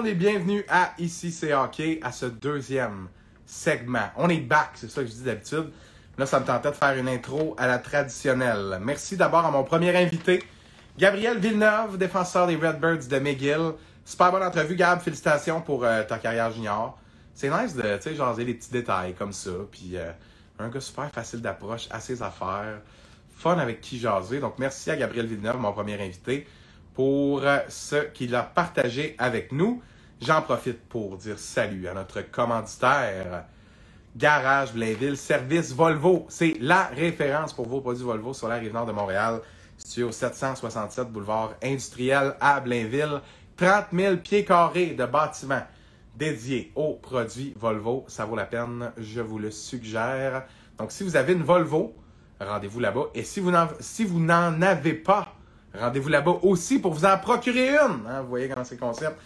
monde 0.00 0.06
et 0.06 0.14
bienvenue 0.14 0.64
à 0.70 0.94
Ici 0.98 1.30
c'est 1.30 1.52
hockey, 1.52 2.00
à 2.02 2.10
ce 2.10 2.24
deuxième 2.24 3.08
segment. 3.44 4.08
On 4.16 4.30
est 4.30 4.40
back, 4.40 4.70
c'est 4.76 4.90
ça 4.90 5.02
que 5.02 5.08
je 5.08 5.12
dis 5.12 5.24
d'habitude. 5.24 5.70
Là, 6.16 6.24
ça 6.24 6.40
me 6.40 6.46
tentait 6.46 6.70
de 6.70 6.74
faire 6.74 6.96
une 6.96 7.06
intro 7.06 7.54
à 7.58 7.66
la 7.66 7.78
traditionnelle. 7.78 8.80
Merci 8.82 9.18
d'abord 9.18 9.44
à 9.44 9.50
mon 9.50 9.62
premier 9.62 9.94
invité, 9.94 10.42
Gabriel 10.96 11.38
Villeneuve, 11.38 11.98
défenseur 11.98 12.46
des 12.46 12.56
Redbirds 12.56 13.08
de 13.10 13.18
McGill. 13.18 13.72
Super 14.06 14.32
bonne 14.32 14.42
entrevue, 14.42 14.74
Gab. 14.74 15.00
Félicitations 15.00 15.60
pour 15.60 15.84
euh, 15.84 16.02
ta 16.02 16.16
carrière 16.16 16.50
junior. 16.50 16.98
C'est 17.34 17.50
nice 17.50 17.74
de, 17.74 17.82
tu 17.96 18.02
sais, 18.02 18.14
jaser 18.14 18.44
les 18.46 18.54
petits 18.54 18.72
détails 18.72 19.12
comme 19.12 19.34
ça. 19.34 19.50
Puis 19.70 19.96
euh, 19.96 20.12
un 20.58 20.70
gars 20.70 20.80
super 20.80 21.10
facile 21.10 21.42
d'approche 21.42 21.88
à 21.90 22.00
ses 22.00 22.22
affaires. 22.22 22.80
Fun 23.36 23.58
avec 23.58 23.82
qui 23.82 23.98
jaser. 23.98 24.40
Donc, 24.40 24.54
merci 24.58 24.90
à 24.90 24.96
Gabriel 24.96 25.26
Villeneuve, 25.26 25.58
mon 25.58 25.74
premier 25.74 26.02
invité, 26.02 26.46
pour 27.00 27.42
ce 27.70 27.96
qu'il 28.12 28.34
a 28.34 28.42
partagé 28.42 29.14
avec 29.16 29.52
nous. 29.52 29.80
J'en 30.20 30.42
profite 30.42 30.86
pour 30.86 31.16
dire 31.16 31.38
salut 31.38 31.88
à 31.88 31.94
notre 31.94 32.20
commanditaire, 32.30 33.46
Garage 34.14 34.74
Blainville, 34.74 35.16
service 35.16 35.72
Volvo. 35.72 36.26
C'est 36.28 36.58
la 36.60 36.88
référence 36.88 37.54
pour 37.54 37.66
vos 37.66 37.80
produits 37.80 38.04
Volvo 38.04 38.34
sur 38.34 38.48
la 38.48 38.56
rive 38.56 38.74
nord 38.74 38.84
de 38.84 38.92
Montréal, 38.92 39.40
situé 39.78 40.02
au 40.02 40.12
767 40.12 41.08
boulevard 41.08 41.54
industriel 41.62 42.34
à 42.38 42.60
Blainville. 42.60 43.22
30 43.56 43.86
000 43.94 44.16
pieds 44.18 44.44
carrés 44.44 44.88
de 44.88 45.06
bâtiments 45.06 45.62
dédiés 46.16 46.70
aux 46.74 46.96
produits 46.96 47.54
Volvo. 47.58 48.04
Ça 48.08 48.26
vaut 48.26 48.36
la 48.36 48.44
peine, 48.44 48.92
je 48.98 49.22
vous 49.22 49.38
le 49.38 49.50
suggère. 49.50 50.44
Donc, 50.76 50.92
si 50.92 51.02
vous 51.02 51.16
avez 51.16 51.32
une 51.32 51.44
Volvo, 51.44 51.94
rendez-vous 52.38 52.80
là-bas. 52.80 53.06
Et 53.14 53.22
si 53.22 53.40
vous 53.40 53.50
n'en 53.50 54.60
avez 54.60 54.92
pas, 54.92 55.34
rendez-vous 55.78 56.08
là-bas 56.08 56.38
aussi 56.42 56.78
pour 56.78 56.92
vous 56.92 57.04
en 57.04 57.18
procurer 57.18 57.70
une. 57.70 58.06
Hein, 58.08 58.22
vous 58.22 58.28
voyez 58.28 58.48
comment 58.48 58.64
c'est 58.64 58.76
concept. 58.76 59.16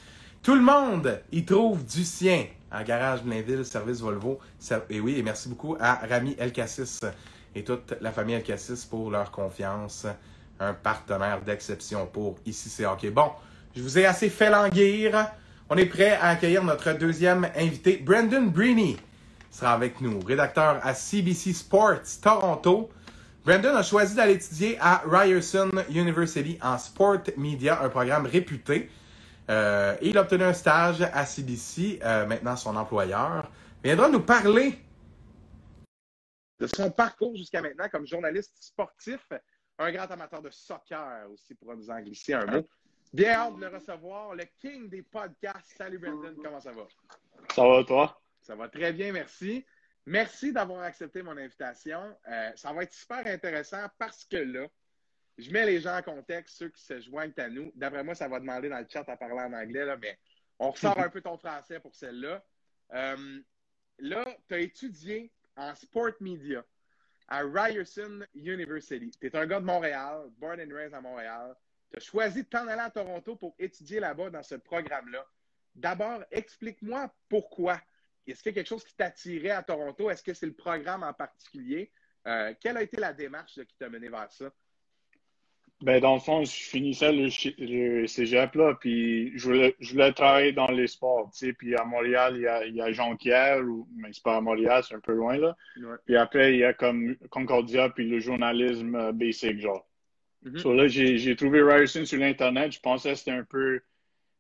Tout 0.43 0.55
le 0.55 0.61
monde 0.61 1.21
y 1.33 1.45
trouve 1.45 1.85
du 1.85 2.05
sien 2.05 2.47
à 2.71 2.85
Garage 2.85 3.23
Blainville, 3.23 3.65
service 3.65 4.01
Volvo. 4.01 4.39
Et 4.91 5.01
oui, 5.01 5.19
et 5.19 5.23
merci 5.23 5.49
beaucoup 5.49 5.77
à 5.81 6.01
Rami 6.09 6.37
Elkassis 6.39 7.01
et 7.55 7.65
toute 7.65 7.95
la 8.01 8.13
famille 8.13 8.35
Elkassis 8.35 8.87
pour 8.89 9.11
leur 9.11 9.31
confiance. 9.31 10.07
Un 10.61 10.75
partenaire 10.75 11.41
d'exception 11.43 12.07
pour 12.07 12.37
Ici 12.47 12.69
c'est 12.69 12.87
hockey. 12.87 13.11
Bon, 13.11 13.31
je 13.75 13.83
vous 13.83 13.99
ai 13.99 14.07
assez 14.07 14.29
fait 14.29 14.51
languir. 14.51 15.29
On 15.69 15.77
est 15.77 15.87
prêt 15.87 16.13
à 16.13 16.29
accueillir 16.29 16.63
notre 16.63 16.93
deuxième 16.93 17.49
invité, 17.57 17.97
Brandon 17.97 18.43
Breeny 18.43 18.99
sera 19.51 19.73
avec 19.73 20.01
nous, 20.01 20.21
rédacteur 20.21 20.81
à 20.83 20.95
CBC 20.95 21.53
Sports 21.53 22.03
Toronto. 22.21 22.91
Brandon 23.45 23.77
a 23.77 23.83
choisi 23.83 24.15
d'aller 24.15 24.35
étudier 24.35 24.79
à 24.81 25.03
Ryerson 25.05 25.71
University 25.91 26.59
en 26.63 26.79
Sport 26.79 27.25
Media, 27.37 27.83
un 27.83 27.91
programme 27.91 28.25
réputé. 28.25 28.89
Euh, 29.51 29.95
il 30.01 30.17
a 30.17 30.23
obtenu 30.23 30.45
un 30.45 30.55
stage 30.55 31.03
à 31.03 31.27
CBC, 31.27 32.01
euh, 32.03 32.25
maintenant 32.25 32.57
son 32.57 32.75
employeur. 32.75 33.51
Il 33.83 33.89
viendra 33.89 34.09
nous 34.09 34.23
parler 34.23 34.79
de 36.59 36.67
son 36.67 36.91
parcours 36.91 37.37
jusqu'à 37.37 37.61
maintenant 37.61 37.87
comme 37.91 38.07
journaliste 38.07 38.55
sportif, 38.59 39.21
un 39.79 39.93
grand 39.93 40.11
amateur 40.11 40.41
de 40.41 40.49
soccer 40.49 41.31
aussi, 41.31 41.55
pour 41.55 41.77
nous 41.77 41.91
en 41.91 42.01
glisser 42.01 42.33
un 42.33 42.47
mot. 42.47 42.67
Bien 43.13 43.33
hâte 43.33 43.57
de 43.57 43.61
le 43.61 43.69
recevoir, 43.69 44.35
le 44.35 44.45
king 44.59 44.89
des 44.89 45.03
podcasts. 45.03 45.77
Salut 45.77 45.99
Brandon, 45.99 46.35
comment 46.43 46.61
ça 46.61 46.73
va? 46.73 46.87
Ça 47.55 47.69
va, 47.69 47.85
toi? 47.85 48.21
Ça 48.41 48.57
va 48.57 48.71
très 48.71 48.95
bien, 48.95 49.13
merci. 49.13 49.67
Merci 50.07 50.53
d'avoir 50.53 50.83
accepté 50.83 51.23
mon 51.23 51.37
invitation. 51.37 52.17
Euh, 52.29 52.53
ça 52.57 52.73
va 52.73 52.83
être 52.83 52.93
super 52.93 53.27
intéressant 53.27 53.87
parce 53.99 54.25
que 54.25 54.37
là, 54.37 54.67
je 55.39 55.51
mets 55.51 55.67
les 55.67 55.81
gens 55.81 55.97
en 55.97 56.03
contexte, 56.03 56.59
ceux 56.59 56.69
qui 56.69 56.83
se 56.83 57.01
joignent 57.01 57.33
à 57.39 57.49
nous. 57.49 57.73
D'après 57.75 58.05
moi, 58.05 58.15
ça 58.15 58.29
va 58.29 58.39
demander 58.39 58.69
dans 58.69 58.79
le 58.79 58.87
chat 58.89 59.05
à 59.09 59.17
parler 59.17 59.41
en 59.41 59.53
anglais, 59.53 59.85
là, 59.85 59.97
mais 59.97 60.19
on 60.59 60.71
ressort 60.71 60.99
un 60.99 61.09
peu 61.09 61.21
ton 61.21 61.37
français 61.39 61.81
pour 61.81 61.95
celle-là. 61.95 62.45
Euh, 62.93 63.41
là, 63.99 64.25
tu 64.47 64.55
as 64.55 64.59
étudié 64.61 65.33
en 65.57 65.75
sport 65.75 66.13
media 66.21 66.65
à 67.29 67.41
Ryerson 67.43 68.25
University. 68.35 69.11
Tu 69.19 69.27
es 69.27 69.37
un 69.37 69.47
gars 69.47 69.61
de 69.61 69.65
Montréal, 69.65 70.31
born 70.39 70.61
and 70.61 70.75
raised 70.75 70.95
à 70.95 71.01
Montréal. 71.01 71.57
Tu 71.91 71.97
as 71.97 72.01
choisi 72.01 72.43
de 72.43 72.49
t'en 72.49 72.69
aller 72.69 72.83
à 72.83 72.91
Toronto 72.91 73.37
pour 73.37 73.55
étudier 73.59 74.01
là-bas 74.01 74.31
dans 74.31 74.43
ce 74.43 74.57
programme-là. 74.57 75.27
D'abord, 75.75 76.23
explique-moi 76.31 77.13
pourquoi. 77.29 77.81
Est-ce 78.27 78.43
qu'il 78.43 78.51
y 78.51 78.55
a 78.55 78.57
quelque 78.57 78.69
chose 78.69 78.85
qui 78.85 78.95
t'attirait 78.95 79.51
à 79.51 79.63
Toronto? 79.63 80.11
Est-ce 80.11 80.23
que 80.23 80.35
c'est 80.35 80.47
le 80.47 80.55
programme 80.55 81.03
en 81.03 81.13
particulier? 81.13 81.91
Euh, 82.27 82.55
quelle 82.61 82.77
a 82.77 82.83
été 82.83 82.99
la 82.99 83.13
démarche 83.13 83.55
qui 83.55 83.77
t'a 83.79 83.89
mené 83.89 84.09
vers 84.09 84.31
ça? 84.33 84.51
Ben, 85.83 86.01
dans 86.01 86.15
le 86.15 86.21
fond, 86.21 86.45
je 86.45 86.51
finissais 86.51 87.13
le, 87.13 87.29
le 87.59 88.07
cégep, 88.07 88.55
là, 88.55 88.75
puis 88.81 89.37
je 89.37 89.45
voulais, 89.45 89.77
je 89.81 89.93
voulais 89.93 90.13
travailler 90.13 90.53
dans 90.53 90.71
les 90.71 90.87
sports, 90.87 91.31
tu 91.33 91.47
sais. 91.47 91.53
Puis 91.53 91.75
à 91.77 91.85
Montréal, 91.85 92.35
il 92.37 92.43
y 92.43 92.47
a, 92.47 92.65
il 92.65 92.75
y 92.75 92.81
a 92.81 92.91
Jonquière, 92.93 93.59
ou, 93.63 93.87
mais 93.97 94.09
c'est 94.13 94.23
pas 94.23 94.37
à 94.37 94.41
Montréal, 94.41 94.83
c'est 94.87 94.95
un 94.95 95.01
peu 95.01 95.13
loin, 95.13 95.37
là. 95.37 95.57
Ouais. 95.77 95.97
Puis 96.07 96.17
après, 96.17 96.55
il 96.55 96.61
y 96.61 96.65
a 96.65 96.73
comme 96.73 97.17
Concordia, 97.29 97.91
puis 97.91 98.09
le 98.09 98.21
journalisme 98.21 98.95
euh, 98.95 99.13
basic, 99.13 99.61
genre. 99.61 99.87
Mhm. 100.43 100.59
So 100.59 100.73
là, 100.73 100.89
j'ai, 100.89 101.19
j'ai 101.19 101.37
trouvé 101.37 101.61
Ryerson 101.61 102.07
sur 102.07 102.19
l'Internet. 102.19 102.73
Je 102.73 102.81
pensais 102.81 103.11
que 103.11 103.19
c'était 103.19 103.33
un 103.33 103.45
peu, 103.45 103.83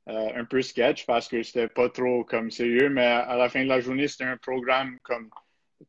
euh, 0.06 0.32
un 0.34 0.44
peu 0.44 0.60
sketch 0.60 1.06
parce 1.06 1.28
que 1.28 1.42
c'était 1.42 1.68
pas 1.68 1.88
trop 1.88 2.24
comme 2.24 2.50
sérieux, 2.50 2.90
mais 2.90 3.06
à, 3.06 3.36
la 3.36 3.48
fin 3.48 3.64
de 3.64 3.68
la 3.70 3.80
journée, 3.80 4.06
c'était 4.06 4.24
un 4.24 4.36
programme 4.36 4.98
comme 5.02 5.30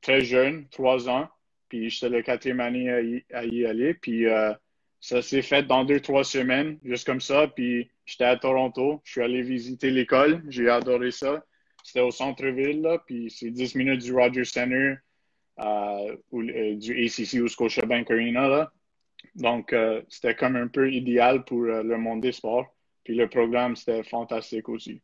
très 0.02 0.22
jeune, 0.22 0.70
trois 0.70 1.10
ans. 1.10 1.28
Puis 1.68 1.90
j'étais 1.90 2.08
la 2.08 2.22
quatrième 2.22 2.62
année 2.62 3.24
à 3.34 3.44
y, 3.44 3.66
aller. 3.66 3.94
Puis 3.94 4.26
euh, 4.28 4.54
ça 5.02 5.22
s'est 5.22 5.42
fait 5.42 5.64
dans 5.64 5.84
deux, 5.84 6.00
trois 6.00 6.24
semaines, 6.24 6.80
juste 6.86 7.06
comme 7.06 7.20
ça. 7.20 7.50
Puis 7.50 7.92
j'étais 8.06 8.24
à 8.24 8.38
Toronto. 8.38 9.02
Je 9.04 9.12
suis 9.12 9.22
allé 9.22 9.42
visiter 9.42 9.92
l'école. 9.92 10.42
J'ai 10.48 10.70
adoré 10.70 11.12
ça. 11.12 11.44
C'était 11.84 12.00
au 12.00 12.12
centre-ville. 12.12 12.88
Puis 13.06 13.30
c'est 13.30 13.52
10 13.52 13.76
minutes 13.76 14.02
du 14.02 14.14
Rogers 14.14 14.46
Center, 14.46 14.96
euh, 15.60 16.16
ou, 16.32 16.42
du 16.42 17.06
ACC 17.06 17.42
ou 17.42 17.50
Scotiabank 17.50 18.10
Arena, 18.10 18.48
là. 18.48 18.72
Donc, 19.34 19.76
c'était 20.08 20.36
comme 20.36 20.56
un 20.56 20.68
peu 20.68 20.90
idéal 20.94 21.44
pour 21.44 21.60
le 21.64 21.98
monde 21.98 22.22
des 22.22 22.32
sports. 22.32 22.75
Puis 23.06 23.16
le 23.16 23.30
programme, 23.30 23.78
c'était 23.78 24.04
fantastique 24.04 24.68
aussi. 24.68 25.02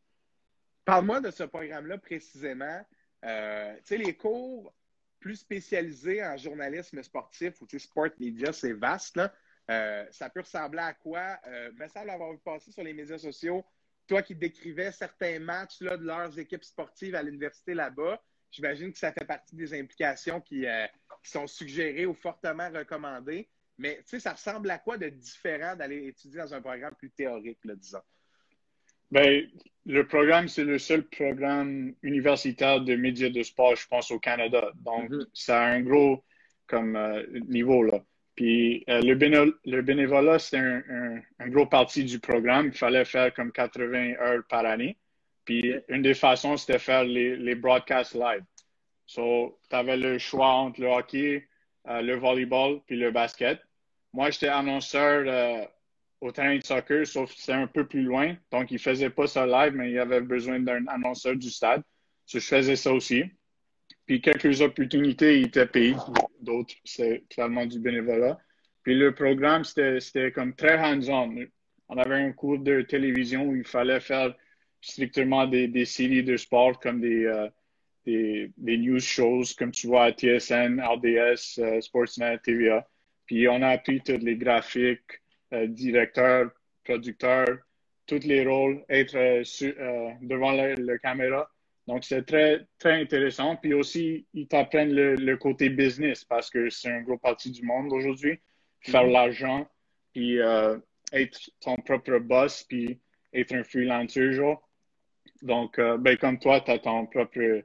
Parle-moi 0.83 1.21
de 1.21 1.31
ce 1.31 1.43
programme-là 1.43 1.99
précisément. 1.99 2.81
Euh, 3.23 3.73
tu 3.75 3.81
sais, 3.85 3.97
les 3.97 4.17
cours 4.17 4.73
plus 5.19 5.35
spécialisés 5.35 6.25
en 6.25 6.35
journalisme 6.35 7.01
sportif 7.03 7.61
ou 7.61 7.67
sport 7.77 8.09
media, 8.19 8.51
c'est 8.51 8.73
vaste. 8.73 9.15
Là. 9.15 9.31
Euh, 9.69 10.05
ça 10.11 10.29
peut 10.29 10.41
ressembler 10.41 10.81
à 10.81 10.93
quoi? 10.93 11.39
Euh, 11.47 11.71
me 11.73 11.87
semble 11.87 12.09
avoir 12.09 12.31
vu 12.31 12.39
passer 12.39 12.71
sur 12.71 12.83
les 12.83 12.93
médias 12.93 13.19
sociaux, 13.19 13.63
toi 14.07 14.23
qui 14.23 14.35
décrivais 14.35 14.91
certains 14.91 15.39
matchs 15.39 15.79
là, 15.81 15.95
de 15.95 16.03
leurs 16.03 16.37
équipes 16.39 16.63
sportives 16.63 17.13
à 17.13 17.21
l'université 17.21 17.75
là-bas. 17.75 18.21
J'imagine 18.49 18.91
que 18.91 18.97
ça 18.97 19.13
fait 19.13 19.25
partie 19.25 19.55
des 19.55 19.79
implications 19.79 20.41
qui, 20.41 20.65
euh, 20.65 20.87
qui 21.23 21.29
sont 21.29 21.45
suggérées 21.45 22.07
ou 22.07 22.15
fortement 22.15 22.69
recommandées. 22.71 23.47
Mais 23.81 23.97
tu 23.97 24.03
sais, 24.09 24.19
ça 24.19 24.33
ressemble 24.33 24.69
à 24.69 24.77
quoi 24.77 24.97
de 24.97 25.09
différent 25.09 25.75
d'aller 25.75 26.07
étudier 26.07 26.39
dans 26.39 26.53
un 26.53 26.61
programme 26.61 26.93
plus 26.95 27.09
théorique, 27.09 27.59
là, 27.65 27.75
disons? 27.75 28.01
Ben, 29.09 29.45
le 29.85 30.07
programme, 30.07 30.47
c'est 30.47 30.63
le 30.63 30.77
seul 30.77 31.03
programme 31.07 31.93
universitaire 32.03 32.81
de 32.81 32.95
médias 32.95 33.29
de 33.29 33.41
sport, 33.43 33.75
je 33.75 33.87
pense, 33.87 34.11
au 34.11 34.19
Canada. 34.19 34.71
Donc, 34.75 35.09
Mhm. 35.09 35.25
ça 35.33 35.61
a 35.63 35.65
un 35.65 35.81
gros 35.81 36.23
comme 36.67 36.95
euh, 36.95 37.23
niveau, 37.49 37.83
là. 37.83 38.03
Puis 38.35 38.83
euh, 38.87 39.01
le, 39.01 39.59
le 39.65 39.81
bénévolat, 39.81 40.39
c'est 40.39 40.57
un, 40.57 40.81
un, 40.89 41.21
un 41.39 41.47
gros 41.49 41.65
partie 41.65 42.03
du 42.05 42.19
programme. 42.19 42.67
Il 42.67 42.77
fallait 42.77 43.03
faire 43.03 43.33
comme 43.33 43.51
80 43.51 44.13
heures 44.21 44.43
par 44.47 44.65
année. 44.65 44.97
Puis 45.43 45.73
une 45.89 46.01
des 46.03 46.13
façons, 46.13 46.55
c'était 46.55 46.79
faire 46.79 47.03
les, 47.03 47.35
les 47.35 47.55
broadcasts 47.55 48.13
live. 48.13 48.43
So, 49.05 49.59
tu 49.69 49.75
avais 49.75 49.97
le 49.97 50.17
choix 50.19 50.47
entre 50.47 50.79
le 50.79 50.87
hockey, 50.87 51.47
euh, 51.87 52.01
le 52.01 52.15
volleyball, 52.15 52.79
puis 52.85 52.95
le 52.95 53.11
basket. 53.11 53.59
Moi, 54.13 54.29
j'étais 54.29 54.47
annonceur 54.47 55.23
euh, 55.25 55.65
au 56.19 56.31
terrain 56.31 56.57
de 56.57 56.63
soccer, 56.63 57.05
sauf 57.07 57.33
que 57.33 57.39
c'était 57.39 57.53
un 57.53 57.67
peu 57.67 57.87
plus 57.87 58.03
loin. 58.03 58.35
Donc, 58.51 58.71
il 58.71 58.79
faisait 58.79 59.09
pas 59.09 59.27
ça 59.27 59.45
live, 59.45 59.73
mais 59.75 59.91
il 59.91 59.99
avait 59.99 60.21
besoin 60.21 60.59
d'un 60.59 60.85
annonceur 60.87 61.35
du 61.35 61.49
stade. 61.49 61.81
So, 62.25 62.39
je 62.39 62.45
faisais 62.45 62.75
ça 62.75 62.93
aussi. 62.93 63.23
Puis 64.05 64.21
quelques 64.21 64.61
opportunités, 64.61 65.39
il 65.39 65.47
était 65.47 65.65
payé. 65.65 65.95
D'autres, 66.41 66.75
c'est 66.83 67.23
clairement 67.29 67.65
du 67.65 67.79
bénévolat. 67.79 68.39
Puis 68.83 68.95
le 68.95 69.13
programme, 69.13 69.63
c'était 69.63 70.31
comme 70.31 70.55
très 70.55 70.77
hands-on. 70.77 71.35
On 71.87 71.97
avait 71.97 72.15
un 72.15 72.31
cours 72.31 72.59
de 72.59 72.81
télévision 72.81 73.45
où 73.45 73.55
il 73.55 73.63
fallait 73.63 73.99
faire 73.99 74.33
strictement 74.81 75.45
des, 75.45 75.85
séries 75.85 76.23
de 76.23 76.35
sport 76.35 76.79
comme 76.79 77.01
des, 77.01 77.25
euh, 77.25 77.47
des, 78.05 78.51
des 78.57 78.77
news 78.77 78.99
shows, 78.99 79.43
comme 79.57 79.71
tu 79.71 79.87
vois 79.87 80.05
à 80.05 80.11
TSN, 80.11 80.81
RDS, 80.81 81.59
euh, 81.59 81.81
Sportsnet, 81.81 82.39
TVA. 82.39 82.87
Puis 83.31 83.47
on 83.47 83.61
a 83.61 83.69
appris 83.69 84.01
tous 84.01 84.17
les 84.17 84.35
graphiques, 84.35 85.21
euh, 85.53 85.65
directeurs, 85.65 86.51
producteurs, 86.83 87.59
tous 88.05 88.25
les 88.25 88.45
rôles, 88.45 88.83
être 88.89 89.15
euh, 89.15 89.41
euh, 89.61 90.09
devant 90.21 90.51
la, 90.51 90.75
la 90.75 90.97
caméra. 90.97 91.49
Donc, 91.87 92.03
c'est 92.03 92.23
très, 92.23 92.67
très 92.77 92.99
intéressant. 93.01 93.55
Puis 93.55 93.73
aussi, 93.73 94.25
ils 94.33 94.49
t'apprennent 94.49 94.93
le, 94.93 95.15
le 95.15 95.37
côté 95.37 95.69
business 95.69 96.25
parce 96.25 96.49
que 96.49 96.69
c'est 96.69 96.89
un 96.91 97.03
gros 97.03 97.17
parti 97.17 97.51
du 97.51 97.63
monde 97.63 97.93
aujourd'hui. 97.93 98.37
Faire 98.81 99.05
Mhm. 99.05 99.11
l'argent, 99.13 99.65
puis 100.11 100.37
euh, 100.41 100.77
être 101.13 101.39
ton 101.61 101.77
propre 101.77 102.19
boss, 102.19 102.63
puis 102.63 102.99
être 103.33 103.55
un 103.55 103.63
freelancer, 103.63 104.33
genre. 104.33 104.61
Donc, 105.41 105.79
euh, 105.79 105.97
ben, 105.97 106.17
comme 106.17 106.37
toi, 106.37 106.59
tu 106.59 106.71
as 106.71 106.79
ton 106.79 107.05
propre 107.05 107.39
euh, 107.39 107.61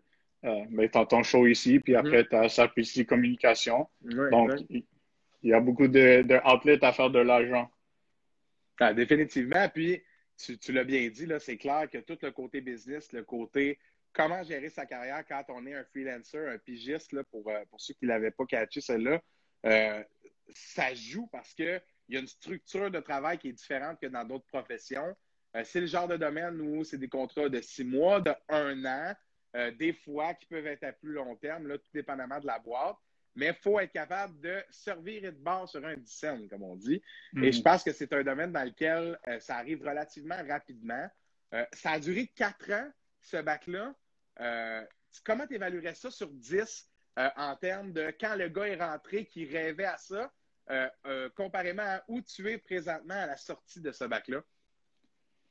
ben, 0.70 0.88
ton 0.88 1.24
show 1.24 1.44
ici, 1.48 1.80
puis 1.80 1.96
après, 1.96 2.24
tu 2.24 2.36
as 2.36 2.48
SAPC 2.50 3.04
Communication. 3.04 3.88
Donc, 4.30 4.50
il 5.46 5.50
y, 5.50 5.54
a 5.54 5.60
beaucoup 5.60 5.86
de, 5.86 6.84
à 6.84 6.92
faire 6.92 7.10
de 7.10 7.20
l'argent. 7.20 7.70
Ah, 8.80 8.92
définitivement. 8.92 9.68
Puis, 9.68 10.02
tu, 10.36 10.72
l'as 10.72 10.82
bien 10.82 11.08
dit, 11.08 11.28
c'est 11.38 11.56
clair 11.56 11.88
que 11.88 11.98
tout 11.98 12.18
le 12.20 12.32
côté 12.32 12.60
business, 12.60 13.12
le 13.12 13.22
côté 13.22 13.78
comment 14.12 14.42
gérer 14.42 14.70
sa 14.70 14.86
carrière 14.86 15.24
quand 15.28 15.44
on 15.50 15.64
est 15.66 15.74
un 15.74 15.84
freelancer, 15.84 16.48
un 16.48 16.58
pigiste, 16.58 17.12
là, 17.12 17.22
pour, 17.22 17.48
euh, 17.48 17.64
pour 17.70 17.80
ceux 17.80 17.94
qui 17.94 18.06
ne 18.06 18.08
l'avaient 18.08 18.32
pas 18.32 18.44
catché, 18.44 18.80
celle-là, 18.80 19.22
euh, 19.66 20.02
ça 20.52 20.92
joue 20.94 21.28
parce 21.28 21.54
qu'il 21.54 21.80
y 22.08 22.16
a 22.16 22.20
une 22.20 22.26
structure 22.26 22.90
de 22.90 22.98
travail 22.98 23.38
qui 23.38 23.50
est 23.50 23.52
différente 23.52 24.00
que 24.00 24.06
dans 24.06 24.24
d'autres 24.24 24.46
professions. 24.46 25.14
Euh, 25.54 25.62
c'est 25.64 25.80
le 25.80 25.86
genre 25.86 26.08
de 26.08 26.16
domaine 26.16 26.60
où 26.60 26.82
c'est 26.82 26.98
des 26.98 27.08
contrats 27.08 27.48
de 27.48 27.60
six 27.60 27.84
mois, 27.84 28.20
de 28.20 28.32
un 28.48 28.84
an, 28.84 29.14
des 29.78 29.94
fois 29.94 30.34
qui 30.34 30.44
peuvent 30.44 30.66
être 30.66 30.84
à 30.84 30.92
plus 30.92 31.12
long 31.12 31.34
terme, 31.36 31.66
là, 31.66 31.78
tout 31.78 31.88
dépendamment 31.94 32.40
de 32.40 32.46
la 32.46 32.58
boîte. 32.58 32.98
Mais 33.36 33.48
il 33.48 33.54
faut 33.54 33.78
être 33.78 33.92
capable 33.92 34.40
de 34.40 34.62
servir 34.70 35.24
et 35.24 35.32
de 35.32 35.38
bord 35.38 35.68
sur 35.68 35.84
un 35.84 35.96
dixième, 35.96 36.48
comme 36.48 36.62
on 36.62 36.76
dit. 36.76 37.02
Et 37.34 37.38
mm-hmm. 37.38 37.52
je 37.52 37.62
pense 37.62 37.84
que 37.84 37.92
c'est 37.92 38.12
un 38.12 38.22
domaine 38.22 38.52
dans 38.52 38.64
lequel 38.64 39.18
ça 39.40 39.56
arrive 39.56 39.82
relativement 39.82 40.38
rapidement. 40.48 41.08
ça 41.72 41.90
a 41.92 42.00
duré 42.00 42.26
quatre 42.34 42.72
ans, 42.72 42.90
ce 43.20 43.36
bac-là. 43.38 43.94
Euh, 44.40 44.84
comment 45.24 45.46
tu 45.46 45.54
évaluerais 45.54 45.94
ça 45.94 46.10
sur 46.10 46.28
10 46.28 46.88
euh, 47.18 47.28
en 47.36 47.56
termes 47.56 47.92
de 47.92 48.12
quand 48.20 48.36
le 48.36 48.48
gars 48.48 48.66
est 48.66 48.76
rentré, 48.76 49.24
qui 49.26 49.46
rêvait 49.46 49.84
à 49.84 49.96
ça, 49.96 50.30
euh, 50.70 51.28
comparément 51.34 51.82
à 51.82 52.02
où 52.08 52.20
tu 52.20 52.48
es 52.50 52.58
présentement 52.58 53.14
à 53.14 53.26
la 53.26 53.36
sortie 53.36 53.80
de 53.80 53.92
ce 53.92 54.04
bac-là? 54.04 54.42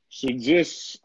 Sur 0.08 0.32
10, 0.32 1.02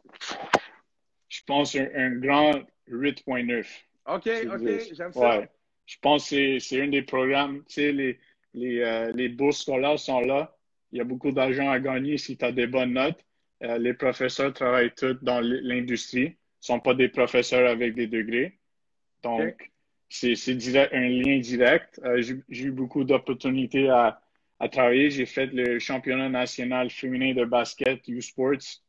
je 1.30 1.42
pense 1.46 1.76
un, 1.76 2.12
grand 2.18 2.62
8.9. 2.88 3.66
OK, 4.06 4.30
OK, 4.54 4.94
j'aime 4.94 5.14
ça. 5.14 5.44
Je 5.86 5.98
pense 6.02 6.30
que 6.30 6.60
c'est 6.60 6.82
un 6.82 6.88
des 6.88 7.02
programmes, 7.02 7.64
tu 7.68 7.74
sais, 7.76 7.92
les, 7.92 8.20
les, 8.54 9.12
les 9.14 9.30
bourses 9.30 9.62
scolaires 9.62 10.00
sont 10.00 10.22
là. 10.22 10.56
Il 10.92 10.98
y 10.98 11.02
a 11.02 11.06
beaucoup 11.06 11.32
d'argent 11.32 11.70
à 11.70 11.80
gagner 11.80 12.18
si 12.18 12.38
tu 12.38 12.46
as 12.46 12.52
des 12.52 12.68
bonnes 12.68 12.94
notes. 12.94 13.24
les 13.62 13.94
professeurs 13.94 14.54
travaillent 14.54 14.94
tous 14.94 15.18
dans 15.22 15.42
l'industrie 15.42 16.36
sont 16.62 16.80
pas 16.80 16.94
des 16.94 17.10
professeurs 17.10 17.70
avec 17.70 17.96
des 17.96 18.08
degrés. 18.08 18.58
Donc, 19.24 19.72
c'est 20.10 20.36
un 20.94 21.10
lien 21.10 21.40
direct. 21.40 22.00
Euh, 22.06 22.22
j'ai 22.22 22.64
eu 22.66 22.72
beaucoup 22.72 23.04
d'opportunités 23.04 23.90
à, 23.90 24.22
à, 24.60 24.70
travailler. 24.70 25.10
J'ai 25.10 25.26
fait 25.26 25.48
le 25.48 25.80
championnat 25.80 26.30
national 26.30 26.90
féminin 26.90 27.34
de 27.34 27.46
basket 27.46 28.08
U-Sports 28.08 28.82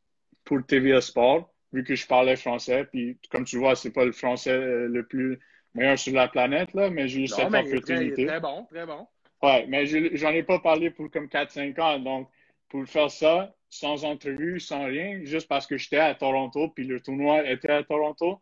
pour 0.44 0.64
TVA 0.66 1.00
Sport, 1.00 1.52
vu 1.72 1.82
que 1.84 1.94
je 1.94 2.06
parlais 2.06 2.36
français. 2.36 2.84
Puis, 2.84 3.18
comme 3.30 3.44
tu 3.44 3.58
vois, 3.58 3.74
c'est 3.74 3.92
pas 3.92 4.04
le 4.04 4.12
français 4.12 4.50
euh, 4.50 4.88
le 4.88 5.06
plus 5.06 5.38
meilleur 5.74 5.98
sur 5.98 6.14
la 6.14 6.28
planète, 6.28 6.72
là, 6.74 6.90
mais 6.90 7.08
j'ai 7.08 7.22
eu 7.22 7.26
cette 7.26 7.46
opportunité. 7.46 8.26
Très, 8.26 8.26
très, 8.26 8.40
bon, 8.40 8.64
très 8.70 8.86
bon. 8.86 9.06
Ouais, 9.42 9.66
mais 9.68 9.86
j'en 10.16 10.30
ai 10.30 10.42
pas 10.42 10.60
parlé 10.60 10.90
pour 10.90 11.10
comme 11.10 11.26
4-5 11.26 11.80
ans. 11.80 11.98
Donc, 11.98 12.28
pour 12.68 12.86
faire 12.86 13.10
ça, 13.10 13.54
sans 13.68 14.04
entrevue, 14.04 14.60
sans 14.60 14.84
rien, 14.84 15.20
juste 15.24 15.48
parce 15.48 15.66
que 15.66 15.76
j'étais 15.76 15.98
à 15.98 16.14
Toronto, 16.14 16.68
puis 16.68 16.84
le 16.84 17.00
tournoi 17.00 17.48
était 17.50 17.72
à 17.72 17.82
Toronto, 17.82 18.40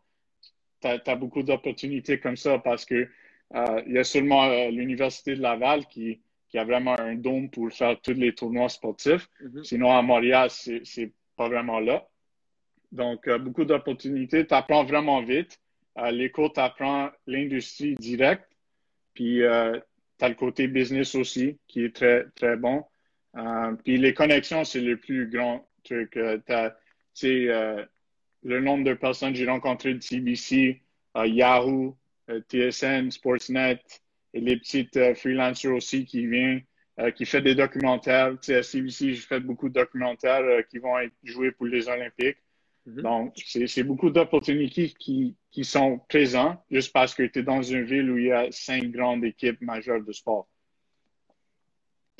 tu 0.81 0.87
as, 0.87 1.15
beaucoup 1.15 1.43
d'opportunités 1.43 2.19
comme 2.19 2.37
ça 2.37 2.59
parce 2.59 2.85
que 2.85 3.07
euh, 3.53 3.83
il 3.85 3.93
y 3.93 3.99
a 3.99 4.03
seulement 4.03 4.45
euh, 4.45 4.69
l'Université 4.69 5.35
de 5.35 5.41
Laval 5.41 5.85
qui, 5.85 6.21
qui, 6.49 6.57
a 6.57 6.63
vraiment 6.63 6.99
un 6.99 7.15
dôme 7.15 7.49
pour 7.49 7.71
faire 7.71 7.99
tous 8.01 8.13
les 8.13 8.33
tournois 8.33 8.69
sportifs. 8.69 9.29
Mm-hmm. 9.41 9.63
Sinon, 9.63 9.91
à 9.91 10.01
Montréal, 10.01 10.49
c'est 10.49 11.13
pas 11.35 11.47
vraiment 11.47 11.79
là. 11.79 12.07
Donc, 12.91 13.27
euh, 13.27 13.37
beaucoup 13.37 13.65
d'opportunités. 13.65 14.45
Tu 14.45 14.53
apprends 14.53 14.83
vraiment 14.83 15.21
vite. 15.21 15.59
Cours, 16.33 16.53
tu 16.53 16.59
apprends 16.59 17.09
l'industrie 17.27 17.95
directe. 17.95 18.47
Puis, 19.13 19.41
tu 19.41 19.45
as 20.25 20.29
le 20.29 20.35
côté 20.35 20.67
business 20.67 21.15
aussi 21.15 21.57
qui 21.67 21.83
est 21.85 21.95
très, 21.95 22.25
très 22.35 22.55
bon. 22.55 22.85
Euh, 23.37 23.73
puis 23.83 23.97
les 23.97 24.13
connexions, 24.13 24.63
c'est 24.63 24.81
le 24.81 24.97
plus 24.97 25.29
grand 25.29 25.67
truc. 25.83 26.17
Euh, 26.17 26.37
tu 27.13 27.49
euh, 27.49 27.83
le 28.43 28.59
nombre 28.59 28.83
de 28.83 28.93
personnes 28.93 29.33
que 29.33 29.39
j'ai 29.39 29.49
rencontrées 29.49 29.93
de 29.93 30.01
CBC, 30.01 30.81
Yahoo, 31.15 31.97
TSN, 32.49 33.11
Sportsnet, 33.11 33.81
et 34.33 34.39
les 34.39 34.57
petites 34.57 35.15
freelancers 35.15 35.73
aussi 35.73 36.05
qui 36.05 36.25
viennent, 36.25 36.63
qui 37.15 37.25
font 37.25 37.41
des 37.41 37.55
documentaires. 37.55 38.31
Tu 38.41 38.53
sais, 38.53 38.55
à 38.55 38.63
CBC, 38.63 39.13
j'ai 39.13 39.21
fait 39.21 39.39
beaucoup 39.39 39.69
de 39.69 39.73
documentaires 39.73 40.65
qui 40.69 40.79
vont 40.79 40.97
être 40.99 41.13
joués 41.23 41.51
pour 41.51 41.67
les 41.67 41.87
Olympiques. 41.87 42.37
Mm-hmm. 42.87 43.01
Donc, 43.01 43.35
c'est 43.45 43.83
beaucoup 43.83 44.09
d'opportunités 44.09 44.89
qui, 44.89 45.35
qui 45.51 45.63
sont 45.63 45.99
présentes 46.09 46.59
juste 46.71 46.91
parce 46.91 47.13
que 47.13 47.23
tu 47.23 47.39
es 47.39 47.43
dans 47.43 47.61
une 47.61 47.83
ville 47.83 48.09
où 48.09 48.17
il 48.17 48.27
y 48.27 48.31
a 48.31 48.51
cinq 48.51 48.85
grandes 48.91 49.23
équipes 49.23 49.61
majeures 49.61 50.03
de 50.03 50.11
sport 50.11 50.47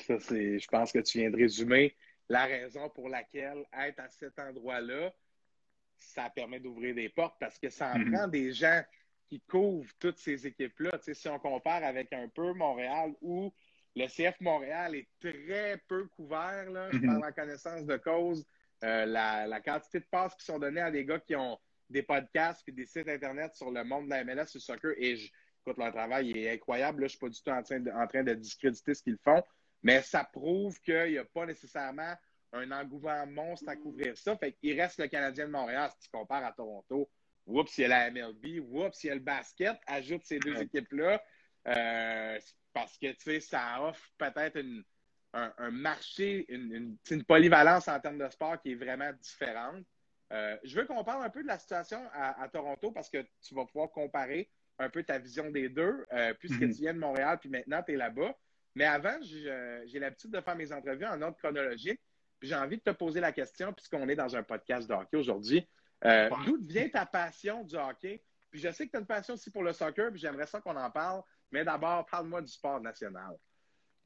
je 0.08 0.68
pense 0.68 0.92
que 0.92 1.00
tu 1.00 1.20
viens 1.20 1.30
de 1.30 1.38
résumer 1.38 1.96
la 2.30 2.46
raison 2.46 2.90
pour 2.90 3.10
laquelle 3.10 3.66
être 3.74 4.00
à 4.00 4.10
cet 4.10 4.40
endroit-là, 4.40 5.14
ça 5.98 6.30
permet 6.30 6.60
d'ouvrir 6.60 6.96
des 6.96 7.10
portes 7.10 7.36
parce 7.40 7.60
que 7.60 7.70
ça 7.70 7.92
en 7.94 8.00
mm-hmm. 8.00 8.12
prend 8.12 8.28
des 8.28 8.54
gens 8.54 8.82
qui 9.28 9.42
couvrent 9.42 9.92
toutes 10.00 10.18
ces 10.18 10.48
équipes-là. 10.48 10.92
si 11.02 11.28
on 11.28 11.40
compare 11.40 11.84
avec 11.84 12.12
un 12.14 12.28
peu 12.30 12.54
Montréal 12.54 13.14
où 13.22 13.54
le 13.96 14.08
CF 14.08 14.40
Montréal 14.40 14.96
est 14.96 15.08
très 15.20 15.78
peu 15.88 16.08
couvert, 16.08 16.70
là, 16.70 16.90
par 17.06 17.20
la 17.20 17.32
connaissance 17.34 17.86
de 17.86 17.98
cause, 17.98 18.46
euh, 18.84 19.06
la, 19.06 19.62
quantité 19.62 20.00
de 20.00 20.06
passes 20.10 20.36
qui 20.36 20.46
sont 20.46 20.60
données 20.60 20.82
à 20.82 20.92
des 20.92 21.06
gars 21.06 21.20
qui 21.20 21.36
ont 21.36 21.58
des 21.90 22.04
podcasts 22.04 22.68
et 22.68 22.72
des 22.72 22.86
sites 22.86 23.08
Internet 23.08 23.54
sur 23.54 23.70
le 23.70 23.84
monde 23.84 24.06
de 24.06 24.10
la 24.12 24.24
MLS, 24.24 24.48
sur 24.48 24.62
soccer, 24.62 24.94
et 24.98 25.16
je, 25.16 25.30
écoute, 25.62 25.78
leur 25.78 25.92
travail 25.92 26.32
est 26.32 26.52
incroyable. 26.52 27.02
Là, 27.02 27.08
je 27.08 27.16
ne 27.16 27.18
suis 27.18 27.20
pas 27.20 27.30
du 27.30 27.42
tout 27.42 27.52
en 27.52 27.64
train, 27.64 27.80
de, 27.80 27.92
en 27.92 28.08
train 28.08 28.24
de 28.24 28.34
discréditer 28.34 28.94
ce 28.94 29.04
qu'ils 29.04 29.20
font, 29.24 29.44
mais 29.84 30.02
ça 30.02 30.24
prouve 30.24 30.80
qu'il 30.82 31.12
n'y 31.12 31.18
a 31.18 31.26
pas 31.26 31.46
nécessairement 31.46 32.16
un 32.54 32.72
engouement 32.72 33.26
monstre 33.28 33.70
à 33.70 33.76
couvrir 33.76 34.18
ça. 34.18 34.36
Fait 34.38 34.54
qu'il 34.54 34.80
reste 34.80 35.00
le 35.00 35.08
Canadien 35.08 35.46
de 35.46 35.52
Montréal 35.52 35.90
si 35.92 36.00
tu 36.02 36.10
compares 36.12 36.46
à 36.46 36.52
Toronto. 36.52 37.10
Oups, 37.46 37.78
il 37.78 37.82
y 37.82 37.86
a 37.86 37.88
la 37.88 38.12
MLB. 38.12 38.60
Oups, 38.70 39.04
il 39.04 39.08
y 39.08 39.10
a 39.10 39.16
le 39.16 39.22
basket. 39.22 39.78
Ajoute 39.88 40.24
ces 40.26 40.40
deux 40.40 40.60
équipes-là. 40.62 41.22
Euh, 41.68 42.40
parce 42.74 42.98
que, 42.98 43.12
tu 43.14 43.24
sais, 43.24 43.40
ça 43.40 43.82
offre 43.84 44.06
peut-être 44.18 44.60
un, 45.34 45.72
marché, 45.72 46.46
une, 46.50 46.98
polyvalence 47.28 47.88
en 47.88 48.00
termes 48.00 48.18
de 48.18 48.30
sport 48.30 48.62
qui 48.62 48.74
est 48.74 48.76
vraiment 48.76 49.12
différente. 49.14 49.86
Euh, 50.32 50.58
je 50.64 50.76
veux 50.76 50.86
qu'on 50.86 51.04
parle 51.04 51.24
un 51.24 51.30
peu 51.30 51.42
de 51.42 51.48
la 51.48 51.58
situation 51.58 52.02
à, 52.14 52.48
Toronto 52.50 52.92
parce 52.92 53.10
que 53.10 53.26
tu 53.42 53.56
vas 53.56 53.66
pouvoir 53.66 53.92
comparer 53.92 54.50
un 54.80 54.90
peu 54.90 55.04
ta 55.04 55.20
vision 55.20 55.50
des 55.52 55.70
deux, 55.70 56.06
euh, 56.14 56.34
puisque 56.34 56.62
mm-hmm. 56.62 56.76
tu 56.76 56.82
viens 56.82 56.94
de 56.94 57.00
Montréal 57.00 57.38
puis 57.40 57.50
maintenant 57.50 57.84
tu 57.84 57.94
es 57.94 57.98
là-bas. 57.98 58.36
Mais 58.76 58.86
avant, 58.86 59.18
j'ai 59.22 60.00
l'habitude 60.00 60.32
de 60.32 60.42
faire 60.42 60.56
mes 60.56 60.72
entrevues 60.72 61.06
en 61.06 61.22
ordre 61.22 61.38
chronologique. 61.38 62.00
Puis 62.40 62.50
j'ai 62.50 62.56
envie 62.56 62.78
de 62.78 62.82
te 62.82 62.90
poser 62.90 63.20
la 63.20 63.32
question, 63.32 63.72
puisqu'on 63.74 64.08
est 64.10 64.16
dans 64.16 64.36
un 64.36 64.44
podcast 64.44 64.90
de 64.90 64.94
hockey 64.94 65.18
aujourd'hui. 65.18 65.68
Euh, 66.06 66.30
d'où 66.46 66.58
vient 66.62 66.90
ta 66.90 67.06
passion 67.06 67.64
du 67.64 67.76
hockey? 67.76 68.24
Puis 68.50 68.60
je 68.60 68.72
sais 68.72 68.86
que 68.86 68.92
tu 68.92 68.98
as 68.98 69.00
une 69.00 69.06
passion 69.06 69.36
aussi 69.36 69.52
pour 69.52 69.64
le 69.64 69.74
soccer, 69.74 70.10
puis 70.10 70.20
j'aimerais 70.20 70.48
ça 70.48 70.60
qu'on 70.60 70.76
en 70.76 70.90
parle. 70.90 71.22
Mais 71.52 71.64
d'abord, 71.64 72.06
parle-moi 72.08 72.42
du 72.42 72.52
sport 72.52 72.82
national. 72.82 73.36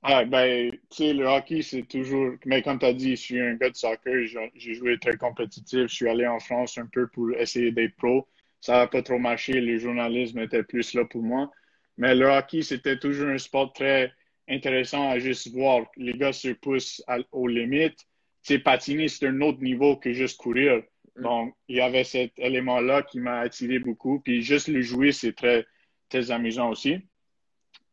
Ah, 0.07 0.24
ben, 0.24 0.69
tu 0.71 0.77
sais, 0.91 1.13
le 1.13 1.25
hockey, 1.25 1.63
c'est 1.63 1.81
toujours. 1.81 2.35
Mais 2.45 2.62
comme 2.62 2.77
tu 2.77 2.85
as 2.85 2.93
dit, 2.93 3.15
je 3.15 3.21
suis 3.21 3.39
un 3.41 3.55
gars 3.55 3.71
de 3.71 3.75
soccer. 3.75 4.13
J'ai 4.53 4.74
joué 4.75 5.00
très 5.00 5.17
compétitif. 5.17 5.88
Je 5.88 5.95
suis 5.95 6.07
allé 6.07 6.27
en 6.27 6.39
France 6.39 6.77
un 6.77 6.85
peu 6.85 7.07
pour 7.07 7.31
essayer 7.31 7.71
d'être 7.71 7.95
pro. 7.95 8.27
Ça 8.62 8.74
n'a 8.74 8.88
pas 8.88 9.01
trop 9.01 9.17
marché. 9.17 9.53
Le 9.59 9.79
journalisme 9.79 10.38
était 10.39 10.62
plus 10.62 10.93
là 10.93 11.05
pour 11.05 11.24
moi. 11.24 11.50
Mais 11.97 12.13
le 12.13 12.27
hockey, 12.27 12.62
c'était 12.62 13.00
toujours 13.00 13.29
un 13.29 13.39
sport 13.39 13.74
très 13.74 14.13
intéressant 14.47 15.09
à 15.09 15.17
juste 15.17 15.51
voir. 15.51 15.88
Les 15.97 16.13
gars 16.13 16.33
se 16.33 16.50
poussent 16.50 17.03
aux 17.31 17.47
limites. 17.47 17.97
Tu 18.43 18.53
sais, 18.53 18.59
patiner, 18.59 19.07
c'est 19.07 19.25
un 19.25 19.41
autre 19.41 19.62
niveau 19.62 19.97
que 19.97 20.13
juste 20.13 20.38
courir. 20.38 20.83
Mm. 21.15 21.24
Donc, 21.24 21.55
il 21.67 21.77
y 21.77 21.81
avait 21.81 22.03
cet 22.03 22.38
élément-là 22.38 23.01
qui 23.01 23.19
m'a 23.19 23.39
attiré 23.39 23.79
beaucoup. 23.79 24.19
Puis 24.19 24.43
juste 24.43 24.67
le 24.67 24.81
jouer, 24.81 25.12
c'est 25.12 25.33
très, 25.33 25.65
très 26.09 26.29
amusant 26.29 26.69
aussi. 26.69 27.00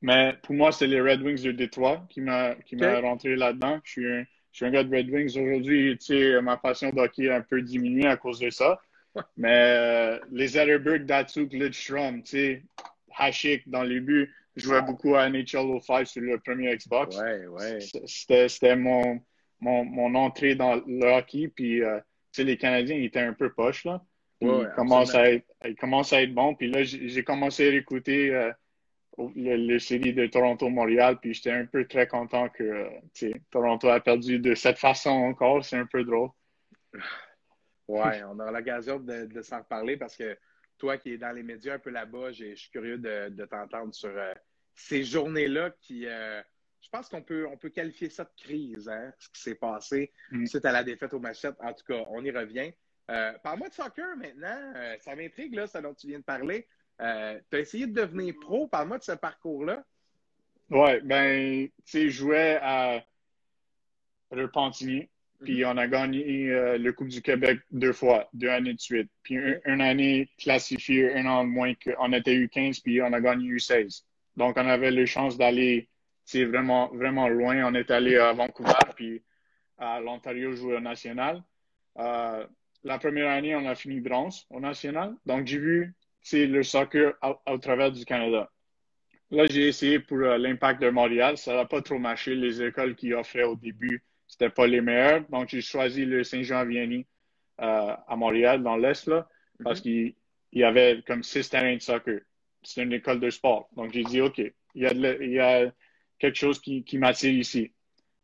Mais 0.02 0.34
pour 0.42 0.54
moi, 0.54 0.72
c'est 0.72 0.88
les 0.88 1.00
Red 1.00 1.22
Wings 1.22 1.42
de 1.42 1.52
Détroit 1.52 2.04
qui 2.10 2.20
m'a 2.20 2.54
qui 2.66 2.76
m'a 2.76 3.00
rentré 3.00 3.36
là-dedans. 3.36 3.80
Je 3.84 3.90
suis 3.90 4.06
un, 4.06 4.24
je 4.50 4.56
suis 4.56 4.66
un 4.66 4.70
gars 4.70 4.84
de 4.84 4.94
Red 4.94 5.08
Wings. 5.08 5.38
Aujourd'hui, 5.38 5.96
tu 5.98 6.06
sais, 6.06 6.42
ma 6.42 6.56
passion 6.56 6.90
d'hockey 6.90 7.30
a 7.30 7.36
un 7.36 7.40
peu 7.40 7.62
diminué 7.62 8.06
à 8.06 8.16
cause 8.16 8.40
de 8.40 8.50
ça. 8.50 8.80
Mais 9.36 9.48
euh, 9.52 10.18
les 10.30 10.48
Zetterberg, 10.48 11.04
Datsuk, 11.04 11.52
Lidstrom, 11.52 12.22
tu 12.22 12.30
sais, 12.30 12.62
Hashik 13.16 13.68
dans 13.68 13.82
les 13.82 14.00
buts, 14.00 14.32
je 14.56 14.64
jouais 14.64 14.82
beaucoup 14.82 15.14
à 15.14 15.28
NHL 15.28 15.80
05 15.80 16.06
sur 16.06 16.22
le 16.22 16.38
premier 16.38 16.74
Xbox. 16.76 17.18
Ouais, 17.18 17.46
ouais. 17.46 17.78
C'était 18.06 18.76
mon, 18.76 19.20
mon, 19.60 19.84
mon, 19.84 20.14
entrée 20.14 20.54
dans 20.54 20.76
le 20.86 21.06
hockey. 21.06 21.48
Puis, 21.48 21.82
euh, 21.82 21.98
tu 22.32 22.42
sais, 22.42 22.44
les 22.44 22.56
Canadiens, 22.56 22.96
ils 22.96 23.04
étaient 23.04 23.20
un 23.20 23.34
peu 23.34 23.52
poches, 23.52 23.84
là. 23.84 24.02
Ouais, 24.40 24.64
ils, 24.64 24.74
commencent 24.74 25.14
à 25.14 25.30
être, 25.30 25.46
ils 25.64 25.76
commencent 25.76 26.12
à 26.12 26.22
être 26.22 26.34
bons. 26.34 26.54
Puis 26.54 26.68
là, 26.68 26.82
j'ai 26.82 27.22
commencé 27.22 27.68
à 27.68 27.74
écouter 27.74 28.34
euh, 28.34 28.50
le, 29.18 29.78
série 29.78 30.12
de 30.12 30.26
Toronto-Montréal. 30.26 31.18
Puis 31.20 31.34
j'étais 31.34 31.52
un 31.52 31.66
peu 31.66 31.86
très 31.86 32.06
content 32.06 32.48
que, 32.48 32.88
sais, 33.14 33.32
Toronto 33.50 33.88
a 33.88 34.00
perdu 34.00 34.38
de 34.38 34.54
cette 34.54 34.78
façon 34.78 35.10
encore. 35.10 35.64
C'est 35.64 35.76
un 35.76 35.86
peu 35.86 36.04
drôle. 36.04 36.30
Ouais, 37.88 38.22
on 38.24 38.38
aura 38.38 38.52
l'occasion 38.52 38.98
de, 38.98 39.26
de 39.26 39.42
s'en 39.42 39.58
reparler 39.58 39.96
parce 39.96 40.16
que 40.16 40.36
toi 40.78 40.96
qui 40.96 41.12
es 41.12 41.18
dans 41.18 41.32
les 41.32 41.42
médias 41.42 41.74
un 41.74 41.78
peu 41.78 41.90
là-bas, 41.90 42.32
je 42.32 42.54
suis 42.54 42.70
curieux 42.70 42.98
de, 42.98 43.28
de 43.28 43.44
t'entendre 43.44 43.94
sur 43.94 44.10
euh, 44.10 44.32
ces 44.74 45.04
journées-là 45.04 45.70
qui, 45.80 46.06
euh, 46.06 46.40
je 46.82 46.88
pense 46.90 47.08
qu'on 47.08 47.22
peut, 47.22 47.46
on 47.46 47.56
peut 47.56 47.70
qualifier 47.70 48.08
ça 48.10 48.24
de 48.24 48.32
crise, 48.36 48.88
hein, 48.88 49.12
ce 49.18 49.28
qui 49.28 49.40
s'est 49.40 49.54
passé 49.54 50.12
mm. 50.30 50.46
suite 50.46 50.64
à 50.64 50.72
la 50.72 50.82
défaite 50.82 51.14
au 51.14 51.20
Machette. 51.20 51.54
En 51.60 51.72
tout 51.72 51.84
cas, 51.84 52.04
on 52.08 52.24
y 52.24 52.30
revient. 52.30 52.72
Euh, 53.10 53.32
Parle-moi 53.42 53.68
de 53.68 53.74
soccer 53.74 54.16
maintenant. 54.16 54.72
Euh, 54.76 54.96
ça 55.00 55.14
m'intrigue, 55.14 55.54
là, 55.54 55.66
ça 55.66 55.80
dont 55.80 55.94
tu 55.94 56.08
viens 56.08 56.18
de 56.18 56.24
parler. 56.24 56.66
Euh, 57.02 57.38
tu 57.50 57.56
as 57.56 57.60
essayé 57.60 57.86
de 57.86 57.92
devenir 57.92 58.34
pro. 58.40 58.68
Parle-moi 58.68 58.98
de 58.98 59.02
ce 59.02 59.12
parcours-là? 59.12 59.84
Ouais, 60.70 61.00
ben, 61.00 61.66
tu 61.66 61.72
sais, 61.84 62.04
je 62.08 62.10
jouais 62.10 62.58
à 62.62 63.02
Repentigny. 64.30 65.08
Puis 65.42 65.64
on 65.64 65.76
a 65.76 65.88
gagné 65.88 66.50
euh, 66.50 66.78
le 66.78 66.92
Coupe 66.92 67.08
du 67.08 67.20
Québec 67.20 67.58
deux 67.72 67.92
fois, 67.92 68.28
deux 68.32 68.48
années 68.48 68.74
de 68.74 68.80
suite. 68.80 69.10
Puis 69.24 69.36
une 69.64 69.80
année 69.80 70.30
classifiée, 70.38 71.14
un 71.14 71.26
an 71.26 71.44
moins 71.44 71.74
qu'on 71.74 72.12
était 72.12 72.34
eu 72.34 72.48
15, 72.48 72.78
puis 72.80 73.02
on 73.02 73.12
a 73.12 73.20
gagné 73.20 73.46
eu 73.46 73.58
16. 73.58 74.04
Donc 74.36 74.56
on 74.56 74.68
avait 74.68 74.92
la 74.92 75.04
chance 75.04 75.36
d'aller 75.36 75.88
vraiment, 76.32 76.88
vraiment 76.94 77.28
loin. 77.28 77.64
On 77.66 77.74
est 77.74 77.90
allé 77.90 78.16
à 78.16 78.32
Vancouver, 78.32 78.72
puis 78.94 79.22
à 79.78 80.00
l'Ontario 80.00 80.52
jouer 80.52 80.76
au 80.76 80.80
national. 80.80 81.42
Euh, 81.98 82.46
la 82.84 82.98
première 82.98 83.30
année, 83.30 83.54
on 83.54 83.66
a 83.66 83.74
fini 83.74 84.00
bronze 84.00 84.46
au 84.48 84.60
national. 84.60 85.14
Donc 85.26 85.46
j'ai 85.46 85.58
vu 85.58 85.94
le 86.32 86.62
soccer 86.62 87.14
au 87.46 87.58
travers 87.58 87.90
du 87.92 88.04
Canada. 88.04 88.50
Là, 89.30 89.46
j'ai 89.50 89.68
essayé 89.68 89.98
pour 89.98 90.18
euh, 90.18 90.36
l'impact 90.36 90.82
de 90.82 90.90
Montréal. 90.90 91.38
Ça 91.38 91.54
n'a 91.54 91.64
pas 91.64 91.80
trop 91.80 91.98
marché. 91.98 92.34
Les 92.34 92.62
écoles 92.62 92.94
qui 92.94 93.14
offraient 93.14 93.44
au 93.44 93.56
début 93.56 94.02
c'était 94.32 94.48
pas 94.48 94.66
les 94.66 94.80
meilleurs. 94.80 95.28
Donc, 95.28 95.50
j'ai 95.50 95.60
choisi 95.60 96.06
le 96.06 96.24
Saint-Jean-Vianney 96.24 97.06
euh, 97.60 97.94
à 98.08 98.16
Montréal, 98.16 98.62
dans 98.62 98.78
l'Est, 98.78 99.06
là, 99.06 99.28
parce 99.62 99.80
mhm. 99.80 99.82
qu'il 99.82 100.14
y 100.54 100.64
avait 100.64 101.02
comme 101.06 101.22
six 101.22 101.50
terrains 101.50 101.76
de 101.76 101.82
soccer. 101.82 102.20
C'est 102.62 102.82
une 102.82 102.94
école 102.94 103.20
de 103.20 103.28
sport. 103.28 103.68
Donc, 103.76 103.92
j'ai 103.92 104.04
dit, 104.04 104.22
OK, 104.22 104.38
il 104.38 104.82
y 104.82 104.86
a, 104.86 104.92
il 104.92 105.32
y 105.32 105.38
a 105.38 105.70
quelque 106.18 106.36
chose 106.36 106.58
qui, 106.60 106.82
qui 106.82 106.96
m'attire 106.96 107.34
ici. 107.34 107.72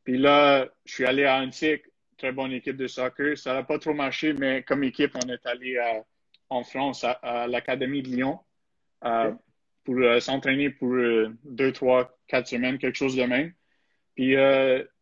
Puis 0.03 0.17
là, 0.17 0.67
je 0.87 0.95
suis 0.95 1.05
allé 1.05 1.25
à 1.25 1.43
Antique, 1.43 1.83
très 2.17 2.33
bonne 2.33 2.53
équipe 2.53 2.79
de 2.79 2.87
soccer. 2.87 3.37
Ça 3.37 3.53
n'a 3.53 3.63
pas 3.63 3.79
trop 3.79 3.93
marché, 3.93 4.33
mais 4.33 4.63
comme 4.63 4.85
équipe, 4.85 5.13
on 5.23 5.29
est 5.29 5.45
allé 5.45 5.77
à, 5.77 6.03
en 6.51 6.65
France, 6.65 7.05
à, 7.05 7.47
l'Académie 7.47 8.03
de 8.03 8.09
Lyon, 8.09 8.39
euh, 9.05 9.33
pour 9.85 9.97
euh, 9.99 10.21
s'entraîner 10.21 10.71
pour 10.71 10.95
deux, 11.45 11.73
trois, 11.73 12.17
quatre 12.27 12.49
semaines, 12.49 12.79
quelque 12.79 12.97
chose 12.97 13.17
de 13.17 13.25
même. 13.25 13.53
Puis 14.15 14.35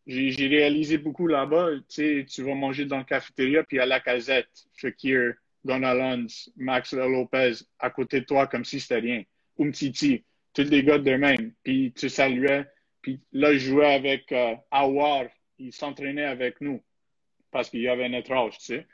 j'ai 0.05 0.47
réalisé 0.47 0.97
beaucoup 0.97 1.27
là-bas. 1.27 1.69
Tu 1.89 1.95
sais, 1.95 2.25
tu 2.29 2.43
vas 2.43 2.53
manger 2.53 2.85
dans 2.85 2.97
la 2.97 3.03
cafétéria, 3.03 3.63
puis 3.63 3.79
à 3.79 3.85
la 3.85 3.99
casette, 3.99 4.49
Fekir, 4.75 5.33
Gonalons, 5.65 6.27
Max 6.55 6.93
Lopez, 6.93 7.53
à 7.79 7.89
côté 7.89 8.21
de 8.21 8.25
toi, 8.25 8.47
comme 8.47 8.65
si 8.65 8.79
c'était 8.79 8.99
rien. 8.99 9.23
Umtiti, 9.59 10.23
tous 10.53 10.63
les 10.63 10.83
gars 10.83 10.97
de 10.97 11.15
même. 11.15 11.51
Puis 11.63 11.93
tu 11.95 12.09
saluais. 12.09 12.65
Puis 13.01 13.19
là, 13.31 13.53
je 13.53 13.59
jouais 13.59 13.93
avec 13.93 14.31
euh, 14.31 14.55
Awar. 14.71 15.25
Il 15.59 15.73
s'entraînait 15.73 16.25
avec 16.25 16.61
nous 16.61 16.81
parce 17.51 17.69
qu'il 17.69 17.81
y 17.81 17.87
avait 17.87 18.09
notre 18.09 18.31
âge, 18.33 18.57
tu 18.59 18.65
sais. 18.65 18.87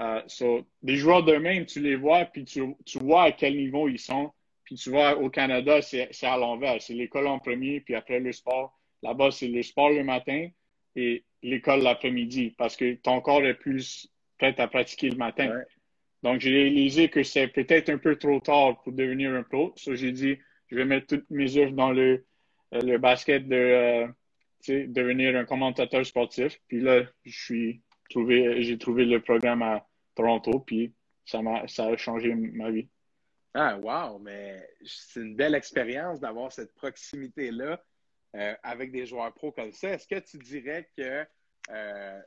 Euh, 0.00 0.22
so, 0.26 0.64
des 0.82 0.96
joueurs 0.96 1.24
de 1.24 1.34
même, 1.34 1.66
tu 1.66 1.80
les 1.80 1.96
vois, 1.96 2.24
puis 2.26 2.44
tu, 2.44 2.62
tu 2.84 2.98
vois 2.98 3.24
à 3.24 3.32
quel 3.32 3.56
niveau 3.56 3.88
ils 3.88 3.98
sont. 3.98 4.32
Puis 4.64 4.76
tu 4.76 4.90
vois, 4.90 5.16
au 5.16 5.30
Canada, 5.30 5.80
c'est 5.82 6.08
à 6.22 6.36
l'envers. 6.36 6.80
C'est 6.80 6.94
l'école 6.94 7.26
en 7.26 7.38
premier, 7.38 7.80
puis 7.80 7.94
après 7.94 8.20
le 8.20 8.32
sport. 8.32 8.78
Là-bas, 9.02 9.30
c'est 9.30 9.48
le 9.48 9.62
sport 9.62 9.90
le 9.90 10.04
matin, 10.04 10.48
et 10.94 11.24
l'école 11.42 11.82
l'après-midi 11.82 12.54
parce 12.58 12.76
que 12.76 12.94
ton 12.94 13.20
corps 13.20 13.44
est 13.44 13.54
plus 13.54 14.08
prêt 14.38 14.54
à 14.58 14.68
pratiquer 14.68 15.10
le 15.10 15.16
matin. 15.16 15.52
Donc, 16.22 16.40
j'ai 16.40 16.50
réalisé 16.50 17.08
que 17.08 17.22
c'est 17.22 17.48
peut-être 17.48 17.90
un 17.90 17.98
peu 17.98 18.16
trop 18.16 18.40
tard 18.40 18.82
pour 18.82 18.92
devenir 18.92 19.32
un 19.32 19.42
pro. 19.42 19.72
So, 19.76 19.94
j'ai 19.94 20.12
dit, 20.12 20.36
je 20.68 20.76
vais 20.76 20.84
mettre 20.84 21.06
toutes 21.06 21.30
mes 21.30 21.56
œuvres 21.56 21.72
dans 21.72 21.92
le, 21.92 22.26
euh, 22.74 22.80
le 22.80 22.98
basket 22.98 23.48
de 23.48 23.56
euh, 23.56 24.06
devenir 24.66 25.36
un 25.36 25.44
commentateur 25.44 26.04
sportif. 26.04 26.58
Puis 26.66 26.80
là, 26.80 27.04
je 27.24 27.44
suis 27.44 27.82
trouvé, 28.10 28.62
j'ai 28.62 28.78
trouvé 28.78 29.04
le 29.04 29.20
programme 29.20 29.62
à 29.62 29.86
Toronto, 30.18 30.58
puis 30.58 30.92
ça 31.24 31.40
m'a, 31.42 31.68
ça 31.68 31.86
a 31.86 31.96
changé 31.96 32.34
ma 32.34 32.70
vie. 32.70 32.88
Ah, 33.54 33.78
wow! 33.78 34.18
Mais 34.18 34.68
c'est 34.84 35.20
une 35.20 35.36
belle 35.36 35.54
expérience 35.54 36.18
d'avoir 36.18 36.50
cette 36.52 36.74
proximité-là 36.74 37.80
euh, 38.34 38.54
avec 38.62 38.90
des 38.90 39.06
joueurs 39.06 39.32
pros 39.32 39.52
comme 39.52 39.72
ça, 39.72 39.90
est-ce 39.90 40.06
que 40.06 40.18
tu 40.18 40.38
dirais 40.38 40.90
que 40.96 41.24
euh, 41.70 42.20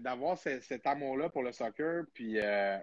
d'avoir 0.00 0.36
cet 0.36 0.86
amour-là 0.86 1.30
pour 1.30 1.42
le 1.42 1.52
soccer, 1.52 2.04
puis 2.12 2.38
euh, 2.38 2.76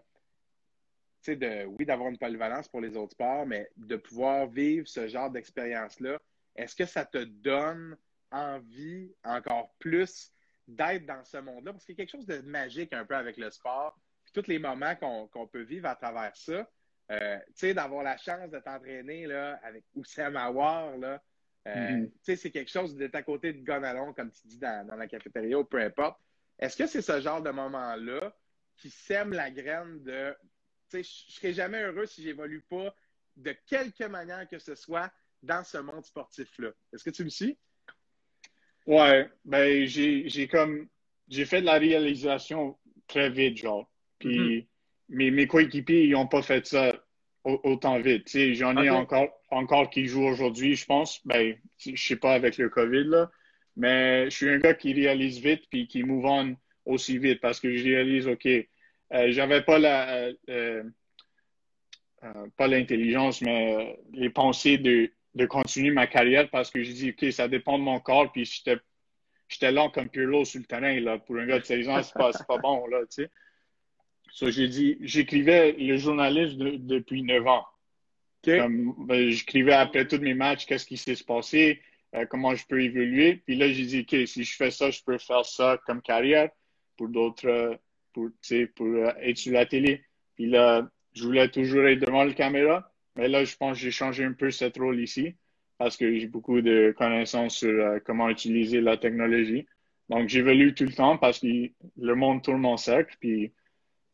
de, 1.28 1.66
oui, 1.66 1.86
d'avoir 1.86 2.10
une 2.10 2.18
polyvalence 2.18 2.68
pour 2.68 2.82
les 2.82 2.98
autres 2.98 3.12
sports, 3.12 3.46
mais 3.46 3.70
de 3.78 3.96
pouvoir 3.96 4.48
vivre 4.48 4.88
ce 4.88 5.08
genre 5.08 5.30
d'expérience-là, 5.30 6.20
est-ce 6.56 6.76
que 6.76 6.86
ça 6.86 7.06
te 7.06 7.24
donne 7.24 7.96
envie 8.32 9.14
encore 9.24 9.72
plus 9.78 10.33
d'être 10.68 11.06
dans 11.06 11.24
ce 11.24 11.38
monde-là? 11.38 11.74
Parce 11.74 11.86
qu'il 11.86 11.94
y 11.94 12.02
a 12.02 12.06
quelque 12.06 12.12
chose 12.12 12.26
de 12.26 12.40
magique 12.42 12.94
un 12.94 13.06
peu 13.06 13.16
avec 13.16 13.38
le 13.38 13.50
sport, 13.50 13.98
puis 14.24 14.34
tous 14.34 14.50
les 14.50 14.60
moments 14.60 14.96
qu'on 14.96 15.48
peut 15.48 15.64
vivre 15.64 15.88
à 15.88 15.96
travers 15.96 16.36
ça. 16.36 16.70
Euh, 17.12 17.38
tu 17.48 17.54
sais, 17.56 17.74
d'avoir 17.74 18.04
la 18.04 18.18
chance 18.18 18.50
de 18.50 18.60
t'entraîner 18.60 19.26
avec 19.62 19.84
Oussam 19.94 20.38
Awar, 20.38 20.98
là, 20.98 21.22
euh, 21.68 21.72
mm-hmm. 21.72 22.38
C'est 22.38 22.52
quelque 22.52 22.72
chose 22.72 22.96
d'être 22.96 23.16
à 23.16 23.24
côté 23.24 23.54
de 23.54 23.64
Gonalon, 23.64 24.14
comme 24.14 24.32
tu 24.32 24.48
dis, 24.48 24.58
dans, 24.58 24.86
la 24.98 25.08
cafétéria 25.08 25.60
ou 25.60 25.64
peu 25.64 25.80
importe. 25.80 26.20
Est-ce 26.60 26.78
que 26.78 26.88
c'est 26.88 27.02
ce 27.02 27.22
genre 27.22 27.42
de 27.42 27.52
moment-là 27.52 28.36
qui 28.78 28.90
sème 28.90 29.34
la 29.34 29.50
graine 29.50 30.04
de 30.04 30.36
je 30.92 31.00
ne 31.00 31.04
serai 31.04 31.54
jamais 31.54 31.82
heureux 31.82 32.06
si 32.06 32.22
j'évolue 32.22 32.62
pas 32.62 32.94
de 33.36 33.52
quelque 33.66 34.04
manière 34.04 34.48
que 34.48 34.60
ce 34.60 34.76
soit 34.76 35.12
dans 35.42 35.64
ce 35.64 35.80
monde 35.80 36.06
sportif-là? 36.06 36.70
Est-ce 36.92 37.04
que 37.04 37.10
tu 37.10 37.24
me 37.24 37.30
suis? 37.30 37.58
Ouais, 38.86 39.28
ben 39.46 39.86
j'ai 39.86 40.48
comme 40.48 40.88
j'ai 41.30 41.46
fait 41.46 41.62
de 41.62 41.66
la 41.66 41.78
réalisation 41.78 42.78
très 43.08 43.30
vite, 43.30 43.58
genre. 43.58 43.90
Puis 44.20 44.68
mm-hmm. 45.10 45.32
mes, 45.32 45.48
coéquipiers, 45.48 46.06
ils 46.06 46.12
n'ont 46.12 46.28
pas 46.28 46.42
fait 46.42 46.66
ça 46.66 46.94
autant 47.44 48.00
vite. 48.00 48.30
J'en 48.54 48.78
ai 48.82 48.90
encore, 48.90 49.30
encore 49.50 49.90
qui 49.90 50.06
jouent 50.06 50.28
aujourd'hui, 50.28 50.76
je 50.76 50.86
pense. 50.86 51.26
Ben, 51.26 51.56
je 51.78 51.96
sais 51.96 52.16
pas 52.16 52.34
avec 52.34 52.58
le 52.58 52.70
COVID, 52.70 53.06
là. 53.06 53.32
Mais 53.76 54.26
je 54.26 54.36
suis 54.36 54.50
un 54.50 54.60
gars 54.60 54.74
qui 54.74 54.94
réalise 54.94 55.40
vite 55.40 55.64
puis 55.70 55.88
qui 55.88 56.04
move 56.04 56.26
on 56.26 56.56
aussi 56.86 57.18
vite 57.18 57.42
parce 57.42 57.60
que 57.60 57.76
je 57.76 57.84
réalise, 57.84 58.28
OK, 58.28 58.46
euh, 58.46 58.68
j'avais 59.30 59.64
pas 59.64 59.80
la, 59.80 60.14
euh, 60.16 60.34
euh 60.50 60.84
pas 62.56 62.68
l'intelligence, 62.68 63.42
mais 63.42 64.00
les 64.14 64.30
pensées 64.30 64.78
de, 64.78 65.12
de 65.36 65.46
continuer 65.46 65.92
ma 65.92 66.08
carrière 66.08 66.50
parce 66.50 66.70
que 66.70 66.84
je 66.84 66.92
dis, 66.92 67.10
OK, 67.10 67.32
ça 67.32 67.48
dépend 67.48 67.80
de 67.80 67.84
mon 67.84 68.00
corps 68.00 68.32
puis 68.32 68.46
j'étais, 68.46 68.80
j'étais 69.48 69.72
lent 69.72 69.90
comme 69.90 70.10
Pirlo 70.10 70.46
sur 70.46 70.60
le 70.60 70.66
terrain, 70.66 71.00
là. 71.00 71.18
Pour 71.18 71.38
un 71.38 71.46
gars 71.46 71.60
de 71.60 71.66
16 71.66 71.90
ans, 71.90 72.04
c'est 72.04 72.14
pas, 72.14 72.32
pas 72.48 72.58
bon, 72.58 72.86
là, 72.88 73.00
tu 73.02 73.24
sais. 73.24 73.30
So, 74.32 74.50
j'ai 74.50 74.68
dit, 74.68 74.98
j'écrivais 75.02 75.74
le 75.74 75.98
journaliste 75.98 76.58
depuis 76.58 77.22
9 77.22 77.48
ans. 77.48 77.66
Ben, 78.46 79.30
j'écrivais 79.30 79.74
après 79.74 80.08
tous 80.08 80.20
mes 80.20 80.34
matchs, 80.34 80.66
qu'est-ce 80.66 80.86
qui 80.86 80.98
s'est 80.98 81.24
passé, 81.24 81.82
euh, 82.16 82.26
comment 82.26 82.56
je 82.56 82.66
peux 82.66 82.82
évoluer. 82.82 83.42
Puis 83.46 83.56
là, 83.56 83.72
j'ai 83.72 83.86
dit, 83.86 84.00
OK, 84.02 84.28
si 84.28 84.44
je 84.44 84.56
fais 84.56 84.72
ça, 84.72 84.90
je 84.92 85.02
peux 85.04 85.18
faire 85.18 85.46
ça 85.46 85.80
comme 85.86 86.02
carrière 86.02 86.50
pour 86.98 87.10
d'autres, 87.10 87.80
pour, 88.12 88.30
pour 88.76 88.88
euh, 88.88 89.12
être 89.22 89.38
sur 89.38 89.54
la 89.54 89.66
télé. 89.66 90.04
Puis 90.36 90.48
là, 90.48 90.88
je 91.14 91.24
voulais 91.24 91.48
toujours 91.50 91.86
être 91.88 92.00
devant 92.00 92.24
la 92.24 92.34
caméra. 92.34 92.92
Mais 93.16 93.28
là, 93.28 93.44
je 93.44 93.56
pense 93.56 93.78
que 93.78 93.84
j'ai 93.84 93.92
changé 93.92 94.24
un 94.24 94.34
peu 94.34 94.52
cette 94.52 94.78
rôle 94.78 95.00
ici 95.00 95.36
parce 95.78 95.98
que 95.98 96.18
j'ai 96.18 96.28
beaucoup 96.28 96.62
de 96.62 96.94
connaissances 96.98 97.58
sur 97.58 98.00
comment 98.06 98.30
utiliser 98.30 98.82
la 98.82 98.98
technologie. 98.98 99.68
Donc, 100.10 100.30
j'évolue 100.30 100.74
tout 100.74 100.86
le 100.86 100.94
temps 100.94 101.18
parce 101.18 101.40
que 101.40 101.48
le 101.48 102.16
monde 102.16 102.44
tourne 102.44 102.66
en 102.66 102.78
cercle. 102.78 103.16
Puis, 103.20 103.54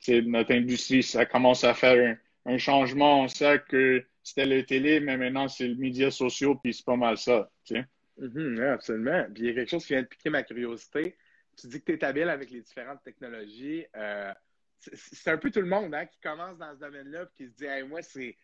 notre 0.07 0.53
industrie, 0.53 1.03
ça 1.03 1.25
commence 1.25 1.63
à 1.63 1.73
faire 1.73 2.17
un, 2.45 2.57
changement. 2.57 3.23
On 3.23 3.27
sait 3.27 3.61
que 3.67 4.03
c'était 4.23 4.45
le 4.45 4.65
télé, 4.65 4.99
mais 4.99 5.17
maintenant, 5.17 5.47
c'est 5.47 5.67
les 5.67 5.75
médias 5.75 6.11
sociaux, 6.11 6.55
puis 6.55 6.73
c'est 6.73 6.85
pas 6.85 6.95
mal 6.95 7.17
ça. 7.17 7.51
Tu 7.63 7.75
mm-hmm, 8.19 8.73
absolument. 8.73 9.25
Puis 9.33 9.43
il 9.43 9.45
y 9.47 9.49
a 9.49 9.53
quelque 9.53 9.69
chose 9.69 9.85
qui 9.85 9.93
vient 9.93 10.01
de 10.01 10.07
piquer 10.07 10.29
ma 10.29 10.43
curiosité. 10.43 11.15
Tu 11.57 11.67
dis 11.67 11.81
que 11.81 11.91
tu 11.91 11.93
es 11.93 12.03
habile 12.03 12.29
avec 12.29 12.49
les 12.49 12.61
différentes 12.61 13.03
technologies. 13.03 13.85
Euh, 13.95 14.33
c'est 14.79 15.29
un 15.29 15.37
peu 15.37 15.51
tout 15.51 15.61
le 15.61 15.67
monde 15.67 15.93
hein, 15.93 16.05
qui 16.05 16.19
commence 16.21 16.57
dans 16.57 16.73
ce 16.73 16.79
domaine-là 16.79 17.25
puis 17.25 17.45
qui 17.45 17.51
se 17.51 17.57
dit 17.57 17.87
moi, 17.87 18.01
c'est 18.01 18.35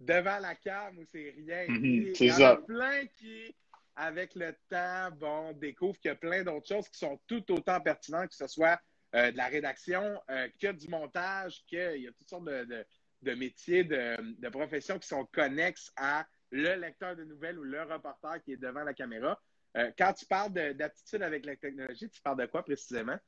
devant 0.00 0.38
la 0.38 0.54
cam 0.54 0.98
ou 0.98 1.04
c'est 1.04 1.34
rien. 1.36 1.66
Mm-hmm, 1.66 2.16
il 2.18 2.26
y 2.26 2.32
en 2.32 2.40
a 2.40 2.56
plein 2.56 3.06
qui, 3.18 3.54
avec 3.94 4.34
le 4.34 4.54
temps, 4.68 5.10
bon, 5.18 5.52
découvrent 5.52 5.98
qu'il 6.00 6.08
y 6.08 6.12
a 6.12 6.16
plein 6.16 6.42
d'autres 6.42 6.66
choses 6.66 6.88
qui 6.88 6.98
sont 6.98 7.20
tout 7.26 7.52
autant 7.52 7.80
pertinentes, 7.80 8.30
que 8.30 8.34
ce 8.34 8.46
soit 8.46 8.80
euh, 9.14 9.30
de 9.30 9.36
la 9.36 9.48
rédaction, 9.48 10.20
euh, 10.30 10.48
que 10.60 10.72
du 10.72 10.88
montage, 10.88 11.62
qu'il 11.66 12.02
y 12.02 12.06
a 12.06 12.12
toutes 12.12 12.28
sortes 12.28 12.44
de, 12.44 13.34
métiers, 13.34 13.84
de, 13.84 14.48
professions 14.48 14.98
qui 14.98 15.08
sont 15.08 15.26
connexes 15.32 15.92
à 15.96 16.24
le 16.50 16.76
lecteur 16.76 17.16
de 17.16 17.24
nouvelles 17.24 17.58
ou 17.58 17.64
le 17.64 17.82
reporter 17.82 18.42
qui 18.42 18.52
est 18.52 18.56
devant 18.56 18.84
la 18.84 18.94
caméra. 18.94 19.40
Euh, 19.76 19.90
quand 19.98 20.12
tu 20.12 20.26
parles 20.26 20.52
d'aptitude 20.52 21.22
avec 21.22 21.44
la 21.44 21.56
technologie, 21.56 22.08
tu 22.08 22.20
parles 22.22 22.38
de 22.38 22.46
quoi 22.46 22.64
précisément? 22.64 23.18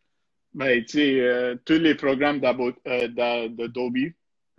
Ben, 0.55 0.85
tu 0.85 0.99
sais, 0.99 1.57
tous 1.64 1.79
les 1.79 1.95
programmes 1.95 2.41
euh, 2.45 3.09
d'Adobe, 3.09 3.97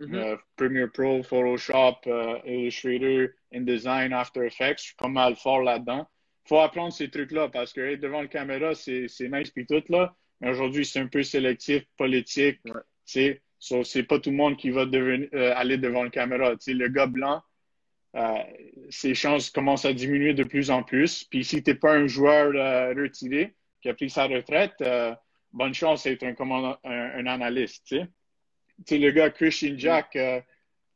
mm 0.00 0.06
-hmm. 0.06 0.38
Premiere 0.56 0.90
Pro, 0.92 1.22
Photoshop, 1.22 1.96
Illustrator, 2.44 3.28
InDesign, 3.52 4.12
After 4.12 4.44
Effects, 4.44 4.78
je 4.78 4.84
suis 4.84 4.96
pas 4.96 5.08
mal 5.08 5.36
fort 5.36 5.62
là-dedans. 5.62 6.06
faut 6.46 6.60
apprendre 6.60 6.92
ces 6.92 7.08
trucs-là 7.08 7.48
parce 7.48 7.72
que 7.72 7.80
être 7.80 8.00
devant 8.00 8.20
la 8.22 8.28
caméra, 8.28 8.74
c'est 8.74 9.28
nice 9.34 9.50
puis 9.50 9.66
tout, 9.66 9.82
là. 9.88 10.14
Mais 10.40 10.50
aujourd'hui, 10.50 10.84
c'est 10.84 11.00
un 11.00 11.06
peu 11.06 11.22
sélectif, 11.22 11.84
politique. 11.96 12.60
Ouais. 12.64 13.40
C'est 13.58 14.02
pas 14.02 14.18
tout 14.18 14.30
le 14.30 14.36
monde 14.36 14.56
qui 14.58 14.70
va 14.70 14.84
devenir, 14.84 15.28
aller 15.56 15.78
devant 15.78 16.04
la 16.04 16.10
caméra. 16.10 16.52
Le 16.66 16.88
gars 16.88 17.06
blanc, 17.06 17.42
euh, 18.16 18.38
ses 18.90 19.14
chances 19.14 19.50
commencent 19.50 19.84
à 19.84 19.92
diminuer 19.92 20.34
de 20.34 20.44
plus 20.44 20.70
en 20.70 20.82
plus. 20.82 21.24
Puis 21.24 21.44
si 21.44 21.62
tu 21.62 21.70
n'es 21.70 21.76
pas 21.76 21.94
un 21.94 22.06
joueur 22.06 22.52
euh, 22.54 22.94
retiré 22.94 23.56
qui 23.82 23.88
a 23.88 23.94
pris 23.94 24.08
sa 24.08 24.26
retraite, 24.26 24.74
euh, 24.82 25.14
bonne 25.52 25.74
chance 25.74 26.04
d'être 26.04 26.22
un, 26.22 26.34
un, 26.84 27.18
un, 27.18 27.26
analyste. 27.26 27.86
Tu 27.86 28.00
sais. 28.86 28.98
le 28.98 29.10
gars 29.10 29.30
Christian 29.30 29.74
Jack, 29.76 30.18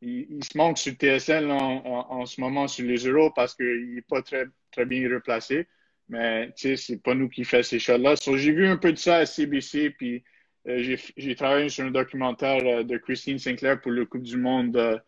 il, 0.00 0.44
se 0.44 0.56
manque 0.56 0.78
sur 0.78 0.92
TSL 0.92 1.50
en, 1.50 1.84
en, 2.10 2.26
ce 2.26 2.40
moment 2.40 2.68
sur 2.68 2.86
les 2.86 3.06
euros 3.06 3.30
parce 3.34 3.54
qu'il 3.54 3.94
n'est 3.94 4.02
pas 4.02 4.22
très, 4.22 4.46
très 4.70 4.86
bien 4.86 5.08
replacé. 5.12 5.66
Mais 6.08 6.46
tu 6.56 6.68
sais, 6.68 6.76
c'est 6.76 7.02
pas 7.02 7.14
nous 7.14 7.28
qui 7.28 7.44
fait 7.44 7.62
ces 7.62 7.78
choses-là. 7.78 8.14
j'ai 8.36 8.52
vu 8.52 8.66
un 8.66 8.76
peu 8.76 8.92
de 8.92 8.98
ça 8.98 9.16
à 9.16 9.26
CBC, 9.26 9.90
puis 9.90 10.24
j'ai 10.64 11.34
travaillé 11.36 11.68
sur 11.68 11.84
un 11.84 11.90
documentaire 11.90 12.84
de 12.84 12.96
Christine 12.98 13.38
Sinclair 13.38 13.80
pour 13.80 13.90
le 13.90 14.06
Coupe 14.06 14.22
du 14.22 14.36
Monde 14.36 15.02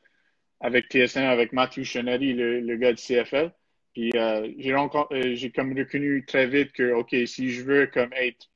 avec 0.61 0.89
TSN, 0.89 1.25
avec 1.25 1.53
Matthew 1.53 1.85
Chenary, 1.85 2.35
le, 2.35 2.77
gars 2.77 2.93
de 2.93 2.99
CFL. 2.99 3.53
Puis 3.93 4.13
euh, 4.15 4.47
euh, 4.47 5.35
j'ai 5.35 5.51
comme 5.51 5.77
reconnu 5.77 6.25
très 6.25 6.47
vite 6.47 6.73
que, 6.73 6.93
OK, 6.93 7.15
si 7.27 7.51
je 7.51 7.63
veux 7.65 7.87
comme 7.87 8.13
être 8.13 8.47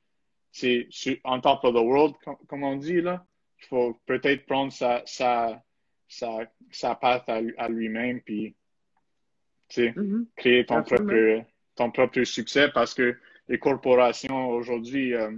c'est 0.52 0.86
on 1.24 1.40
top 1.40 1.64
of 1.64 1.74
the 1.74 1.78
world, 1.78 2.14
comme, 2.46 2.62
on 2.62 2.76
dit, 2.76 3.00
là, 3.00 3.26
il 3.64 3.68
faut 3.68 4.00
peut-être 4.06 4.46
prendre 4.46 4.72
sa, 4.72 5.02
sa, 5.06 5.62
sa, 6.08 6.50
sa 6.70 6.94
patte 6.94 7.28
à, 7.28 7.68
lui-même, 7.68 8.20
puis 8.20 8.54
mm-hmm. 9.76 10.26
créer 10.36 10.66
ton 10.66 10.82
propre, 10.82 11.44
ton 11.74 11.90
propre 11.90 12.22
succès 12.24 12.68
parce 12.72 12.94
que 12.94 13.16
les 13.48 13.58
corporations 13.58 14.48
aujourd'hui, 14.48 15.14
euh, 15.14 15.30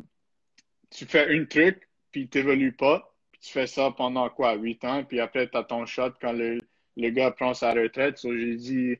tu 0.91 1.07
fais 1.07 1.35
un 1.35 1.45
truc, 1.45 1.89
puis 2.13 2.29
tu 2.29 2.39
n'évolues 2.39 2.73
pas, 2.73 3.15
tu 3.41 3.53
fais 3.53 3.67
ça 3.67 3.91
pendant 3.91 4.29
quoi, 4.31 4.55
huit 4.55 4.85
ans, 4.85 5.05
puis 5.05 5.21
après, 5.21 5.49
tu 5.49 5.57
as 5.57 5.65
ton 5.65 5.87
shot 5.87 6.13
quand 6.21 6.33
le, 6.33 6.59
le 6.97 7.11
gars 7.11 7.31
prend 7.31 7.55
sa 7.55 7.73
retraite. 7.73 8.21
j'ai 8.23 8.57
dit, 8.57 8.97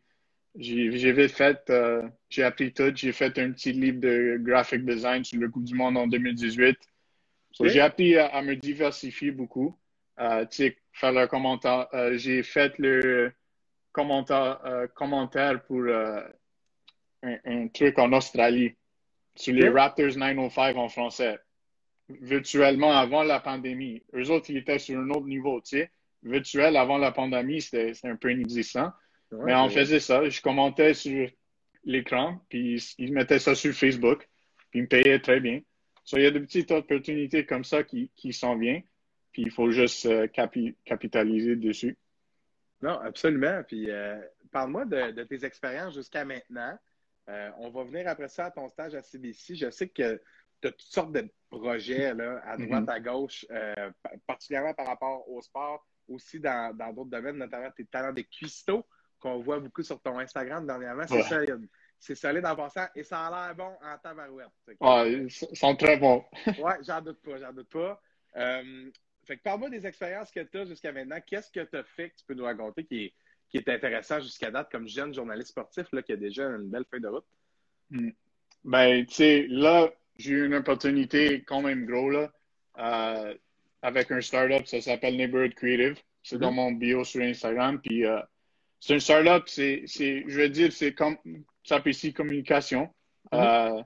j'ai 0.59 1.13
vite 1.13 1.33
fait, 1.33 1.59
euh, 1.71 2.03
j'ai 2.31 2.43
appris 2.43 2.73
tout. 2.73 2.93
J'ai 2.95 3.13
fait 3.13 3.39
un 3.39 3.53
petit 3.53 3.73
livre 3.73 4.01
de 4.01 4.39
graphic 4.41 4.85
design 4.85 5.25
sur 5.25 5.41
le 5.41 5.49
Coupe 5.49 5.65
du 5.65 5.75
Monde 5.75 5.97
en 5.97 6.07
2018. 6.07 6.77
J'ai 7.61 7.81
appris 7.81 8.17
à, 8.17 8.43
me 8.43 8.55
diversifier 8.55 9.31
beaucoup. 9.31 9.79
Euh, 10.19 10.45
tu 10.47 10.57
sais, 10.57 10.77
faire 10.93 11.13
le 11.13 11.27
commentaire. 11.27 11.89
Euh, 11.95 12.17
j'ai 12.17 12.43
fait 12.43 12.77
le 12.79 13.33
commentaire, 13.93 14.61
commentaire 14.95 15.63
pour 15.65 15.85
un, 17.23 17.69
truc 17.69 17.99
en 17.99 18.13
Australie 18.13 18.75
sur 19.35 19.55
les 19.55 19.69
Raptors 19.69 20.17
905 20.17 20.77
en 20.77 20.89
français 20.89 21.39
virtuellement 22.09 22.93
avant 22.93 23.23
la 23.23 23.41
pandémie. 23.41 24.03
Eux 24.15 24.31
autres, 24.31 24.51
ils 24.51 24.59
étaient 24.59 24.79
sur 24.79 24.99
un 24.99 25.11
autre 25.11 25.27
niveau, 25.27 25.61
tu 25.61 25.79
sais. 25.79 25.91
Virtuel 26.23 26.77
avant 26.77 26.99
la 26.99 27.13
pandémie, 27.13 27.61
c'était 27.61 27.93
un 28.05 28.17
peu 28.17 28.33
inexistant. 28.33 28.93
mais 29.31 29.55
on 29.55 29.69
faisait 29.69 30.01
ça. 30.01 30.29
Je 30.29 30.41
commentais 30.41 30.95
sur 30.95 31.29
l'écran, 31.85 32.41
puis 32.49 32.83
ils 32.99 33.13
mettaient 33.13 33.39
ça 33.39 33.55
sur 33.55 33.73
Facebook, 33.73 34.29
puis 34.71 34.81
ils 34.81 34.83
me 34.83 34.89
payaient 34.89 35.21
très 35.21 35.41
bien. 35.41 35.61
Il 36.13 36.23
y 36.23 36.27
a 36.27 36.31
des 36.31 36.41
petites 36.41 36.71
opportunités 36.71 37.45
comme 37.45 37.65
ça 37.65 37.83
qui, 37.83 38.11
qui 38.15 38.33
s'en 38.33 38.57
viennent, 38.57 38.83
puis 39.33 39.43
il 39.43 39.51
faut 39.51 39.71
juste 39.71 40.07
euh, 40.07 40.29
capitaliser 40.29 41.57
dessus. 41.57 41.99
Non, 42.83 42.99
absolument. 43.01 43.63
Puis 43.67 43.91
euh, 43.91 44.21
parle-moi 44.53 44.85
de, 44.85 45.25
tes 45.25 45.45
expériences 45.45 45.95
jusqu'à 45.95 46.25
maintenant. 46.25 46.79
Euh, 47.29 47.51
on 47.59 47.71
va 47.71 47.83
venir 47.83 48.07
après 48.07 48.29
ça 48.29 48.47
à 48.47 48.51
ton 48.53 48.69
stage 48.69 48.95
à 48.95 49.03
CBC. 49.03 49.57
Je 49.57 49.71
sais 49.71 49.89
que 49.89 50.21
tu 50.63 50.69
as 50.69 50.71
toutes 50.71 50.81
sortes 50.81 51.13
de 51.13 51.29
projets 51.51 52.15
là, 52.15 52.41
à 52.45 52.57
droite, 52.57 52.85
mm-hmm. 52.85 52.91
à 52.91 53.01
gauche, 53.01 53.47
particulièrement 54.27 54.75
par 54.75 54.87
rapport 54.87 55.29
au 55.29 55.43
sport, 55.43 55.85
aussi 56.09 56.39
dans 56.39 56.73
d'autres 56.95 57.11
domaines, 57.11 57.37
notamment 57.37 57.71
tes 57.73 57.85
talents 57.85 58.13
de 58.13 58.23
cuistot 58.23 58.87
qu'on 59.19 59.41
voit 59.41 59.59
beaucoup 59.59 59.83
sur 59.83 60.01
ton 60.01 60.19
Instagram 60.19 60.67
dernièrement. 60.67 61.07
C'est 61.09 61.23
solide. 61.23 61.69
C'est 61.99 62.15
solide 62.15 62.45
en 62.45 62.55
passant 62.55 62.87
et 62.95 63.03
ça 63.03 63.27
a 63.27 63.47
l'air 63.47 63.55
bon 63.55 63.73
en 63.83 63.99
tabarouette. 63.99 64.51
Ah, 64.81 65.05
ils 65.07 65.31
sont 65.31 65.75
très 65.77 65.97
bons. 65.97 66.25
oui, 66.47 66.73
j'en 66.87 67.01
doute 67.01 67.21
pas, 67.23 67.39
j'en 67.39 67.53
doute 67.53 67.69
pas. 67.69 68.01
Euh, 68.37 68.91
fait 69.25 69.39
que 69.39 69.43
parle-moi 69.43 69.71
des 69.71 69.87
expériences 69.87 70.31
que 70.31 70.41
tu 70.41 70.59
as 70.59 70.67
jusqu'à 70.67 70.93
maintenant. 70.93 71.19
Qu'est-ce 71.27 71.51
que 71.51 71.65
tu 71.65 71.77
as 71.77 71.83
fait 71.83 72.11
que 72.11 72.17
tu 72.17 72.25
peux 72.27 72.35
nous 72.35 72.45
raconter 72.45 72.85
qui 72.85 73.05
est, 73.07 73.15
qui 73.49 73.57
est 73.57 73.69
intéressant 73.69 74.21
jusqu'à 74.21 74.51
date 74.51 74.71
comme 74.71 74.87
jeune 74.87 75.15
journaliste 75.15 75.51
sportif 75.51 75.87
là, 75.93 76.03
qui 76.03 76.13
a 76.13 76.17
déjà 76.17 76.45
une 76.45 76.69
belle 76.69 76.85
feuille 76.91 77.01
de 77.01 77.09
route? 77.09 77.27
Hmm. 77.91 78.11
Ben, 78.65 79.05
tu 79.07 79.15
sais, 79.15 79.47
là, 79.49 79.91
j'ai 80.19 80.33
eu 80.33 80.47
une 80.47 80.55
opportunité 80.55 81.43
quand 81.43 81.63
même 81.63 81.87
gros 81.87 82.11
là, 82.11 82.31
euh, 82.79 83.35
avec 83.83 84.11
un 84.11 84.21
startup, 84.21 84.67
ça 84.67 84.81
s'appelle 84.81 85.17
Neighborhood 85.17 85.55
Creative. 85.55 85.97
C'est 86.23 86.39
dans 86.39 86.51
mm-hmm. 86.51 86.55
mon 86.55 86.73
bio 86.73 87.05
sur 87.05 87.23
Instagram. 87.23 87.81
Puis 87.81 88.05
euh, 88.05 88.21
c'est 88.81 88.95
un 88.95 88.99
startup, 88.99 89.49
c'est, 89.49 89.85
je 89.87 90.41
veux 90.41 90.49
dire, 90.49 90.73
c'est 90.73 90.93
comme 90.93 91.17
ça 91.67 91.81
ici 91.85 92.13
communication. 92.13 92.89
Mm-hmm. 93.33 93.79
Euh, 93.79 93.83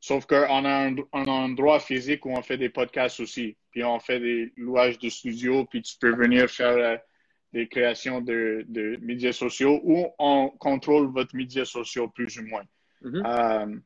sauf 0.00 0.26
qu'on 0.26 0.64
a 0.64 0.86
un, 0.86 0.96
un, 1.12 1.26
endroit 1.26 1.80
physique 1.80 2.26
où 2.26 2.30
on 2.30 2.42
fait 2.42 2.58
des 2.58 2.68
podcasts 2.68 3.20
aussi. 3.20 3.56
Puis 3.70 3.82
on 3.84 3.98
fait 3.98 4.20
des 4.20 4.52
louages 4.56 4.98
de 4.98 5.08
studio, 5.08 5.64
puis 5.64 5.82
tu 5.82 5.96
peux 5.98 6.14
venir 6.14 6.48
faire 6.50 7.00
des 7.52 7.68
créations 7.68 8.20
de, 8.20 8.64
de, 8.68 8.98
médias 9.00 9.32
sociaux 9.32 9.80
ou 9.84 10.06
on 10.18 10.50
contrôle 10.50 11.06
votre 11.06 11.34
médias 11.34 11.64
sociaux 11.64 12.08
plus 12.08 12.38
ou 12.38 12.46
moins. 12.46 12.64
Mm-hmm. 13.02 13.80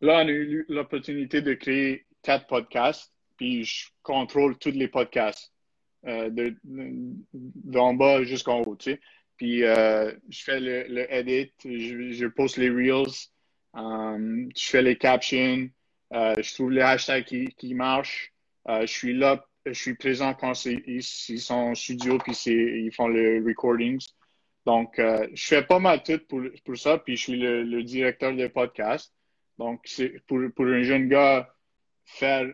Là, 0.00 0.22
on 0.24 0.28
a 0.28 0.30
eu 0.30 0.64
l'opportunité 0.68 1.42
de 1.42 1.54
créer 1.54 2.06
quatre 2.22 2.46
podcasts, 2.46 3.12
puis 3.36 3.64
je 3.64 3.88
contrôle 4.02 4.56
tous 4.58 4.70
les 4.70 4.88
podcasts, 4.88 5.52
euh, 6.06 6.30
d'en 7.34 7.94
bas 7.94 8.22
jusqu'en 8.24 8.62
haut, 8.62 8.76
tu 8.76 8.92
sais. 8.92 9.00
Puis 9.40 9.64
euh, 9.64 10.12
je 10.28 10.42
fais 10.44 10.60
le, 10.60 11.10
edit, 11.10 11.50
je, 11.64 12.26
poste 12.26 12.58
les 12.58 12.68
reels, 12.68 13.10
euh, 13.74 14.46
je 14.54 14.68
fais 14.68 14.82
les 14.82 14.96
captions, 14.96 15.66
euh, 16.12 16.34
je 16.42 16.52
trouve 16.52 16.72
les 16.72 16.82
hashtags 16.82 17.24
qui, 17.24 17.46
qui 17.56 17.72
marchent. 17.72 18.34
je 18.68 18.84
suis 18.84 19.14
là, 19.14 19.42
je 19.64 19.72
suis 19.72 19.94
présent 19.94 20.34
quand 20.34 20.52
ils, 20.66 21.02
sont 21.02 21.54
en 21.54 21.74
studio, 21.74 22.18
puis 22.18 22.34
ils 22.34 22.92
font 22.92 23.08
les 23.08 23.40
recordings. 23.40 24.04
Donc, 24.66 24.96
je 24.98 25.46
fais 25.46 25.62
pas 25.62 25.78
mal 25.78 26.02
tout 26.02 26.20
pour, 26.28 26.42
pour 26.62 26.76
ça, 26.76 26.98
puis 26.98 27.16
je 27.16 27.22
suis 27.22 27.38
le, 27.40 27.82
directeur 27.82 28.36
de 28.36 28.46
podcast. 28.46 29.10
Donc, 29.56 29.86
pour, 30.26 30.40
pour 30.54 30.66
un 30.66 30.82
jeune 30.82 31.08
gars, 31.08 31.50
faire, 32.04 32.46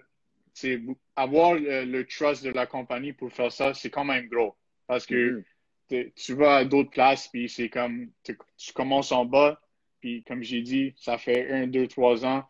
avoir 1.16 1.55
le, 1.55 2.03
trust 2.05 2.44
de 2.44 2.51
la 2.51 2.66
compagnie 2.66 3.12
pour 3.12 3.33
faire 3.33 3.51
ça, 3.51 3.75
c'est 3.75 3.90
quand 3.90 4.05
même 4.05 4.29
gros. 4.29 4.55
Parce 4.87 5.05
que 5.05 5.40
mm-hmm. 5.40 5.44
Tu 5.88 6.35
vas 6.35 6.57
à 6.57 6.64
d'autres 6.64 6.90
places, 6.90 7.29
puis 7.29 7.49
c'est 7.49 7.68
comme, 7.68 8.11
tu 8.22 8.72
commences 8.72 9.12
en 9.12 9.25
bas, 9.25 9.61
puis 10.01 10.25
comme 10.25 10.42
j'ai 10.42 10.62
dit, 10.62 10.94
ça 10.96 11.18
fait 11.18 11.51
un, 11.51 11.66
deux, 11.66 11.87
trois 11.87 12.25
ans 12.25 12.44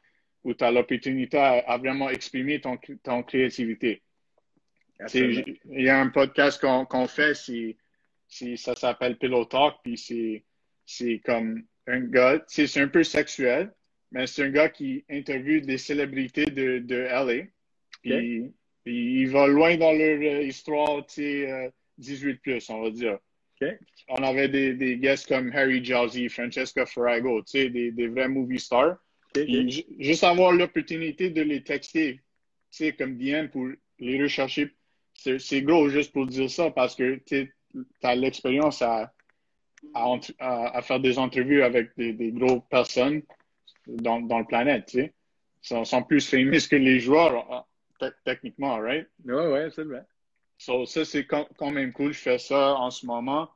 où 0.44 0.54
tu 0.54 0.64
as 0.64 0.70
l'opportunité 0.70 1.38
à, 1.38 1.76
vraiment 1.78 2.08
exprimer 2.08 2.60
ton, 2.60 2.78
ton 3.02 3.22
créativité. 3.22 4.02
Il 5.12 5.54
y 5.82 5.88
a 5.88 6.00
un 6.00 6.08
podcast 6.08 6.60
qu'on 6.60 7.06
fait, 7.08 7.34
ça 7.34 8.74
s'appelle 8.74 9.18
Pillow 9.18 9.44
Talk, 9.44 9.76
puis 9.82 10.44
c'est 10.86 11.18
comme 11.24 11.64
un 11.86 12.00
gars, 12.00 12.42
c'est 12.46 12.80
un 12.80 12.88
peu 12.88 13.04
sexuel, 13.04 13.72
mais 14.12 14.26
c'est 14.26 14.44
un 14.44 14.50
gars 14.50 14.68
qui 14.68 15.04
interviewe 15.10 15.60
des 15.60 15.78
célébrités 15.78 16.46
de, 16.46 16.78
de 16.78 16.96
LA. 16.96 17.46
Puis, 18.02 18.52
il 18.86 19.28
va 19.30 19.48
loin 19.48 19.76
dans 19.76 19.92
leur 19.92 20.20
euh, 20.20 20.42
histoire, 20.42 21.04
tu 21.06 21.14
sais, 21.14 21.72
18 21.98 22.30
euh, 22.30 22.38
plus, 22.40 22.70
on 22.70 22.82
va 22.82 22.90
dire. 22.90 23.18
On 24.08 24.22
avait 24.22 24.48
des, 24.48 24.74
des 24.74 24.96
guests 24.98 25.28
comme 25.28 25.50
Harry 25.52 25.84
Jazzy, 25.84 26.28
Francesca 26.28 26.86
Ferrago, 26.86 27.42
tu 27.42 27.52
sais, 27.52 27.70
des, 27.70 27.90
des 27.90 28.08
vrais 28.08 28.28
movie 28.28 28.60
stars. 28.60 28.96
Juste 29.98 30.24
avoir 30.24 30.52
l'opportunité 30.52 31.30
de 31.30 31.42
les 31.42 31.62
texter, 31.62 32.14
tu 32.14 32.20
sais, 32.70 32.92
comme 32.92 33.16
Diane, 33.16 33.50
pour 33.50 33.68
les 33.98 34.22
rechercher, 34.22 34.74
c'est 35.14 35.62
gros 35.62 35.88
juste 35.88 36.12
pour 36.12 36.26
dire 36.26 36.50
ça 36.50 36.70
parce 36.70 36.94
que 36.94 37.20
tu 37.26 37.52
as 38.02 38.14
l'expérience 38.14 38.82
à, 38.82 39.12
à, 39.94 40.18
à, 40.38 40.82
faire 40.82 41.00
des 41.00 41.18
entrevues 41.18 41.62
avec 41.62 41.90
des, 41.96 42.12
des 42.12 42.32
grosses 42.32 42.62
personnes 42.70 43.22
dans, 43.86 44.20
dans 44.20 44.38
le 44.38 44.46
planète, 44.46 44.86
tu 44.86 44.98
sais. 44.98 45.14
Ils 45.70 45.86
sont, 45.86 46.02
plus 46.02 46.28
fameux 46.28 46.58
que 46.58 46.76
les 46.76 47.00
joueurs, 47.00 47.66
euh, 48.02 48.10
techniquement, 48.24 48.78
right? 48.78 49.08
Oui, 49.24 49.34
oui, 49.34 49.60
c'est 49.74 49.82
vrai. 49.84 50.04
So, 50.58 50.86
ça, 50.86 51.04
c'est 51.04 51.26
quand, 51.26 51.70
même 51.70 51.92
cool. 51.92 52.12
Je 52.12 52.18
fais 52.18 52.38
ça 52.38 52.74
en 52.76 52.90
ce 52.90 53.06
moment. 53.06 53.50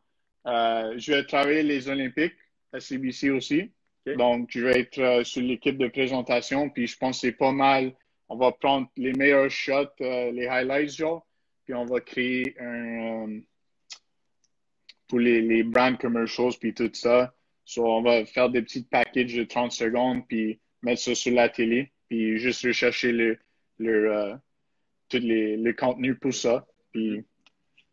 Euh, 0.47 0.95
je 0.99 1.13
vais 1.13 1.25
travailler 1.25 1.63
les 1.63 1.89
Olympiques 1.89 2.37
à 2.73 2.81
CBC 2.81 3.31
aussi. 3.31 3.73
Donc, 4.07 4.49
je 4.51 4.61
vais 4.61 4.81
être 4.81 4.99
euh, 4.99 5.25
sur 5.25 5.43
l'équipe 5.43 5.77
de 5.77 5.89
présentation. 5.89 6.69
Puis, 6.71 6.87
je 6.87 6.97
pense 6.97 7.21
que 7.21 7.29
c'est 7.29 7.37
pas 7.37 7.53
mal 7.53 7.95
on 8.31 8.37
va 8.37 8.53
prendre 8.53 8.89
les 8.97 9.13
meilleurs 9.13 9.51
shots, 9.51 9.91
euh, 10.01 10.31
les 10.31 10.47
highlights, 10.47 10.97
genre, 10.97 11.27
puis 11.65 11.75
on 11.75 11.85
va 11.85 12.01
créer 12.01 12.55
un. 12.61 13.29
Euh, 13.29 13.41
pour 15.09 15.19
les, 15.19 15.43
les 15.43 15.65
brand 15.65 15.99
commercials, 15.99 16.53
puis 16.61 16.73
tout 16.73 16.89
ça. 16.95 17.35
So, 17.65 17.85
on 17.85 18.03
va 18.03 18.25
faire 18.25 18.49
des 18.49 18.63
petits 18.63 18.85
packages 18.85 19.35
de 19.35 19.43
30 19.43 19.73
secondes, 19.73 20.25
puis 20.29 20.61
mettre 20.83 21.03
ça 21.03 21.17
sur 21.17 21.35
la 21.35 21.49
télé, 21.49 21.93
puis 22.09 22.39
juste 22.39 22.65
rechercher 22.65 23.11
le, 23.11 23.37
le, 23.79 24.15
euh, 24.15 24.37
tous 25.09 25.19
les, 25.19 25.57
les 25.57 25.75
contenus 25.75 26.17
pour 26.21 26.33
ça. 26.33 26.65
Puis 26.93 27.25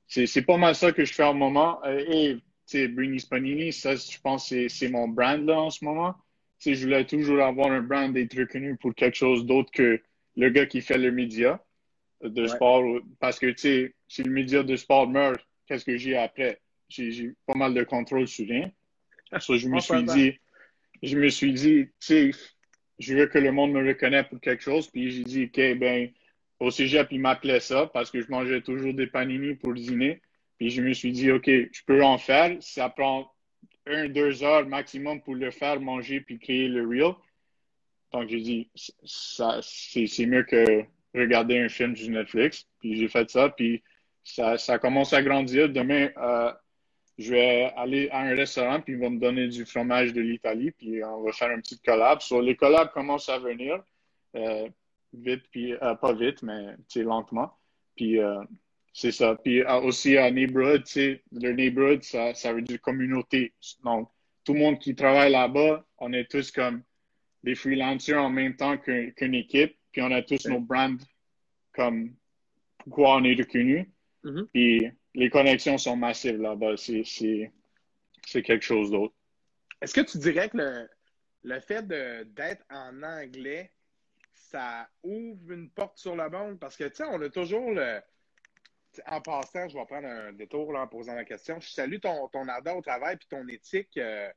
c'est 0.08 0.42
pas 0.42 0.58
mal 0.58 0.76
ça 0.76 0.92
que 0.92 1.06
je 1.06 1.14
fais 1.14 1.24
en 1.24 1.34
moment. 1.34 1.80
et, 1.86 2.36
tu 2.36 2.42
sais, 2.66 2.88
Brini 2.88 3.20
Spanini, 3.20 3.72
ça, 3.72 3.96
je 3.96 4.20
pense 4.20 4.50
que 4.50 4.68
c'est 4.68 4.90
mon 4.90 5.08
brand 5.08 5.46
là 5.46 5.62
en 5.62 5.70
ce 5.70 5.86
moment. 5.86 6.16
Tu 6.60 6.72
sais, 6.72 6.76
je 6.76 6.84
voulais 6.84 7.06
toujours 7.06 7.42
avoir 7.42 7.72
un 7.72 7.82
brand 7.82 8.12
d'être 8.12 8.38
reconnu 8.38 8.76
pour 8.76 8.94
quelque 8.94 9.16
chose 9.16 9.46
d'autre 9.46 9.72
que 9.72 10.02
le 10.36 10.50
gars 10.50 10.66
qui 10.66 10.82
fait 10.82 10.98
le 10.98 11.12
média 11.12 11.64
de 12.22 12.48
sport. 12.48 12.84
Parce 13.20 13.40
que, 13.40 13.48
tu 13.48 13.58
sais, 13.58 13.96
si 14.08 14.24
le 14.24 14.32
média 14.32 14.64
de 14.64 14.76
sport 14.76 15.08
meurt, 15.08 15.40
qu'est-ce 15.66 15.86
que 15.86 15.98
j'ai 15.98 16.18
après? 16.18 16.60
J'ai 16.90 17.34
pas 17.46 17.56
mal 17.56 17.74
de 17.74 17.84
contrôle 17.84 18.28
sur 18.28 18.48
rien. 18.48 18.72
So, 19.40 19.58
je 19.58 19.68
me 19.68 19.80
suis 19.80 20.04
dit, 20.04 20.40
je 21.04 21.18
me 21.18 21.30
suis 21.30 21.54
dit, 21.54 21.86
tu 21.86 21.92
sais, 22.00 22.32
je 23.00 23.16
veux 23.16 23.28
que 23.28 23.38
le 23.38 23.52
monde 23.52 23.72
me 23.72 23.86
reconnaisse 23.86 24.28
pour 24.28 24.40
quelque 24.40 24.64
chose. 24.64 24.88
Puis 24.88 25.12
j'ai 25.12 25.24
dit, 25.24 25.44
OK, 25.46 25.78
ben, 25.78 26.10
au 26.60 26.72
cégep, 26.72 27.08
il 27.12 27.20
m'appelait 27.20 27.60
ça 27.60 27.88
parce 27.94 28.12
que 28.12 28.22
je 28.22 28.30
mangeais 28.30 28.62
toujours 28.62 28.94
des 28.94 29.08
panini 29.08 29.56
pour 29.56 29.74
dîner. 29.74 30.22
Puis 30.58 30.72
je 30.72 30.82
me 30.82 30.94
suis 30.94 31.12
dit, 31.12 31.32
OK, 31.32 31.46
je 31.46 31.84
peux 31.86 32.04
en 32.04 32.18
faire. 32.18 32.58
Ça 32.62 32.90
prend 32.90 33.32
un, 33.86 34.10
deux 34.10 34.44
heures 34.44 34.68
maximum 34.68 35.22
pour 35.22 35.36
le 35.36 35.52
faire, 35.52 35.80
manger 35.80 36.22
puis 36.22 36.40
créer 36.40 36.68
le 36.68 36.88
reel. 36.88 37.14
Donc 38.12 38.30
j'ai 38.30 38.42
dit, 38.42 38.70
ça, 39.04 39.60
c'est 39.62 40.26
mieux 40.26 40.44
que 40.44 40.84
regarder 41.14 41.60
un 41.60 41.70
film 41.70 41.96
sur 41.96 42.10
Netflix. 42.10 42.68
Puis 42.80 42.98
j'ai 42.98 43.08
fait 43.08 43.30
ça. 43.30 43.50
Puis 43.50 43.84
ça, 44.24 44.80
commence 44.80 45.14
à 45.14 45.22
grandir. 45.22 45.70
Demain, 45.70 46.10
euh, 46.18 46.52
je 47.18 47.32
vais 47.32 47.74
aller 47.76 48.10
à 48.10 48.22
un 48.22 48.36
restaurant, 48.36 48.82
puis 48.82 48.94
ils 48.94 49.00
vont 49.00 49.10
me 49.10 49.20
donner 49.20 49.48
du 49.48 49.66
fromage 49.66 50.14
de 50.14 50.22
l'Italie, 50.22 50.72
puis 50.72 51.04
on 51.04 51.24
va 51.24 51.32
faire 51.32 51.50
un 51.50 51.60
petit 51.60 51.80
collab. 51.80 52.22
So, 52.22 52.42
les 52.42 52.56
collabs 52.56 52.92
commencent 52.92 53.30
à 53.30 53.40
venir, 53.40 53.82
euh, 54.36 54.68
vite, 55.14 55.44
puis 55.52 55.74
euh, 55.74 55.96
pas 55.96 56.14
vite, 56.14 56.44
mais 56.44 56.76
lentement. 56.96 57.52
Puis 57.96 58.20
euh, 58.20 58.44
c'est 58.94 59.12
ça. 59.12 59.36
Puis 59.36 59.64
aussi 59.64 60.18
à 60.18 60.32
Neighborhood, 60.32 60.84
le 60.96 61.52
Neighborhood, 61.52 62.04
ça, 62.04 62.34
ça 62.34 62.54
veut 62.54 62.62
dire 62.62 62.82
communauté. 62.82 63.54
Donc, 63.84 64.10
tout 64.44 64.54
le 64.54 64.60
monde 64.60 64.80
qui 64.80 64.96
travaille 64.96 65.32
là-bas, 65.32 65.86
on 65.98 66.14
est 66.14 66.30
tous 66.30 66.52
comme 66.52 66.84
des 67.44 67.56
freelancers 67.56 68.22
en 68.22 68.30
même 68.30 68.56
temps 68.56 68.78
qu'une 68.78 69.36
équipe, 69.36 69.78
puis 69.92 70.02
on 70.02 70.12
a 70.12 70.22
tous 70.22 70.48
nos 70.48 70.60
brands 70.60 70.98
comme 71.74 72.16
pourquoi 72.80 73.18
on 73.18 73.24
est 73.24 73.36
reconnus. 73.36 73.86
Mm-hmm. 74.24 74.48
Puis 74.54 74.92
les 75.14 75.30
connexions 75.30 75.78
sont 75.78 75.96
massives 75.96 76.42
là-bas. 76.42 76.76
C'est 76.78 77.04
quelque 78.42 78.62
chose 78.62 78.92
d'autre. 78.92 79.14
Est-ce 79.82 79.94
que 79.94 80.02
tu 80.02 80.18
dirais 80.18 80.50
que 80.50 80.58
le, 80.58 80.90
le 81.44 81.60
fait 81.60 81.88
d'être 81.88 82.64
en 82.70 83.04
anglais, 83.04 83.72
ça 84.50 84.88
ouvre 85.04 85.52
une 85.52 85.70
porte 85.70 85.98
sur 85.98 86.16
le 86.16 86.30
monde? 86.30 86.60
Parce 86.60 86.78
que, 86.78 86.86
tu 86.86 86.96
sais, 86.96 87.04
on 87.04 87.22
a 87.22 87.30
toujours 87.30 87.72
le. 87.72 88.02
En 89.06 89.22
passant, 89.22 89.68
je 89.68 89.78
vais 89.78 89.86
prendre 89.86 90.08
un 90.08 90.34
détour 90.34 90.74
là, 90.74 90.82
en 90.82 90.88
posant 90.88 91.14
la 91.14 91.26
question. 91.26 91.60
Je 91.60 91.70
salue 91.70 92.00
ton, 92.00 92.28
ton 92.30 92.48
ardeur 92.48 92.78
au 92.78 92.82
travail 92.82 93.18
puis 93.18 93.28
ton 93.28 93.48
éthique. 93.48 93.96
Euh, 93.98 94.32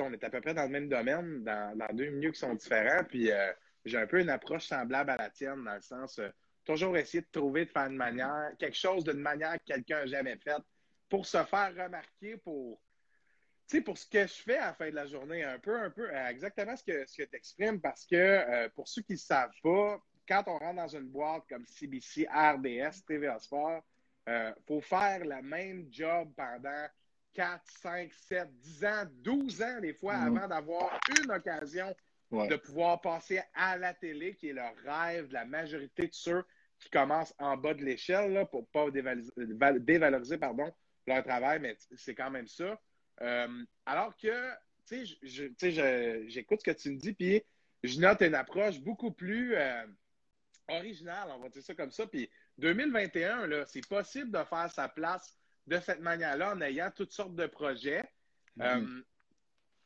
on 0.00 0.12
est 0.12 0.24
à 0.24 0.30
peu 0.30 0.40
près 0.40 0.54
dans 0.54 0.64
le 0.64 0.68
même 0.68 0.88
domaine, 0.88 1.44
dans, 1.44 1.88
deux 1.92 2.10
milieux 2.10 2.32
qui 2.32 2.40
sont 2.40 2.54
différents. 2.54 3.04
Puis 3.04 3.30
euh, 3.30 3.52
j'ai 3.84 3.96
un 3.96 4.06
peu 4.06 4.20
une 4.20 4.28
approche 4.28 4.66
semblable 4.66 5.10
à 5.10 5.16
la 5.16 5.30
tienne, 5.30 5.64
dans 5.64 5.74
le 5.74 5.80
sens. 5.80 6.18
Euh, 6.18 6.28
toujours 6.64 6.96
essayer 6.96 7.22
de 7.22 7.28
trouver, 7.30 7.64
de 7.64 7.70
faire 7.70 7.86
une 7.86 7.96
manière, 7.96 8.50
quelque 8.58 8.76
chose 8.76 9.04
d'une 9.04 9.20
manière 9.20 9.54
que 9.58 9.64
quelqu'un 9.72 10.00
n'a 10.00 10.06
jamais 10.06 10.36
faite 10.36 10.62
pour 11.08 11.26
se 11.26 11.42
faire 11.44 11.72
remarquer, 11.76 12.36
pour, 12.38 12.80
pour 13.80 13.98
ce 13.98 14.06
que 14.06 14.26
je 14.26 14.34
fais 14.34 14.58
à 14.58 14.66
la 14.66 14.74
fin 14.74 14.90
de 14.90 14.94
la 14.94 15.06
journée, 15.06 15.42
un 15.42 15.58
peu, 15.58 15.78
un 15.78 15.90
peu, 15.90 16.08
euh, 16.08 16.28
exactement 16.28 16.76
ce 16.76 16.84
que, 16.84 17.06
ce 17.06 17.22
que 17.22 17.28
tu 17.28 17.36
exprimes, 17.36 17.80
parce 17.80 18.06
que 18.06 18.16
euh, 18.16 18.68
pour 18.74 18.88
ceux 18.88 19.02
qui 19.02 19.12
ne 19.12 19.18
savent 19.18 19.54
pas, 19.62 20.00
quand 20.28 20.44
on 20.46 20.58
rentre 20.58 20.76
dans 20.76 20.88
une 20.88 21.08
boîte 21.08 21.44
comme 21.48 21.66
CBC, 21.66 22.26
RDS, 22.30 23.04
TVA 23.06 23.38
Sport, 23.38 23.82
il 24.26 24.32
euh, 24.32 24.52
faut 24.66 24.80
faire 24.80 25.20
le 25.24 25.42
même 25.42 25.86
job 25.90 26.32
pendant 26.36 26.86
4, 27.34 27.62
5, 27.82 28.12
7, 28.12 28.60
10 28.60 28.84
ans, 28.84 29.04
12 29.22 29.62
ans 29.62 29.80
des 29.80 29.92
fois, 29.94 30.14
mm-hmm. 30.14 30.36
avant 30.38 30.48
d'avoir 30.48 31.00
une 31.20 31.30
occasion 31.30 31.94
de 32.30 32.56
pouvoir 32.56 33.00
passer 33.00 33.40
à 33.54 33.76
la 33.76 33.94
télé, 33.94 34.34
qui 34.34 34.48
est 34.48 34.54
le 34.54 34.62
rêve 34.84 35.28
de 35.28 35.34
la 35.34 35.44
majorité 35.44 36.08
de 36.08 36.12
ceux 36.14 36.44
qui 36.78 36.90
commencent 36.90 37.34
en 37.38 37.56
bas 37.56 37.74
de 37.74 37.84
l'échelle 37.84 38.46
pour 38.50 38.66
ne 38.74 39.54
pas 39.54 39.72
dévaloriser, 39.78 40.38
pardon, 40.38 40.72
leur 41.06 41.22
travail, 41.22 41.60
mais 41.60 41.76
c'est 41.96 42.14
quand 42.14 42.30
même 42.30 42.48
ça. 42.48 42.80
Euh, 43.20 43.64
alors 43.86 44.16
que, 44.16 44.50
tu 44.86 45.06
sais, 45.06 46.26
j'écoute 46.28 46.60
ce 46.60 46.64
que 46.64 46.76
tu 46.76 46.90
me 46.90 46.96
dis, 46.96 47.12
puis 47.12 47.42
je 47.82 48.00
note 48.00 48.22
une 48.22 48.34
approche 48.34 48.80
beaucoup 48.80 49.12
plus 49.12 49.54
euh, 49.54 49.86
originale, 50.68 51.28
on 51.30 51.38
va 51.38 51.48
dire 51.48 51.62
ça 51.62 51.74
comme 51.74 51.90
ça. 51.90 52.06
Puis 52.06 52.30
2021, 52.58 53.66
c'est 53.66 53.86
possible 53.86 54.30
de 54.30 54.44
faire 54.44 54.70
sa 54.70 54.88
place 54.88 55.38
de 55.66 55.78
cette 55.80 56.00
manière-là 56.00 56.54
en 56.54 56.60
ayant 56.60 56.90
toutes 56.90 57.12
sortes 57.12 57.34
de 57.34 57.46
projets. 57.46 58.02
Mm-hmm. 58.58 58.84
Euh, 58.84 59.02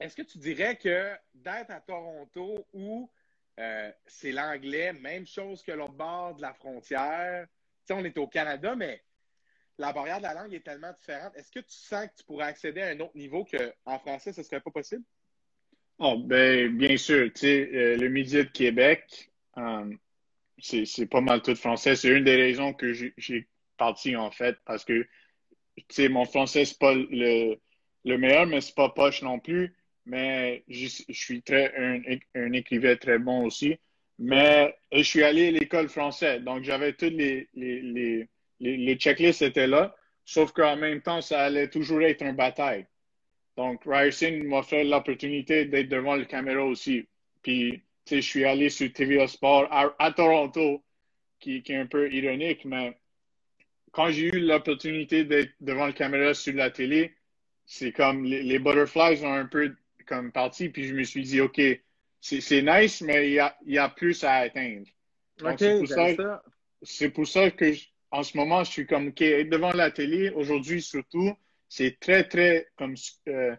est-ce 0.00 0.16
que 0.16 0.22
tu 0.22 0.38
dirais 0.38 0.76
que 0.76 1.12
d'être 1.34 1.70
à 1.70 1.80
Toronto 1.80 2.66
où 2.72 3.10
euh, 3.58 3.90
c'est 4.06 4.32
l'anglais, 4.32 4.92
même 4.92 5.26
chose 5.26 5.62
que 5.62 5.72
l'autre 5.72 5.94
bord 5.94 6.36
de 6.36 6.42
la 6.42 6.54
frontière, 6.54 7.46
tu 7.48 7.94
sais, 7.94 7.94
on 7.94 8.04
est 8.04 8.16
au 8.18 8.28
Canada, 8.28 8.76
mais 8.76 9.02
la 9.78 9.92
barrière 9.92 10.18
de 10.18 10.24
la 10.24 10.34
langue 10.34 10.52
est 10.52 10.64
tellement 10.64 10.92
différente. 10.92 11.32
Est-ce 11.36 11.50
que 11.50 11.60
tu 11.60 11.76
sens 11.76 12.06
que 12.06 12.16
tu 12.18 12.24
pourrais 12.24 12.46
accéder 12.46 12.82
à 12.82 12.88
un 12.88 13.00
autre 13.00 13.16
niveau 13.16 13.44
qu'en 13.44 13.98
français, 13.98 14.32
ce 14.32 14.40
ne 14.40 14.44
serait 14.44 14.60
pas 14.60 14.70
possible? 14.70 15.02
Oh, 15.98 16.16
ben, 16.18 16.76
bien 16.76 16.96
sûr. 16.96 17.30
Euh, 17.42 17.96
le 17.96 18.08
média 18.08 18.44
de 18.44 18.48
Québec, 18.48 19.30
euh, 19.56 19.90
c'est 20.58 21.06
pas 21.06 21.20
mal 21.20 21.42
tout 21.42 21.54
français. 21.54 21.96
C'est 21.96 22.08
une 22.08 22.24
des 22.24 22.36
raisons 22.36 22.72
que 22.72 22.92
j'ai 22.92 23.48
parti, 23.76 24.16
en 24.16 24.30
fait, 24.30 24.56
parce 24.64 24.84
que, 24.84 25.06
mon 26.08 26.24
français, 26.24 26.64
c'est 26.64 26.78
pas 26.78 26.94
le, 26.94 27.56
le 28.04 28.18
meilleur, 28.18 28.46
mais 28.46 28.60
c'est 28.60 28.74
pas 28.74 28.90
poche 28.90 29.22
non 29.22 29.38
plus 29.38 29.74
mais 30.08 30.64
je, 30.68 30.86
suis 31.10 31.42
très 31.42 31.72
un, 32.34 32.52
écrivain 32.52 32.96
très 32.96 33.18
bon 33.18 33.44
aussi. 33.44 33.76
Mais 34.18 34.74
je 34.90 35.02
suis 35.02 35.22
allé 35.22 35.48
à 35.48 35.50
l'école 35.52 35.88
française, 35.88 36.42
donc 36.42 36.64
j'avais 36.64 36.96
les, 37.02 37.48
les, 37.54 37.82
les, 37.82 38.28
les, 38.60 38.96
checklists 38.96 39.42
étaient 39.42 39.66
là, 39.66 39.94
sauf 40.24 40.52
qu'en 40.52 40.76
même 40.76 41.00
temps, 41.00 41.20
ça 41.20 41.44
allait 41.44 41.68
toujours 41.68 42.02
être 42.02 42.22
une 42.22 42.36
bataille. 42.36 42.86
Donc, 43.56 43.82
Ryerson 43.84 44.40
m'a 44.44 44.62
fait 44.62 44.84
l'opportunité 44.84 45.64
d'être 45.64 45.88
devant 45.88 46.14
la 46.14 46.24
caméra 46.24 46.64
aussi. 46.64 47.08
Puis, 47.42 47.82
tu 48.04 48.16
sais, 48.16 48.20
je 48.20 48.26
suis 48.26 48.44
allé 48.44 48.68
sur 48.68 48.92
TVA 48.92 49.26
Sport 49.26 49.68
à, 49.70 50.12
Toronto, 50.12 50.82
qui, 51.40 51.62
qui, 51.62 51.72
est 51.72 51.76
un 51.76 51.86
peu 51.86 52.12
ironique, 52.12 52.64
mais 52.64 52.96
quand 53.92 54.10
j'ai 54.10 54.26
eu 54.26 54.40
l'opportunité 54.40 55.24
d'être 55.24 55.52
devant 55.60 55.86
la 55.86 55.92
caméra 55.92 56.34
sur 56.34 56.54
la 56.54 56.70
télé, 56.70 57.14
c'est 57.66 57.92
comme 57.92 58.24
les, 58.24 58.42
les, 58.42 58.58
butterflies 58.58 59.24
ont 59.24 59.32
un 59.32 59.46
peu 59.46 59.74
comme 60.06 60.32
partie, 60.32 60.68
puis 60.68 60.84
je 60.84 60.94
me 60.94 61.04
suis 61.04 61.22
dit, 61.22 61.40
OK, 61.40 61.60
c'est 62.20 62.62
nice, 62.62 63.00
mais 63.02 63.28
il 63.28 63.34
y 63.34 63.38
a, 63.38 63.56
y 63.66 63.78
a, 63.78 63.88
plus 63.88 64.24
à 64.24 64.34
atteindre. 64.36 64.86
c'est 65.58 65.78
pour, 65.78 65.88
ça, 65.88 66.42
c'est 66.82 67.10
pour 67.10 67.26
ça 67.26 67.50
que 67.50 67.72
en 68.10 68.22
ce 68.22 68.36
moment, 68.36 68.64
je 68.64 68.70
suis 68.70 68.86
comme, 68.86 69.08
OK, 69.08 69.22
être 69.22 69.50
devant 69.50 69.72
la 69.72 69.90
télé, 69.90 70.30
aujourd'hui 70.30 70.82
surtout, 70.82 71.32
c'est 71.68 71.98
très, 72.00 72.24
très 72.24 72.68
comme 72.76 72.94
euh, 73.28 73.54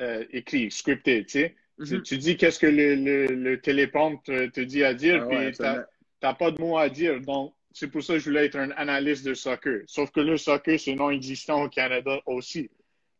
euh, 0.00 0.24
écrit, 0.30 0.70
scripté, 0.70 1.24
tu 1.24 1.30
sais. 1.30 1.56
Mm-hmm. 1.78 2.02
Tu 2.02 2.18
dis 2.18 2.36
qu'est-ce 2.36 2.58
que 2.58 2.66
le, 2.66 2.94
le, 2.94 3.26
le 3.26 3.60
te, 3.60 4.60
dit 4.60 4.84
à 4.84 4.94
dire, 4.94 5.22
ah 5.22 5.28
puis 5.28 5.52
tu 5.52 5.62
n'as 5.62 6.34
pas 6.34 6.50
de 6.50 6.60
mots 6.60 6.78
à 6.78 6.88
dire. 6.88 7.20
Donc, 7.20 7.54
c'est 7.72 7.90
pour 7.90 8.02
ça 8.02 8.14
que 8.14 8.18
je 8.18 8.24
voulais 8.26 8.46
être 8.46 8.56
un 8.56 8.70
analyste 8.72 9.24
de 9.24 9.34
soccer. 9.34 9.82
Sauf 9.86 10.10
que 10.10 10.20
le 10.20 10.36
soccer, 10.36 10.78
c'est 10.78 10.94
non 10.94 11.10
existant 11.10 11.62
au 11.64 11.68
Canada 11.68 12.20
aussi. 12.26 12.70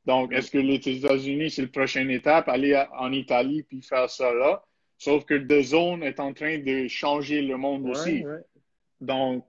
Donc, 0.05 0.33
est-ce 0.33 0.51
que 0.51 0.59
les 0.59 0.77
États-Unis, 0.77 1.51
c'est 1.51 1.63
la 1.63 1.69
prochaine 1.69 2.11
étape, 2.11 2.49
aller 2.49 2.81
en 2.99 3.13
Italie 3.13 3.63
puis 3.63 3.83
faire 3.83 4.11
ça 4.11 4.33
là? 4.33 4.63
Sauf 4.99 5.25
que 5.25 5.35
The 5.35 5.63
Zone 5.63 6.03
est 6.03 6.21
en 6.21 6.33
train 6.33 6.59
de 6.59 6.87
changer 6.89 7.43
le 7.43 7.57
monde 7.57 7.89
aussi. 7.89 8.25
Donc, 9.01 9.45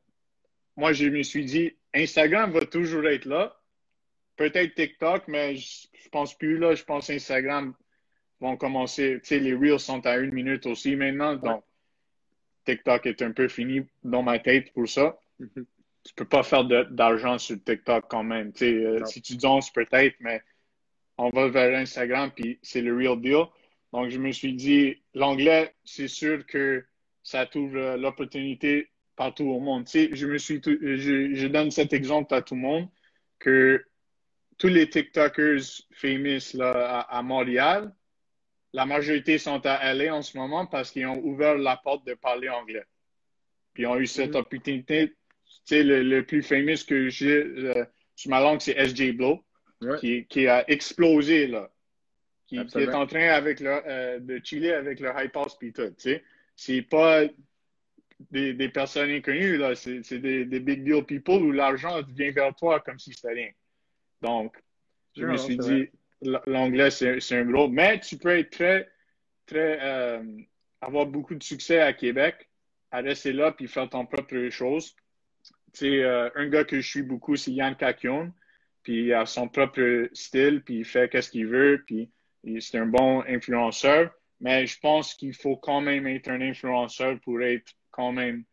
moi, 0.75 0.93
je 0.93 1.07
me 1.07 1.23
suis 1.23 1.45
dit, 1.45 1.75
Instagram 1.93 2.51
va 2.51 2.61
toujours 2.65 3.07
être 3.07 3.25
là. 3.25 3.55
Peut-être 4.35 4.73
TikTok, 4.73 5.27
mais 5.27 5.55
je, 5.55 5.87
pense 6.11 6.35
plus 6.37 6.57
là. 6.57 6.75
Je 6.75 6.83
pense 6.83 7.09
Instagram 7.09 7.73
vont 8.39 8.57
commencer. 8.57 9.19
Tu 9.21 9.27
sais, 9.27 9.39
les 9.39 9.53
Reels 9.53 9.79
sont 9.79 10.05
à 10.05 10.17
une 10.17 10.33
minute 10.33 10.65
aussi 10.65 10.95
maintenant. 10.95 11.35
Donc, 11.35 11.63
TikTok 12.65 13.05
est 13.05 13.21
un 13.21 13.31
peu 13.31 13.47
fini 13.47 13.81
dans 14.03 14.23
ma 14.23 14.39
tête 14.39 14.73
pour 14.73 14.87
ça. 14.87 15.19
Mm-hmm 15.39 15.65
tu 16.03 16.13
peux 16.13 16.25
pas 16.25 16.43
faire 16.43 16.65
d'argent 16.65 17.37
sur 17.37 17.61
TikTok 17.63 18.05
quand 18.09 18.23
même. 18.23 18.51
Euh, 18.61 19.05
si 19.05 19.21
tu 19.21 19.37
danses 19.37 19.71
peut-être, 19.71 20.15
mais 20.19 20.41
on 21.17 21.29
va 21.29 21.47
vers 21.47 21.77
Instagram, 21.77 22.31
puis 22.35 22.59
c'est 22.61 22.81
le 22.81 22.95
real 22.95 23.19
deal. 23.21 23.45
Donc, 23.93 24.09
je 24.09 24.17
me 24.17 24.31
suis 24.31 24.53
dit, 24.53 25.01
l'anglais, 25.13 25.73
c'est 25.85 26.07
sûr 26.07 26.45
que 26.45 26.83
ça 27.21 27.45
t'ouvre 27.45 27.95
l'opportunité 27.95 28.89
partout 29.15 29.45
au 29.45 29.59
monde. 29.59 29.85
Tu 29.85 29.91
sais, 29.91 30.09
je 30.13 30.27
me 30.27 30.37
suis, 30.37 30.61
je, 30.63 31.33
je, 31.33 31.47
donne 31.47 31.71
cet 31.71 31.93
exemple 31.93 32.33
à 32.33 32.41
tout 32.41 32.55
le 32.55 32.61
monde 32.61 32.87
que 33.39 33.83
tous 34.57 34.67
les 34.67 34.89
TikTokers 34.89 35.61
famous 35.91 36.53
là, 36.53 37.01
à, 37.01 37.21
Montréal, 37.21 37.93
la 38.73 38.85
majorité 38.85 39.37
sont 39.37 39.61
à 39.65 39.93
LA 39.93 40.15
en 40.15 40.21
ce 40.21 40.37
moment 40.37 40.65
parce 40.65 40.91
qu'ils 40.91 41.05
ont 41.05 41.19
ouvert 41.23 41.57
la 41.57 41.77
porte 41.77 42.05
de 42.05 42.13
parler 42.13 42.49
anglais. 42.49 42.85
Puis 43.73 43.83
ils 43.83 43.87
ont 43.87 43.97
eu 43.97 44.07
cette 44.07 44.31
mm-hmm. 44.31 44.37
opportunité. 44.37 45.09
Tu 45.09 45.15
sais, 45.65 45.83
le, 45.83 46.21
plus 46.25 46.41
fameux 46.41 46.75
que 46.87 47.09
j'ai 47.09 47.43
euh, 47.43 47.85
sur 48.15 48.29
ma 48.29 48.39
langue, 48.39 48.61
c'est 48.61 48.77
SJ 48.85 49.11
Blow, 49.11 49.43
qui, 49.99 50.25
qui, 50.27 50.47
a 50.47 50.69
explosé, 50.69 51.47
là. 51.47 51.69
Qui, 52.47 52.57
est 52.57 52.93
en 52.93 53.07
train 53.07 53.29
avec 53.29 53.59
le, 53.59 53.81
euh, 53.87 54.19
de 54.19 54.39
chiller 54.43 54.73
avec 54.73 54.99
le 54.99 55.09
high 55.15 55.31
pass 55.31 55.55
puis 55.55 55.73
tout, 55.73 55.87
tu 55.89 55.93
sais. 55.97 56.23
C'est 56.55 56.83
pas 56.83 57.23
des, 58.31 58.53
des, 58.53 58.69
personnes 58.69 59.09
inconnues, 59.09 59.57
là. 59.57 59.75
C'est 59.75 60.19
des, 60.19 60.45
des, 60.45 60.59
big 60.59 60.83
deal 60.83 61.03
people 61.03 61.41
où 61.43 61.51
l'argent 61.51 62.01
vient 62.09 62.31
vers 62.31 62.55
toi 62.55 62.79
comme 62.79 62.99
si 62.99 63.13
c'était 63.13 63.33
rien. 63.33 63.49
Donc, 64.21 64.55
je 65.15 65.25
me 65.25 65.37
suis 65.37 65.57
dit, 65.57 65.89
l'anglais, 66.45 66.91
c'est 66.91 67.35
un 67.35 67.45
gros. 67.45 67.67
Mais 67.67 67.99
tu 67.99 68.17
peux 68.17 68.37
être 68.37 68.51
très, 68.51 68.89
très, 69.45 69.79
euh, 69.81 70.23
avoir 70.81 71.05
beaucoup 71.05 71.35
de 71.35 71.43
succès 71.43 71.79
à 71.79 71.93
Québec, 71.93 72.49
à 72.91 73.01
rester 73.01 73.33
là 73.33 73.51
puis 73.51 73.67
faire 73.67 73.89
ton 73.89 74.05
propre 74.05 74.49
chose. 74.49 74.95
Tu 75.73 75.79
sais, 75.79 76.03
euh, 76.03 76.29
un 76.35 76.47
gars 76.47 76.63
que 76.63 76.79
je 76.79 76.87
suis 76.87 77.01
beaucoup, 77.01 77.35
c'est 77.35 77.51
Yann 77.51 77.75
Kakion. 77.75 78.31
Puis 78.83 79.05
il 79.05 79.13
a 79.13 79.25
son 79.25 79.47
propre 79.47 80.09
style, 80.13 80.61
puis 80.63 80.79
il 80.79 80.85
fait 80.85 81.09
qu'est-ce 81.09 81.31
qu'il 81.31 81.47
veut, 81.47 81.83
puis 81.87 82.11
c'est 82.59 82.77
un 82.77 82.85
bon 82.85 83.23
influenceur. 83.27 84.11
Mais 84.41 84.67
je 84.67 84.77
pense 84.79 85.13
qu'il 85.13 85.33
faut 85.33 85.55
quand 85.55 85.79
même 85.79 86.05
être 86.05 86.29
un 86.29 86.41
influenceur 86.41 87.17
pour 87.21 87.41
être 87.41 87.71
quand 87.93 88.11
même 88.11 88.43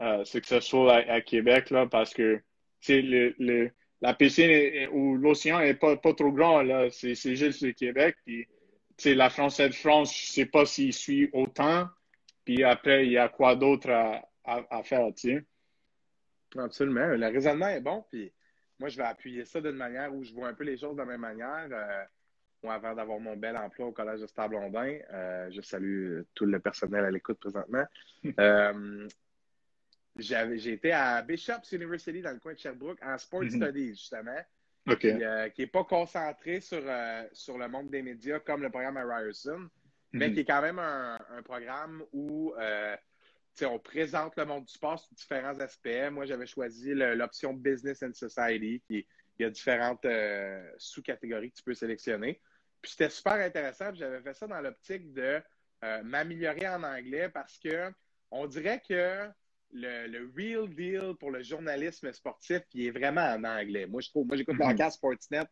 euh, 0.00 0.24
successful 0.24 0.90
à, 0.90 1.20
Québec, 1.20 1.70
là, 1.70 1.86
parce 1.86 2.12
que 2.14 2.42
le, 2.88 3.34
le, 3.38 3.70
la 4.00 4.14
piscine 4.14 4.88
ou 4.92 5.16
l'océan 5.16 5.60
n'est 5.60 5.74
pas, 5.74 5.96
pas 5.96 6.14
trop 6.14 6.32
grand, 6.32 6.62
là. 6.62 6.88
C'est, 6.90 7.14
juste 7.14 7.60
le 7.62 7.72
Québec. 7.72 8.16
Puis, 8.24 8.48
la 9.04 9.30
Française 9.30 9.70
de 9.70 9.74
France, 9.74 10.16
je 10.16 10.24
ne 10.24 10.32
sais 10.32 10.46
pas 10.46 10.66
s'il 10.66 10.92
suit 10.92 11.30
autant. 11.32 11.86
Puis 12.44 12.64
après, 12.64 13.06
il 13.06 13.12
y 13.12 13.18
a 13.18 13.28
quoi 13.28 13.54
d'autre 13.54 13.90
à, 13.90 14.22
à, 14.44 14.82
faire, 14.82 15.06
tu 15.14 15.46
Absolument. 16.56 17.06
Le 17.06 17.26
raisonnement 17.26 17.68
est 17.68 17.80
bon. 17.80 18.04
Puis 18.10 18.32
moi, 18.78 18.88
je 18.88 18.96
vais 18.96 19.04
appuyer 19.04 19.44
ça 19.44 19.60
d'une 19.60 19.76
manière 19.76 20.12
où 20.14 20.24
je 20.24 20.32
vois 20.32 20.48
un 20.48 20.54
peu 20.54 20.64
les 20.64 20.78
choses 20.78 20.94
de 20.94 21.02
la 21.02 21.06
même 21.06 21.20
manière. 21.20 21.68
Euh, 21.70 22.04
moi, 22.62 22.74
avant 22.74 22.94
d'avoir 22.94 23.18
mon 23.18 23.36
bel 23.36 23.56
emploi 23.56 23.86
au 23.86 23.92
Collège 23.92 24.20
de 24.20 24.26
Stade-Blondin, 24.26 24.98
euh, 25.12 25.50
je 25.50 25.60
salue 25.60 26.20
tout 26.34 26.46
le 26.46 26.58
personnel 26.60 27.04
à 27.04 27.10
l'écoute 27.10 27.38
présentement. 27.38 27.84
Euh, 28.38 29.08
j'ai 30.16 30.72
été 30.72 30.92
à 30.92 31.22
Bishop's 31.22 31.72
University 31.72 32.20
dans 32.20 32.32
le 32.32 32.38
coin 32.38 32.52
de 32.52 32.58
Sherbrooke 32.58 32.98
en 33.02 33.16
Sport 33.16 33.44
mhm. 33.44 33.50
Studies, 33.50 33.90
justement. 33.90 34.38
Qui 34.98 35.14
n'est 35.14 35.66
pas 35.66 35.84
concentré 35.84 36.60
sur, 36.60 36.82
sur 37.32 37.56
le 37.56 37.68
monde 37.68 37.88
des 37.88 38.02
médias 38.02 38.40
comme 38.40 38.60
le 38.62 38.68
programme 38.68 38.98
à 38.98 39.04
Ryerson, 39.04 39.68
mais 40.12 40.28
mhm. 40.28 40.34
qui 40.34 40.40
est 40.40 40.44
quand 40.44 40.60
même 40.60 40.78
un, 40.78 41.16
un 41.30 41.42
programme 41.42 42.02
où 42.12 42.52
on 43.62 43.78
présente 43.78 44.36
le 44.36 44.44
monde 44.44 44.64
du 44.66 44.72
sport 44.72 44.98
sous 44.98 45.14
différents 45.14 45.58
aspects. 45.60 46.10
Moi, 46.10 46.26
j'avais 46.26 46.46
choisi 46.46 46.92
l'option 46.92 47.54
Business 47.54 48.02
and 48.02 48.12
Society, 48.12 48.82
qui 48.86 49.06
il 49.40 49.44
y 49.44 49.46
a 49.46 49.50
différentes 49.50 50.04
euh, 50.04 50.62
sous-catégories 50.76 51.50
que 51.50 51.56
tu 51.56 51.62
peux 51.62 51.74
sélectionner. 51.74 52.40
Puis 52.82 52.92
c'était 52.92 53.10
super 53.10 53.34
intéressant. 53.34 53.92
J'avais 53.94 54.20
fait 54.22 54.34
ça 54.34 54.46
dans 54.46 54.60
l'optique 54.60 55.12
de 55.12 55.42
euh, 55.84 56.02
m'améliorer 56.02 56.68
en 56.68 56.82
anglais 56.82 57.28
parce 57.28 57.58
que 57.58 57.90
on 58.30 58.46
dirait 58.46 58.82
que 58.86 59.28
le, 59.72 60.30
real 60.36 60.68
deal 60.68 61.14
pour 61.18 61.30
le 61.30 61.42
journalisme 61.42 62.12
sportif, 62.12 62.62
il 62.74 62.86
est 62.86 62.90
vraiment 62.90 63.22
en 63.22 63.44
anglais. 63.44 63.86
Moi, 63.86 64.00
je 64.00 64.08
trouve, 64.08 64.26
moi, 64.26 64.36
j'écoute 64.36 64.56
mm 64.56 64.72
-hmm. 64.72 64.90
Sportsnet. 64.90 65.46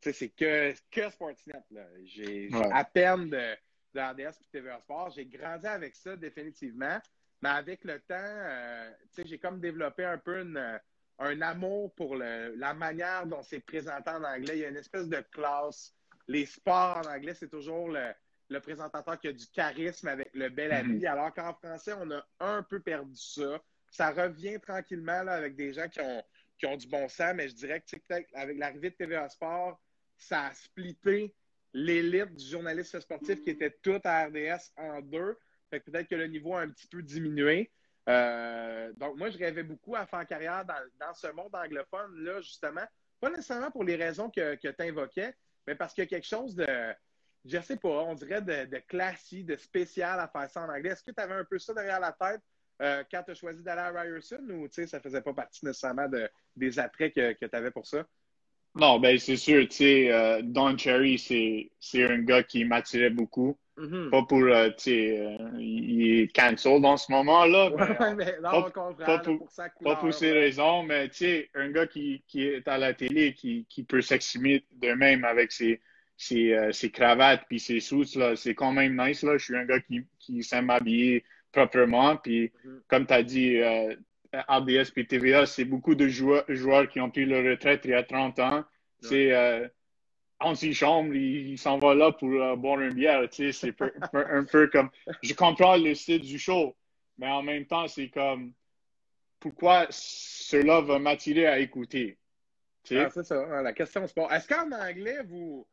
C'est 0.00 0.30
que, 0.30 0.74
que 0.90 1.10
Sportsnet. 1.10 1.62
J'ai 2.04 2.50
à 2.72 2.84
peine 2.84 3.30
de, 3.30 3.56
de 3.94 4.00
RDS 4.00 4.40
et 4.40 4.44
TVA 4.50 4.80
Sport. 4.80 5.10
J'ai 5.10 5.26
grandi 5.26 5.66
avec 5.66 5.94
ça 5.94 6.16
définitivement. 6.16 6.98
Mais 7.42 7.48
avec 7.50 7.84
le 7.84 7.98
temps, 8.00 8.14
euh, 8.14 8.90
j'ai 9.24 9.38
comme 9.38 9.60
développé 9.60 10.04
un 10.04 10.18
peu 10.18 10.44
un 11.18 11.40
amour 11.42 11.92
pour 11.94 12.16
la 12.16 12.74
manière 12.74 13.26
dont 13.26 13.42
c'est 13.42 13.60
présenté 13.60 14.10
en 14.10 14.22
anglais. 14.22 14.58
Il 14.58 14.60
y 14.60 14.64
a 14.64 14.68
une 14.68 14.76
espèce 14.76 15.08
de 15.08 15.20
classe. 15.32 15.92
Les 16.28 16.46
sports 16.46 16.98
en 16.98 17.10
anglais, 17.10 17.34
c'est 17.34 17.48
toujours 17.48 17.90
le, 17.90 18.60
présentateur 18.60 19.18
qui 19.18 19.28
a 19.28 19.32
du 19.32 19.46
charisme 19.48 20.08
avec 20.08 20.30
le 20.34 20.48
bel 20.48 20.70
mm-hmm. 20.70 20.94
habit, 20.94 21.06
alors 21.06 21.34
qu'en 21.34 21.54
français, 21.54 21.92
on 21.98 22.10
a 22.10 22.24
un 22.40 22.62
peu 22.62 22.80
perdu 22.80 23.16
ça. 23.16 23.60
Ça 23.90 24.10
revient 24.10 24.58
tranquillement 24.60 25.26
avec 25.26 25.56
des 25.56 25.72
gens 25.72 25.88
qui 25.88 26.00
ont, 26.00 26.22
qui 26.58 26.66
ont 26.66 26.76
du 26.76 26.86
bon 26.86 27.08
sens, 27.08 27.34
mais 27.34 27.48
je 27.48 27.54
dirais 27.54 27.80
que 27.80 27.96
peut-être 27.96 28.28
avec 28.34 28.58
l'arrivée 28.58 28.90
de 28.90 28.96
TVA 28.96 29.28
Sport, 29.28 29.80
ça 30.16 30.46
a 30.46 30.54
splitté 30.54 31.34
l'élite 31.74 32.34
du 32.34 32.46
journaliste 32.46 33.00
sportif 33.00 33.42
qui 33.42 33.50
était 33.50 33.76
tout 33.82 34.00
à 34.04 34.26
RDS 34.26 34.72
en 34.76 35.00
deux 35.00 35.36
peut-être 35.80 36.08
que 36.08 36.14
le 36.14 36.26
niveau 36.26 36.54
a 36.54 36.62
un 36.62 36.68
petit 36.68 36.86
peu 36.86 37.02
diminué. 37.02 37.70
Euh, 38.08 38.92
donc, 38.94 39.16
moi, 39.16 39.30
je 39.30 39.38
rêvais 39.38 39.62
beaucoup 39.62 39.94
à 39.94 40.06
faire 40.06 40.26
carrière 40.26 40.64
dans, 40.64 41.14
ce 41.14 41.28
monde 41.28 41.54
anglophone-là, 41.54 42.40
justement. 42.40 42.84
Pas 43.20 43.30
nécessairement 43.30 43.70
pour 43.70 43.84
les 43.84 43.96
raisons 43.96 44.30
que, 44.30 44.56
que 44.56 44.68
tu 44.68 44.82
invoquais, 44.82 45.34
mais 45.66 45.74
parce 45.74 45.94
qu'il 45.94 46.04
y 46.04 46.06
a 46.06 46.08
quelque 46.08 46.26
chose 46.26 46.54
de, 46.54 46.66
je 47.44 47.60
sais 47.60 47.76
pas, 47.76 47.88
on 47.88 48.14
dirait 48.14 48.42
de, 48.42 48.78
classique, 48.78 49.46
de 49.46 49.56
spécial 49.56 50.18
à 50.20 50.28
faire 50.28 50.48
ça 50.50 50.62
en 50.62 50.68
anglais. 50.68 50.90
Est-ce 50.90 51.02
que 51.02 51.10
tu 51.10 51.22
avais 51.22 51.34
un 51.34 51.44
peu 51.44 51.58
ça 51.58 51.74
derrière 51.74 52.00
la 52.00 52.12
tête 52.12 52.42
euh, 52.80 53.04
quand 53.10 53.22
tu 53.22 53.30
as 53.32 53.34
choisi 53.34 53.62
d'aller 53.62 53.80
à 53.80 53.90
Ryerson 53.90 54.44
ou 54.50 54.68
ça 54.70 55.00
faisait 55.00 55.22
pas 55.22 55.34
partie 55.34 55.64
nécessairement 55.64 56.08
de, 56.08 56.28
des 56.56 56.78
attraits 56.78 57.14
que 57.14 57.46
tu 57.46 57.56
avais 57.56 57.70
pour 57.70 57.86
ça? 57.86 58.04
Non, 58.74 58.98
ben 58.98 59.18
c'est 59.18 59.36
sûr, 59.36 59.68
tu 59.68 59.76
sais, 59.76 60.10
euh, 60.10 60.40
Don 60.42 60.76
Cherry, 60.78 61.18
c'est 61.18 62.04
un 62.04 62.18
gars 62.18 62.42
qui 62.42 62.64
m'attirait 62.64 63.10
beaucoup. 63.10 63.58
Mm-hmm. 63.78 64.10
Pas 64.10 64.22
pour, 64.22 64.42
euh, 64.42 64.68
tu 64.70 64.74
sais, 64.78 65.18
euh, 65.18 65.36
il 65.58 66.20
est 66.20 66.36
cancelled 66.36 66.84
en 66.84 66.96
ce 66.96 67.10
moment-là. 67.12 67.70
mais, 68.16 68.36
non, 68.42 68.62
pas, 68.62 68.70
pas, 68.70 69.18
pour, 69.18 69.38
pour, 69.38 69.48
pas 69.82 69.96
pour 69.96 70.12
ces 70.12 70.30
raisons, 70.32 70.82
mais 70.82 71.08
tu 71.08 71.16
sais, 71.16 71.50
un 71.54 71.70
gars 71.70 71.86
qui, 71.86 72.22
qui 72.28 72.44
est 72.44 72.68
à 72.68 72.76
la 72.76 72.92
télé, 72.92 73.32
qui, 73.32 73.66
qui 73.68 73.82
peut 73.82 74.02
s'exprimer 74.02 74.64
de 74.72 74.92
même 74.92 75.24
avec 75.24 75.52
ses, 75.52 75.80
ses, 76.16 76.52
euh, 76.52 76.72
ses 76.72 76.90
cravates 76.90 77.44
puis 77.48 77.58
ses 77.58 77.80
sous, 77.80 78.04
là, 78.16 78.36
c'est 78.36 78.54
quand 78.54 78.72
même 78.72 79.00
nice. 79.00 79.22
Là. 79.22 79.38
Je 79.38 79.44
suis 79.44 79.56
un 79.56 79.64
gars 79.64 79.80
qui, 79.80 80.04
qui 80.18 80.42
s'aime 80.42 80.66
m'habiller 80.66 81.24
proprement. 81.50 82.16
Puis, 82.16 82.46
mm-hmm. 82.46 82.80
comme 82.88 83.06
tu 83.06 83.14
as 83.14 83.22
dit, 83.22 83.56
euh, 83.56 83.94
RDS 84.32 84.92
et 84.96 85.06
TVA, 85.06 85.46
c'est 85.46 85.64
beaucoup 85.64 85.94
de 85.94 86.08
joueurs, 86.08 86.44
joueurs 86.48 86.88
qui 86.88 87.00
ont 87.00 87.10
pris 87.10 87.26
leur 87.26 87.44
retraite 87.44 87.82
il 87.84 87.90
y 87.90 87.94
a 87.94 88.02
30 88.02 88.38
ans. 88.38 88.64
C'est 89.00 89.32
anti-chambre, 90.42 91.14
il, 91.14 91.58
s'en 91.58 91.78
va 91.78 91.94
là 91.94 92.12
pour 92.12 92.30
euh, 92.30 92.56
boire 92.56 92.80
une 92.80 92.94
bière. 92.94 93.28
Tu 93.30 93.52
sais, 93.52 93.72
c'est 93.72 93.82
un, 94.12 94.44
peu 94.44 94.68
comme. 94.68 94.90
Je 95.22 95.34
comprends 95.34 95.76
le 95.76 95.94
style 95.94 96.20
du 96.20 96.38
show, 96.38 96.76
mais 97.18 97.28
en 97.28 97.42
même 97.42 97.66
temps, 97.66 97.88
c'est 97.88 98.08
comme. 98.08 98.52
Pourquoi 99.40 99.86
cela 99.90 100.80
va 100.80 100.98
m'attirer 101.00 101.46
à 101.46 101.58
écouter? 101.58 102.16
Ah, 102.92 103.08
c'est 103.10 103.24
ça, 103.24 103.44
hein, 103.50 103.62
la 103.62 103.72
question 103.72 104.06
se 104.06 104.14
pose. 104.14 104.30
Est-ce 104.30 104.46
qu'en 104.46 104.70
anglais, 104.70 105.18
vous, 105.24 105.66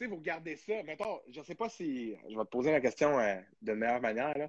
vous 0.00 0.16
regardez 0.16 0.56
ça? 0.56 0.82
Mettons, 0.82 1.20
je 1.30 1.40
ne 1.40 1.44
sais 1.44 1.54
pas 1.54 1.68
si. 1.68 2.14
Je 2.28 2.36
vais 2.36 2.44
te 2.44 2.50
poser 2.50 2.72
la 2.72 2.80
question 2.80 3.18
euh, 3.18 3.36
de 3.62 3.72
meilleure 3.72 4.00
manière. 4.00 4.48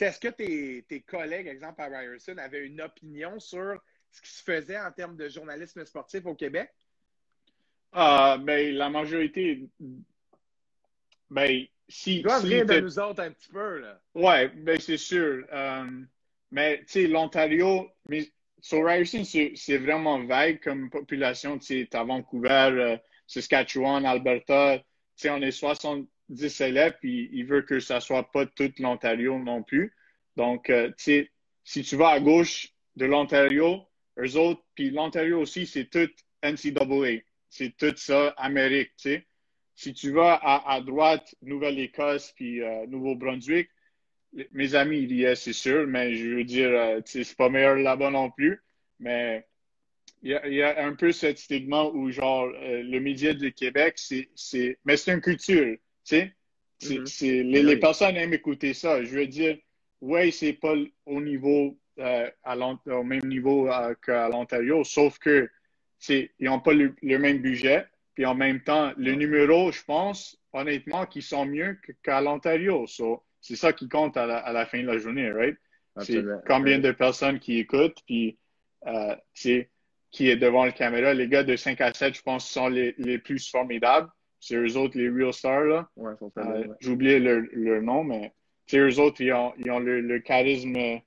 Est-ce 0.00 0.20
que 0.20 0.28
tes, 0.28 0.84
tes, 0.88 1.00
collègues, 1.00 1.46
exemple 1.46 1.80
à 1.80 1.86
Ryerson, 1.86 2.36
avaient 2.38 2.66
une 2.66 2.80
opinion 2.80 3.38
sur 3.38 3.80
ce 4.10 4.20
qui 4.20 4.30
se 4.30 4.42
faisait 4.42 4.78
en 4.78 4.90
termes 4.92 5.16
de 5.16 5.28
journalisme 5.28 5.84
sportif 5.84 6.26
au 6.26 6.34
Québec? 6.34 6.70
Ah, 7.92 8.38
ben, 8.38 8.74
la 8.74 8.90
majorité. 8.90 9.68
Ben, 11.30 11.66
si. 11.88 12.18
Ils 12.18 12.22
doivent 12.22 12.42
si 12.42 12.48
rire 12.48 12.66
de 12.66 12.80
nous 12.80 12.98
autres 12.98 13.22
un 13.22 13.30
petit 13.30 13.48
peu, 13.48 13.78
là. 13.78 14.00
Ouais, 14.14 14.48
ben, 14.48 14.78
c'est 14.80 14.98
sûr. 14.98 15.46
Euh, 15.52 15.86
mais, 16.50 16.80
tu 16.80 16.84
sais, 16.88 17.06
l'Ontario, 17.06 17.90
mais 18.08 18.30
sur 18.60 18.84
Ryerson, 18.84 19.24
c'est 19.24 19.78
vraiment 19.78 20.24
vague 20.24 20.60
comme 20.62 20.90
population. 20.90 21.58
Tu 21.58 21.86
sais, 21.86 21.96
à 21.96 22.04
Vancouver, 22.04 22.70
euh, 22.72 22.96
Saskatchewan, 23.26 24.04
Alberta, 24.04 24.78
tu 24.78 24.84
sais, 25.16 25.30
on 25.30 25.40
est 25.40 25.52
70 26.28 26.60
élèves, 26.60 26.96
puis 27.00 27.30
il 27.32 27.46
veut 27.46 27.62
que 27.62 27.80
ça 27.80 28.00
soit 28.00 28.30
pas 28.30 28.46
tout 28.46 28.72
l'Ontario 28.78 29.38
non 29.38 29.62
plus. 29.62 29.94
Donc, 30.36 30.70
euh, 30.70 30.88
tu 30.88 30.94
sais, 30.98 31.30
si 31.64 31.82
tu 31.82 31.96
vas 31.96 32.10
à 32.10 32.20
gauche 32.20 32.68
de 32.96 33.06
l'Ontario, 33.06 33.86
eux 34.18 34.36
autres, 34.36 34.62
puis 34.74 34.90
l'Ontario 34.90 35.40
aussi, 35.40 35.66
c'est 35.66 35.86
tout 35.86 36.10
NCAA 36.42 37.22
c'est 37.56 37.76
tout 37.76 37.94
ça, 37.96 38.28
Amérique, 38.36 38.90
tu 38.96 39.10
sais. 39.10 39.26
Si 39.74 39.92
tu 39.92 40.10
vas 40.10 40.40
à, 40.42 40.80
droite, 40.80 41.34
Nouvelle-Écosse, 41.42 42.32
puis 42.34 42.62
euh, 42.62 42.86
Nouveau-Brunswick, 42.86 43.68
mes 44.52 44.74
amis, 44.74 45.00
il 45.00 45.12
y 45.12 45.24
est, 45.24 45.34
c'est 45.34 45.52
sûr, 45.52 45.86
mais 45.86 46.14
je 46.14 46.28
veux 46.28 46.44
dire, 46.44 46.70
euh, 46.70 47.00
c'est 47.04 47.36
pas 47.36 47.50
meilleur 47.50 47.76
là-bas 47.76 48.10
non 48.10 48.30
plus. 48.30 48.62
Mais 49.00 49.46
il 50.22 50.30
y, 50.30 50.62
a, 50.62 50.82
un 50.82 50.94
peu 50.94 51.12
ce 51.12 51.34
stigma 51.34 51.84
où, 51.84 52.10
genre, 52.10 52.46
euh, 52.46 52.82
le 52.82 53.00
média 53.00 53.34
du 53.34 53.52
Québec, 53.52 53.96
c'est. 53.96 54.78
Mais 54.86 54.96
c'est 54.96 55.12
une 55.12 55.20
culture, 55.20 55.76
tu 56.06 56.16
sais. 56.16 56.32
Mm-hmm. 56.82 57.42
les, 57.50 57.62
les, 57.62 57.76
personnes 57.78 58.16
aiment 58.16 58.34
écouter 58.34 58.74
ça. 58.74 59.02
Je 59.02 59.10
veux 59.10 59.26
dire, 59.26 59.56
ouais, 60.00 60.30
c'est 60.30 60.52
pas 60.52 60.74
au 61.06 61.20
niveau, 61.20 61.78
euh, 61.98 62.30
à 62.44 62.56
au 62.56 63.02
même 63.02 63.26
niveau 63.26 63.70
euh, 63.70 63.94
qu'à 64.04 64.28
l'Ontario, 64.28 64.84
sauf 64.84 65.18
que 65.18 65.48
c'est, 65.98 66.32
ils 66.38 66.46
n'ont 66.46 66.60
pas 66.60 66.74
le, 66.74 66.94
même 67.02 67.38
budget. 67.38 67.86
Puis 68.14 68.26
en 68.26 68.34
même 68.34 68.62
temps, 68.62 68.92
le 68.96 69.12
numéro, 69.12 69.72
je 69.72 69.82
pense, 69.84 70.38
honnêtement, 70.52 71.06
qu'ils 71.06 71.22
sont 71.22 71.46
mieux 71.46 71.78
qu'à 72.02 72.20
l'Ontario. 72.20 72.86
c'est 73.40 73.56
ça 73.56 73.72
qui 73.72 73.88
compte 73.88 74.16
à 74.16 74.26
la, 74.26 74.66
fin 74.66 74.80
de 74.80 74.86
la 74.86 74.98
journée, 74.98 75.30
right? 75.30 75.56
C'est 76.02 76.22
combien 76.46 76.78
de 76.78 76.92
personnes 76.92 77.38
qui 77.38 77.58
écoutent, 77.58 78.02
puis 78.06 78.38
euh, 78.86 79.16
qui 79.32 80.28
est 80.30 80.36
devant 80.36 80.64
la 80.64 80.72
caméra. 80.72 81.12
Les 81.14 81.28
gars 81.28 81.42
de 81.42 81.56
5 81.56 81.80
à 81.80 81.92
7, 81.92 82.14
je 82.14 82.22
pense, 82.22 82.48
sont 82.48 82.68
les, 82.68 82.94
les 82.98 83.18
plus 83.18 83.50
formidables. 83.50 84.10
C'est 84.46 84.54
eux 84.54 84.76
autres, 84.76 84.96
les 84.96 85.08
real 85.08 85.32
stars, 85.32 85.64
là. 85.64 85.88
Ouais, 85.96 86.12
euh, 86.38 86.64
J'ai 86.78 86.90
oublié 86.90 87.18
leur, 87.18 87.42
leur, 87.52 87.82
nom, 87.82 88.04
mais 88.04 88.32
c'est 88.66 88.78
eux 88.78 89.00
autres, 89.00 89.20
ils 89.20 89.32
ont, 89.32 89.52
ils 89.58 89.68
ont 89.72 89.80
le, 89.80 90.00
le, 90.00 90.20
charisme 90.20 91.00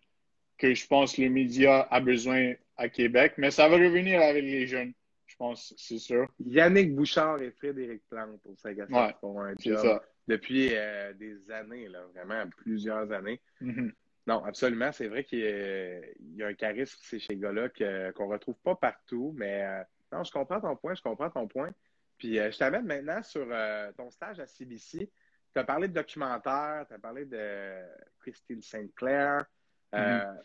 que 0.58 0.74
je 0.74 0.86
pense 0.86 1.18
le 1.18 1.30
média 1.30 1.88
a 1.90 2.02
besoin 2.02 2.56
à 2.76 2.90
Québec. 2.90 3.36
Mais 3.38 3.50
ça 3.50 3.70
va 3.70 3.78
revenir 3.78 4.20
avec 4.20 4.44
les 4.44 4.68
jeunes, 4.68 4.92
je 5.26 5.38
pense, 5.38 5.74
c'est 5.78 6.00
sûr. 6.00 6.28
Yannick 6.46 6.94
Bouchard 6.94 7.42
et 7.42 7.52
Frédéric 7.52 8.02
Plante 8.10 8.42
au 8.46 8.58
5 8.58 8.78
à 8.78 8.88
7 8.88 8.90
ouais, 8.94 9.16
font 9.22 9.40
un 9.40 9.54
job 9.58 10.02
depuis 10.28 10.72
euh, 10.74 11.14
des 11.14 11.50
années, 11.50 11.88
là, 11.88 12.00
vraiment 12.14 12.44
plusieurs 12.58 13.10
années. 13.14 13.40
Mm-hmm. 13.62 13.94
Non, 14.28 14.44
absolument. 14.44 14.92
C'est 14.92 15.08
vrai 15.08 15.24
qu'il 15.24 15.40
y, 15.40 16.44
a 16.44 16.48
un 16.48 16.54
charisme 16.56 17.00
chez 17.04 17.20
ces 17.20 17.38
gars-là 17.38 17.70
qu'on 17.70 18.28
ne 18.28 18.34
retrouve 18.34 18.58
pas 18.66 18.76
partout, 18.76 19.34
mais 19.38 19.64
euh, 19.64 19.82
non, 20.12 20.26
je 20.26 20.32
comprends 20.32 20.60
ton 20.60 20.76
point, 20.76 20.94
je 20.94 21.02
comprends 21.02 21.30
ton 21.30 21.48
point. 21.48 21.72
Puis 22.20 22.38
euh, 22.38 22.52
je 22.52 22.58
t'amène 22.58 22.86
maintenant 22.86 23.24
sur 23.24 23.48
euh, 23.50 23.92
ton 23.94 24.12
stage 24.12 24.40
à 24.40 24.46
CBC. 24.46 25.10
Tu 25.54 25.60
as 25.60 25.64
parlé 25.64 25.88
de 25.88 25.94
documentaire, 25.94 26.86
tu 26.88 26.94
as 26.94 27.00
parlé 27.00 27.26
de 27.26 27.82
Christine 28.20 28.62
Sinclair. 28.62 29.46
Mm-hmm. 29.92 30.42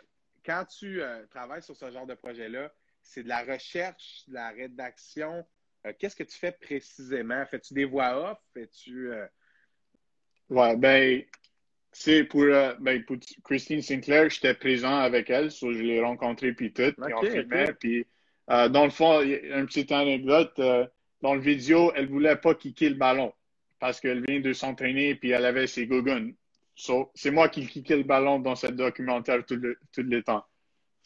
Quand 0.46 0.64
tu 0.64 1.02
travailles 1.30 1.62
sur 1.62 1.76
ce 1.76 1.90
genre 1.90 2.06
de 2.06 2.14
projet-là, 2.14 2.72
c'est 3.02 3.22
de 3.22 3.28
la 3.28 3.42
recherche, 3.42 4.24
de 4.28 4.34
la 4.34 4.48
rédaction. 4.50 5.46
Qu'est-ce 5.98 6.16
que 6.16 6.22
tu 6.22 6.38
fais 6.38 6.52
précisément? 6.52 7.44
Fais-tu 7.44 7.74
des 7.74 7.84
voix 7.84 8.30
off? 8.30 8.38
Fais-tu. 8.54 9.10
Ouais, 10.48 10.76
ben, 10.76 11.22
c'est 11.94 12.24
pour, 12.24 12.42
euh, 12.42 12.74
ben, 12.80 13.04
pour 13.04 13.16
Christine 13.44 13.80
Sinclair, 13.80 14.28
j'étais 14.28 14.54
présent 14.54 14.98
avec 14.98 15.30
elle, 15.30 15.52
so 15.52 15.72
je 15.72 15.80
l'ai 15.80 16.02
rencontrée 16.02 16.52
puis 16.52 16.72
tout, 16.72 16.92
puis 16.92 17.14
on 17.14 17.22
filmait. 17.22 17.72
Puis, 17.78 18.04
euh, 18.50 18.68
dans 18.68 18.84
le 18.84 18.90
fond, 18.90 19.22
il 19.22 19.30
y 19.30 19.52
a 19.52 19.58
une 19.58 19.66
petite 19.66 19.92
anecdote. 19.92 20.52
Euh, 20.58 20.86
dans 21.24 21.34
le 21.34 21.40
vidéo, 21.40 21.90
elle 21.96 22.06
voulait 22.06 22.36
pas 22.36 22.54
kicker 22.54 22.90
le 22.90 22.96
ballon 22.96 23.32
parce 23.80 23.98
qu'elle 23.98 24.22
vient 24.28 24.40
de 24.40 24.52
s'entraîner 24.52 25.14
puis 25.14 25.30
elle 25.30 25.46
avait 25.46 25.66
ses 25.66 25.86
gougounes. 25.86 26.34
So, 26.74 27.10
c'est 27.14 27.30
moi 27.30 27.48
qui 27.48 27.66
kickais 27.66 27.96
le 27.96 28.02
ballon 28.02 28.40
dans 28.40 28.54
cette 28.54 28.76
documentaire 28.76 29.42
tout 29.46 29.56
le, 29.56 29.78
tout 29.90 30.02
le 30.02 30.22
temps. 30.22 30.44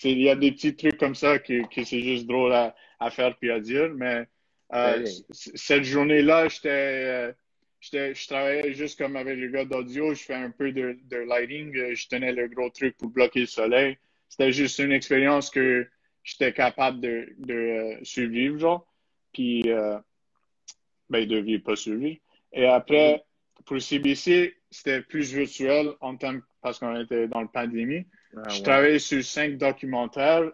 Il 0.03 0.21
y 0.21 0.29
a 0.29 0.35
des 0.35 0.51
petits 0.51 0.75
trucs 0.75 0.99
comme 0.99 1.15
ça 1.15 1.39
que, 1.39 1.69
que 1.73 1.85
c'est 1.85 2.01
juste 2.01 2.27
drôle 2.27 2.53
à, 2.53 2.75
à, 2.99 3.11
faire 3.11 3.37
puis 3.37 3.53
à 3.53 3.61
dire, 3.61 3.91
mais 3.95 4.27
euh, 4.73 5.07
cette 5.31 5.85
journée-là, 5.85 6.49
j'étais 6.49 7.33
je 7.81 8.27
travaillais 8.27 8.75
juste 8.75 8.99
comme 8.99 9.15
avec 9.15 9.39
le 9.39 9.49
gars 9.49 9.65
d'audio, 9.65 10.15
je 10.15 10.25
fais 10.25 10.35
un 10.35 10.51
peu 10.51 10.73
de, 10.73 10.99
de, 11.05 11.17
lighting, 11.19 11.77
euh, 11.77 11.95
je 11.95 12.09
tenais 12.09 12.33
le 12.33 12.49
gros 12.49 12.71
truc 12.71 12.97
pour 12.97 13.09
bloquer 13.09 13.41
le 13.41 13.47
soleil. 13.47 13.97
C'était 14.29 14.51
juste 14.51 14.81
une 14.81 14.91
expérience 14.91 15.49
que 15.49 15.89
j'étais 16.25 16.53
capable 16.53 17.01
de, 17.01 17.29
de 17.39 17.55
euh, 17.55 17.99
survivre, 18.03 18.59
genre. 18.59 18.85
Puis, 19.33 19.63
euh, 19.71 19.97
ben, 21.11 21.27
de 21.27 21.39
vivre, 21.39 21.65
pas 21.65 21.77
survivre. 21.77 22.21
Et 22.53 22.67
après, 22.67 23.25
pour 23.65 23.81
CBC, 23.81 24.57
c'était 24.71 25.03
plus 25.03 25.33
virtuel 25.33 25.93
en 26.01 26.17
tant 26.17 26.39
parce 26.61 26.79
qu'on 26.79 27.01
était 27.01 27.29
dans 27.29 27.41
la 27.41 27.49
pandémie. 27.49 28.07
Ah, 28.37 28.49
je 28.49 28.63
travaillais 28.63 28.99
sur 28.99 29.25
cinq 29.25 29.57
documentaires. 29.59 30.51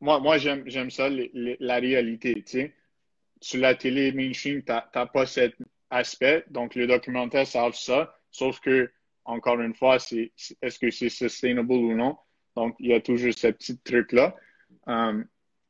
moi, 0.00 0.20
moi 0.20 0.38
j'aime 0.38 0.90
ça, 0.90 1.08
la 1.08 1.76
réalité, 1.76 2.34
tu 2.34 2.42
sais 2.46 2.74
sur 3.40 3.60
la 3.60 3.74
télé 3.74 4.12
mainstream, 4.12 4.62
tu 4.62 4.72
n'as 4.72 5.06
pas 5.06 5.26
cet 5.26 5.54
aspect. 5.90 6.44
Donc, 6.50 6.74
le 6.74 6.86
documentaire 6.86 7.46
savent 7.46 7.74
ça. 7.74 8.14
Sauf 8.30 8.60
que, 8.60 8.90
encore 9.24 9.60
une 9.60 9.74
fois, 9.74 9.98
c'est 9.98 10.32
est-ce 10.62 10.78
que 10.78 10.90
c'est 10.90 11.08
sustainable 11.08 11.72
ou 11.72 11.94
non? 11.94 12.16
Donc, 12.56 12.76
il 12.80 12.88
y 12.88 12.94
a 12.94 13.00
toujours 13.00 13.32
ce 13.34 13.48
petit 13.48 13.78
truc-là. 13.78 14.34
Um, 14.86 15.26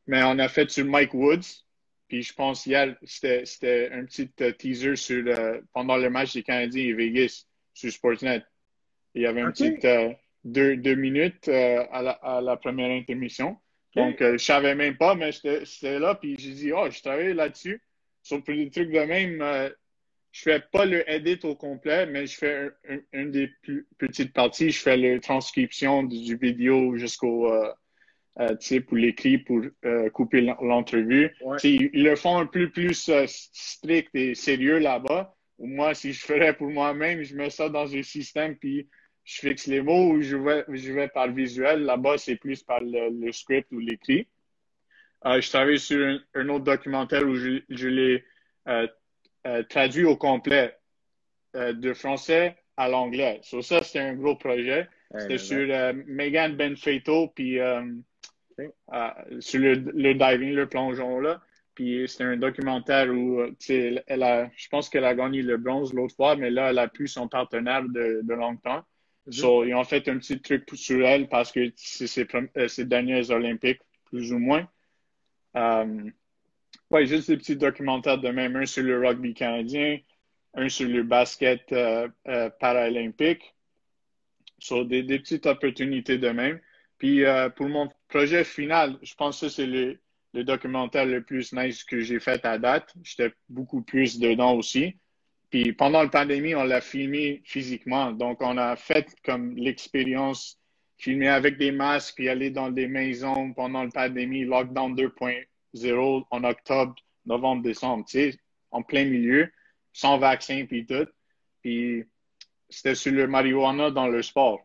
mais 0.06 0.22
on 0.22 0.38
a 0.38 0.48
fait 0.48 0.70
sur 0.70 0.84
Mike 0.84 1.14
Woods. 1.14 1.64
Puis 2.08 2.22
je 2.22 2.32
pense 2.32 2.64
hier, 2.64 2.96
c'était 3.04 3.90
un 3.92 4.04
petit 4.06 4.30
euh, 4.40 4.52
teaser 4.52 4.96
sur 4.96 5.22
euh, 5.26 5.60
pendant 5.74 5.98
le 5.98 6.08
match 6.08 6.32
des 6.32 6.42
Canadiens 6.42 6.84
et 6.84 6.92
Vegas 6.94 7.44
sur 7.74 7.92
Sportsnet. 7.92 8.42
Il 9.14 9.22
y 9.22 9.26
avait 9.26 9.42
un 9.42 9.52
petit 9.52 9.76
euh, 9.84 10.12
deux, 10.42 10.76
deux, 10.76 10.94
minutes 10.94 11.48
à 11.48 12.02
la, 12.02 12.12
à, 12.12 12.40
la, 12.40 12.56
première 12.56 12.90
intermission. 12.90 13.58
Donc, 13.94 14.22
euh, 14.22 14.38
je 14.38 14.44
savais 14.44 14.74
même 14.74 14.96
pas, 14.96 15.14
mais 15.14 15.32
j'étais 15.32 15.98
là, 15.98 16.14
puis 16.14 16.36
j'ai 16.38 16.52
dit, 16.52 16.72
oh, 16.72 16.88
je 16.90 17.00
travaille 17.02 17.34
là-dessus. 17.34 17.82
Sur 18.22 18.42
des 18.42 18.70
trucs 18.70 18.90
de 18.90 19.00
même, 19.00 19.72
je 20.32 20.42
fais 20.42 20.60
pas 20.60 20.84
le 20.84 21.08
edit 21.10 21.40
au 21.44 21.54
complet, 21.56 22.06
mais 22.06 22.26
je 22.26 22.36
fais 22.36 22.70
une 23.12 23.30
des 23.30 23.48
plus 23.62 23.86
petites 23.96 24.32
parties. 24.32 24.70
Je 24.70 24.80
fais 24.80 24.96
la 24.96 25.18
transcription 25.20 26.02
du 26.02 26.36
vidéo 26.36 26.96
jusqu'au, 26.96 27.50
euh, 28.40 28.56
tu 28.56 28.66
sais, 28.66 28.80
pour 28.80 28.96
l'écrit, 28.96 29.38
pour 29.38 29.62
couper 30.12 30.40
l'entrevue. 30.60 31.34
Ils, 31.64 32.04
le 32.04 32.16
font 32.16 32.38
un 32.38 32.46
peu 32.46 32.70
plus 32.70 33.10
strict 33.26 34.10
et 34.14 34.34
sérieux 34.34 34.78
là-bas. 34.78 35.34
Moi, 35.58 35.94
si 35.94 36.12
je 36.12 36.24
ferais 36.24 36.54
pour 36.54 36.70
moi-même, 36.70 37.22
je 37.22 37.34
mets 37.34 37.50
ça 37.50 37.68
dans 37.68 37.92
un 37.94 38.02
système, 38.02 38.56
puis 38.56 38.88
je 39.28 39.40
fixe 39.40 39.66
les 39.66 39.82
mots 39.82 40.12
ou 40.12 40.22
je 40.22 40.36
vais, 40.36 40.64
je 40.68 40.92
vais 40.92 41.08
par 41.08 41.30
visuel. 41.30 41.82
Là-bas, 41.82 42.16
c'est 42.16 42.36
plus 42.36 42.62
par 42.62 42.80
le, 42.80 43.30
script 43.32 43.70
ou 43.72 43.78
l'écrit. 43.78 44.26
Euh, 45.26 45.40
je 45.40 45.48
travaille 45.50 45.78
sur 45.78 46.18
un, 46.34 46.48
autre 46.48 46.64
documentaire 46.64 47.26
où 47.26 47.34
je, 47.34 47.60
je 47.68 47.88
l'ai 47.88 48.24
euh, 48.68 48.86
euh, 49.46 49.62
traduit 49.64 50.04
au 50.04 50.16
complet 50.16 50.74
de 51.54 51.92
français 51.92 52.56
à 52.76 52.88
l'anglais. 52.88 53.40
So, 53.42 53.62
ça, 53.62 53.82
c'était 53.82 53.98
un 53.98 54.14
gros 54.14 54.36
projet. 54.36 54.88
C'était 55.18 55.38
sur 55.38 55.66
Megan 56.06 56.54
Benfeito, 56.56 57.28
puis 57.28 57.58
sur 59.40 59.60
le, 59.60 59.74
le, 59.74 60.14
diving, 60.14 60.52
le 60.52 60.68
plongeon 60.68 61.20
là. 61.20 61.40
Puis 61.74 62.08
c'était 62.08 62.24
un 62.24 62.36
documentaire 62.36 63.08
où, 63.08 63.46
tu 63.50 63.66
sais, 63.66 64.04
elle 64.08 64.24
a, 64.24 64.50
je 64.56 64.68
pense 64.68 64.88
qu'elle 64.88 65.04
a 65.04 65.14
gagné 65.14 65.42
le 65.42 65.58
bronze 65.58 65.94
l'autre 65.94 66.16
fois, 66.16 66.34
mais 66.34 66.50
là, 66.50 66.70
elle 66.70 66.78
a 66.80 66.88
plus 66.88 67.06
son 67.06 67.28
partenaire 67.28 67.84
de, 67.84 68.20
de 68.24 68.34
longtemps. 68.34 68.82
So, 69.30 69.64
ils 69.64 69.74
ont 69.74 69.84
fait 69.84 70.08
un 70.08 70.18
petit 70.18 70.40
truc 70.40 70.68
sur 70.74 71.06
elle 71.06 71.28
parce 71.28 71.52
que 71.52 71.70
c'est 71.76 72.06
ses, 72.06 72.26
euh, 72.56 72.68
ses, 72.68 72.84
dernières 72.84 73.30
Olympiques, 73.30 73.80
plus 74.06 74.32
ou 74.32 74.38
moins. 74.38 74.66
Euh, 75.56 76.10
ouais, 76.90 77.06
juste 77.06 77.30
des 77.30 77.36
petits 77.36 77.56
documentaires 77.56 78.18
de 78.18 78.28
même, 78.30 78.56
un 78.56 78.66
sur 78.66 78.82
le 78.82 78.98
rugby 78.98 79.34
canadien, 79.34 79.98
un 80.54 80.68
sur 80.68 80.88
le 80.88 81.02
basket 81.02 81.70
euh, 81.72 82.08
euh 82.26 82.50
paralympique. 82.58 83.54
So, 84.58 84.84
des, 84.84 85.02
des, 85.02 85.18
petites 85.18 85.46
opportunités 85.46 86.18
de 86.18 86.30
même. 86.30 86.60
Puis 86.98 87.22
pour 87.56 87.68
mon 87.68 87.88
projet 88.08 88.44
final, 88.44 88.98
je 89.02 89.14
pense 89.14 89.40
que 89.40 89.48
c'est 89.48 89.66
le, 89.66 90.00
le 90.34 90.44
documentaire 90.44 91.06
le 91.06 91.22
plus 91.22 91.52
nice 91.52 91.84
que 91.84 92.00
j'ai 92.00 92.20
fait 92.20 92.44
à 92.44 92.58
date. 92.58 92.92
J'étais 93.02 93.32
beaucoup 93.48 93.82
plus 93.82 94.18
dedans 94.18 94.54
aussi. 94.54 94.96
Puis 95.50 95.72
pendant 95.72 96.02
la 96.02 96.08
pandémie, 96.08 96.54
on 96.54 96.64
l'a 96.64 96.80
filmé 96.80 97.42
physiquement. 97.44 98.12
Donc, 98.12 98.42
on 98.42 98.58
a 98.58 98.76
fait 98.76 99.06
comme 99.24 99.56
l'expérience, 99.56 100.60
filmer 100.98 101.28
avec 101.28 101.56
des 101.56 101.72
masques, 101.72 102.16
puis 102.16 102.28
aller 102.28 102.50
dans 102.50 102.70
des 102.70 102.86
maisons 102.86 103.52
pendant 103.54 103.84
la 103.84 103.90
pandémie, 103.90 104.44
lockdown 104.44 104.94
2.0 104.94 106.24
en 106.30 106.44
octobre, 106.44 106.94
novembre, 107.24 107.62
décembre, 107.62 108.04
tu 108.06 108.32
sais, 108.32 108.38
en 108.70 108.82
plein 108.82 109.04
milieu, 109.06 109.50
sans 109.92 110.18
vaccin, 110.18 110.66
puis 110.66 110.84
tout. 110.84 111.06
Puis 111.62 112.04
c'était 112.68 112.94
sur 112.94 113.12
le 113.12 113.26
marijuana 113.26 113.90
dans 113.90 114.08
le 114.08 114.22
sport. 114.22 114.60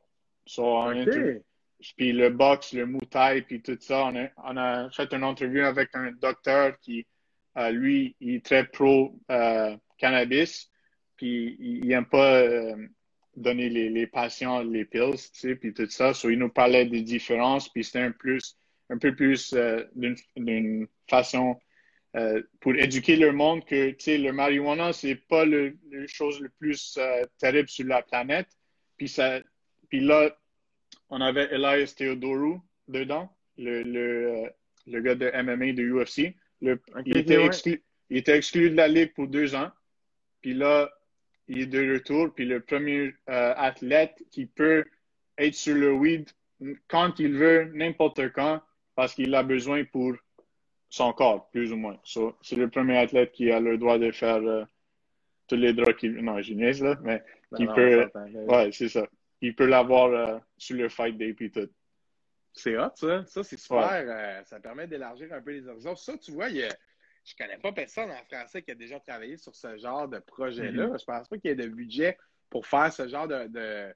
Puis 1.97 2.13
le 2.13 2.29
box, 2.29 2.73
le 2.73 2.85
muay 2.85 3.41
puis 3.41 3.61
tout 3.61 3.77
ça. 3.79 4.11
On 4.37 4.57
a, 4.57 4.89
fait 4.91 5.13
une 5.13 5.23
entrevue 5.23 5.63
avec 5.63 5.89
un 5.93 6.11
docteur 6.11 6.79
qui, 6.79 7.05
euh, 7.57 7.71
lui, 7.71 8.15
il 8.19 8.35
est 8.35 8.45
très 8.45 8.65
pro 8.65 9.19
euh, 9.31 9.75
puis 11.17 11.55
il 11.59 11.87
n'aime 11.87 12.05
pas 12.05 12.41
euh, 12.41 12.87
donner 13.35 13.69
les, 13.69 14.07
patients 14.07 14.63
les 14.63 14.85
pills, 14.85 15.11
tu 15.11 15.29
sais, 15.33 15.55
puis 15.55 15.73
tout 15.73 15.89
ça. 15.89 16.11
Il 16.23 16.39
nous 16.39 16.49
parlait 16.49 16.85
des 16.85 17.01
différences, 17.01 17.69
puis 17.69 17.83
c'était 17.83 17.99
un, 17.99 18.11
plus, 18.11 18.57
un 18.89 18.97
peu 18.97 19.15
plus 19.15 19.53
d'une 19.95 20.87
façon 21.09 21.59
pour 22.59 22.75
éduquer 22.75 23.15
le 23.15 23.31
monde 23.31 23.65
que, 23.65 23.95
le 24.07 24.31
marijuana, 24.31 24.93
c'est 24.93 25.15
pas 25.15 25.45
le, 25.45 25.77
chose 26.07 26.39
le 26.41 26.49
plus 26.49 26.99
terrible 27.39 27.69
sur 27.69 27.87
la 27.87 28.01
planète. 28.03 28.47
Puis, 28.97 29.07
ça, 29.07 29.39
puis 29.89 30.01
là, 30.01 30.35
on 31.13 31.21
avait 31.21 31.47
Elias 31.53 31.93
Theodorou 31.95 32.59
dedans, 32.87 33.31
le, 33.57 33.83
le, 33.83 34.49
le 34.87 35.01
gars 35.01 35.13
de 35.13 35.29
MMA 35.43 35.73
de 35.73 35.83
UFC. 35.83 36.35
Le, 36.59 36.81
il, 37.05 37.17
était 37.17 37.45
exclu, 37.45 37.83
il 38.09 38.17
était 38.17 38.35
exclu 38.35 38.71
de 38.71 38.75
la 38.75 38.87
ligue 38.87 39.13
pour 39.13 39.27
deux 39.27 39.53
ans. 39.53 39.69
Puis 40.41 40.55
là, 40.55 40.91
il 41.47 41.61
est 41.61 41.65
de 41.67 41.93
retour, 41.93 42.33
puis 42.33 42.45
le 42.45 42.61
premier 42.61 43.13
euh, 43.29 43.53
athlète 43.55 44.23
qui 44.31 44.47
peut 44.47 44.85
être 45.37 45.53
sur 45.53 45.75
le 45.75 45.93
weed 45.93 46.29
quand 46.87 47.19
il 47.19 47.33
veut, 47.33 47.65
n'importe 47.75 48.31
quand, 48.31 48.61
parce 48.95 49.13
qu'il 49.13 49.35
a 49.35 49.43
besoin 49.43 49.83
pour 49.83 50.13
son 50.89 51.13
corps, 51.13 51.49
plus 51.51 51.71
ou 51.71 51.77
moins. 51.77 51.99
c'est 52.41 52.55
le 52.55 52.69
premier 52.69 52.97
athlète 52.97 53.33
qui 53.33 53.51
a 53.51 53.59
le 53.59 53.77
droit 53.77 53.99
de 53.99 54.11
faire 54.11 54.37
euh, 54.37 54.63
tous 55.47 55.57
les 55.57 55.73
droits 55.73 55.93
qu'il... 55.93 56.13
Non, 56.15 56.41
je 56.41 56.83
là, 56.83 56.97
mais 57.03 57.21
qui 57.55 57.67
peut... 57.67 58.09
Ouais, 58.47 58.71
c'est 58.71 58.89
ça. 58.89 59.07
Il 59.43 59.55
peut 59.55 59.65
l'avoir 59.65 60.07
euh, 60.07 60.39
sur 60.57 60.77
le 60.77 60.89
fight 60.89 61.17
day, 61.17 61.33
puis 61.33 61.51
tout. 61.51 61.69
C'est 62.53 62.77
hot, 62.77 62.91
ça. 62.95 63.25
Ça, 63.25 63.43
c'est 63.43 63.57
super. 63.57 64.43
ça 64.45 64.59
permet 64.59 64.87
d'élargir 64.87 65.31
un 65.33 65.41
peu 65.41 65.51
les 65.51 65.67
horizons. 65.67 65.95
Ça, 65.95 66.17
tu 66.17 66.31
vois, 66.31 66.49
il 66.49 66.57
y 66.57 66.63
a 66.63 66.69
je 67.23 67.35
connais 67.35 67.57
pas 67.57 67.71
personne 67.71 68.11
en 68.11 68.23
français 68.25 68.61
qui 68.61 68.71
a 68.71 68.75
déjà 68.75 68.99
travaillé 68.99 69.37
sur 69.37 69.55
ce 69.55 69.77
genre 69.77 70.07
de 70.07 70.19
projet-là. 70.19 70.87
Mm-hmm. 70.87 70.99
Je 70.99 71.05
pense 71.05 71.27
pas 71.29 71.37
qu'il 71.37 71.49
y 71.49 71.53
ait 71.53 71.55
de 71.55 71.67
budget 71.67 72.17
pour 72.49 72.67
faire 72.67 72.91
ce 72.91 73.07
genre 73.07 73.27
de, 73.27 73.93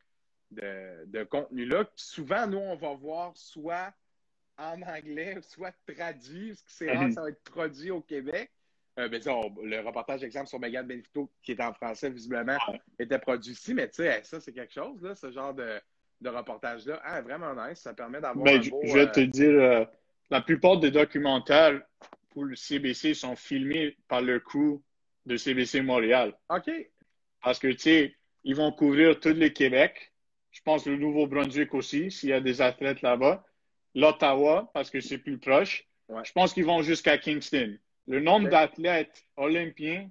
de, 0.51 1.23
contenu-là. 1.25 1.85
Souvent, 1.95 2.47
nous, 2.47 2.57
on 2.57 2.75
va 2.75 2.93
voir 2.93 3.35
soit 3.35 3.93
en 4.57 4.81
anglais, 4.81 5.37
soit 5.41 5.73
traduit, 5.85 6.49
parce 6.49 6.63
que 6.63 6.71
c'est 6.71 6.91
rare, 6.91 7.07
mm-hmm. 7.07 7.13
ça 7.13 7.21
va 7.21 7.29
être 7.29 7.43
produit 7.43 7.91
au 7.91 8.01
Québec. 8.01 8.51
Euh, 8.99 9.07
ben, 9.09 9.21
le 9.63 9.79
reportage, 9.85 10.23
exemple, 10.23 10.47
sur 10.47 10.59
Megan 10.59 10.85
Benito, 10.85 11.29
qui 11.43 11.51
est 11.51 11.61
en 11.61 11.73
français, 11.73 12.09
visiblement, 12.09 12.57
était 12.97 13.19
produit 13.19 13.51
ici, 13.51 13.73
mais 13.73 13.87
tu 13.89 13.97
sais, 13.97 14.21
ça, 14.23 14.39
c'est 14.39 14.53
quelque 14.53 14.73
chose, 14.73 15.01
là, 15.03 15.13
ce 15.13 15.31
genre 15.31 15.53
de, 15.53 15.79
reportage-là. 16.25 16.99
Ah, 17.03 17.21
vraiment 17.21 17.53
nice, 17.53 17.79
ça 17.79 17.93
permet 17.93 18.19
d'avoir 18.19 18.43
ben, 18.43 18.61
Je 18.61 18.93
vais 18.93 19.11
te 19.11 19.19
euh, 19.19 19.27
dire, 19.27 19.51
euh, 19.51 19.85
la 20.31 20.41
plupart 20.41 20.79
des 20.79 20.89
documentaires 20.89 21.79
le 22.43 22.55
CBC 22.55 23.13
sont 23.13 23.35
filmés 23.35 23.97
par 24.07 24.21
le 24.21 24.39
crew 24.39 24.81
de 25.25 25.37
CBC 25.37 25.81
Montréal. 25.81 26.33
OK. 26.49 26.69
Parce 27.41 27.59
que, 27.59 27.67
tu 27.67 27.79
sais, 27.79 28.15
ils 28.43 28.55
vont 28.55 28.71
couvrir 28.71 29.19
tout 29.19 29.33
le 29.33 29.49
Québec. 29.49 30.13
Je 30.51 30.61
pense 30.61 30.85
le 30.85 30.97
Nouveau-Brunswick 30.97 31.73
aussi, 31.73 32.11
s'il 32.11 32.29
y 32.29 32.33
a 32.33 32.41
des 32.41 32.61
athlètes 32.61 33.01
là-bas. 33.01 33.45
L'Ottawa, 33.95 34.69
parce 34.73 34.89
que 34.89 35.01
c'est 35.01 35.17
plus 35.17 35.37
proche. 35.37 35.87
Je 36.09 36.31
pense 36.31 36.53
qu'ils 36.53 36.65
vont 36.65 36.81
jusqu'à 36.81 37.17
Kingston. 37.17 37.77
Le 38.07 38.19
nombre 38.19 38.49
d'athlètes 38.49 39.25
olympiens 39.35 40.09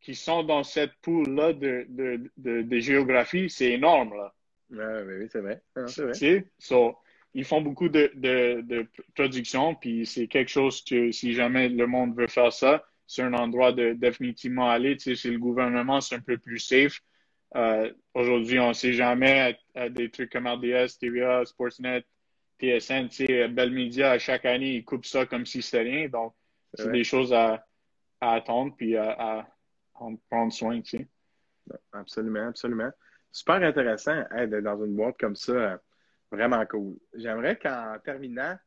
qui 0.00 0.14
sont 0.14 0.42
dans 0.42 0.62
cette 0.62 0.94
poule-là 1.02 1.52
de, 1.52 1.86
de, 2.36 2.78
géographie, 2.78 3.50
c'est 3.50 3.72
énorme. 3.72 4.14
Là. 4.14 4.34
oui, 4.70 5.28
c'est 5.30 5.40
vrai. 5.40 5.60
C'est 5.86 6.02
vrai 6.02 6.44
ils 7.34 7.44
font 7.44 7.60
beaucoup 7.60 7.88
de, 7.88 8.10
de, 8.14 8.86
production, 9.14 9.74
puis 9.74 10.06
c'est 10.06 10.26
quelque 10.26 10.50
chose 10.50 10.82
que 10.82 11.12
si 11.12 11.34
jamais 11.34 11.68
le 11.68 11.86
monde 11.86 12.16
veut 12.16 12.26
faire 12.26 12.52
ça, 12.52 12.84
c'est 13.06 13.22
un 13.22 13.34
endroit 13.34 13.72
de 13.72 13.92
définitivement 13.92 14.68
aller. 14.68 14.96
Tu 14.96 15.10
sais, 15.10 15.22
c'est 15.22 15.30
le 15.30 15.38
gouvernement, 15.38 16.00
c'est 16.00 16.16
un 16.16 16.20
peu 16.20 16.36
plus 16.38 16.58
safe. 16.58 17.00
Euh, 17.56 17.92
aujourd'hui, 18.14 18.58
on 18.58 18.68
ne 18.68 18.72
sait 18.74 18.92
jamais 18.92 19.56
à, 19.74 19.88
des 19.88 20.10
trucs 20.10 20.30
comme 20.30 20.46
RDS, 20.46 20.98
TVA, 21.00 21.44
Sportsnet, 21.44 22.04
TSN, 22.60 23.08
tu 23.08 23.26
sais, 23.26 23.48
Bell 23.48 23.70
Media, 23.70 24.10
à 24.10 24.18
chaque 24.18 24.44
année, 24.44 24.74
ils 24.76 24.84
coupent 24.84 25.06
ça 25.06 25.24
comme 25.24 25.46
si 25.46 25.62
c'était 25.62 25.84
rien. 25.84 26.08
Donc, 26.08 26.34
c'est 26.78 26.92
des 26.92 27.04
choses 27.04 27.32
à, 27.32 27.64
attendre 28.20 28.74
puis 28.76 28.96
à, 28.96 29.48
en 29.94 30.16
prendre 30.30 30.52
soin, 30.52 30.80
tu 30.80 30.98
sais. 30.98 31.08
Absolument, 31.92 32.48
absolument. 32.48 32.90
Super 33.30 33.56
intéressant 33.56 34.24
d'être 34.32 34.62
dans 34.62 34.82
une 34.84 34.96
boîte 34.96 35.18
comme 35.18 35.36
ça 35.36 35.80
Vraiment 36.30 36.64
cool. 36.66 36.98
J'aimerais 37.14 37.58
qu'en 37.58 37.98
terminant, 38.04 38.58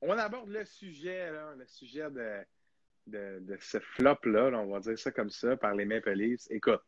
on 0.00 0.16
aborde 0.16 0.50
le 0.50 0.64
sujet, 0.64 1.30
le 1.30 1.66
sujet 1.66 2.08
de, 2.10 3.40
de, 3.40 3.56
ce 3.60 3.78
flop-là, 3.80 4.50
on 4.54 4.70
va 4.70 4.80
dire 4.80 4.98
ça 4.98 5.10
comme 5.10 5.30
ça, 5.30 5.56
par 5.56 5.74
les 5.74 5.84
Maple 5.84 6.12
Leafs. 6.12 6.46
Écoute, 6.50 6.80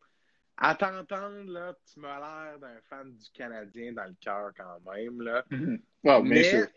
à 0.57 0.75
t'entendre, 0.75 1.51
là, 1.51 1.75
tu 1.91 1.99
m'as 1.99 2.19
l'air 2.19 2.59
d'un 2.59 2.79
fan 2.89 3.13
du 3.13 3.29
Canadien 3.33 3.93
dans 3.93 4.05
le 4.05 4.15
cœur 4.21 4.51
quand 4.55 4.79
même. 4.91 5.21
Là. 5.21 5.43
mais 6.23 6.69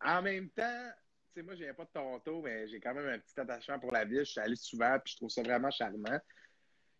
en 0.00 0.22
même 0.22 0.48
temps, 0.50 0.90
sais, 1.34 1.42
moi, 1.42 1.54
je 1.54 1.64
viens 1.64 1.74
pas 1.74 1.84
de 1.84 1.90
Toronto, 1.90 2.42
mais 2.42 2.68
j'ai 2.68 2.80
quand 2.80 2.94
même 2.94 3.08
un 3.08 3.18
petit 3.18 3.38
attachement 3.38 3.78
pour 3.78 3.92
la 3.92 4.04
ville. 4.04 4.20
Je 4.20 4.32
suis 4.32 4.40
allé 4.40 4.56
souvent, 4.56 4.98
puis 5.04 5.12
je 5.12 5.16
trouve 5.16 5.30
ça 5.30 5.42
vraiment 5.42 5.70
charmant 5.70 6.18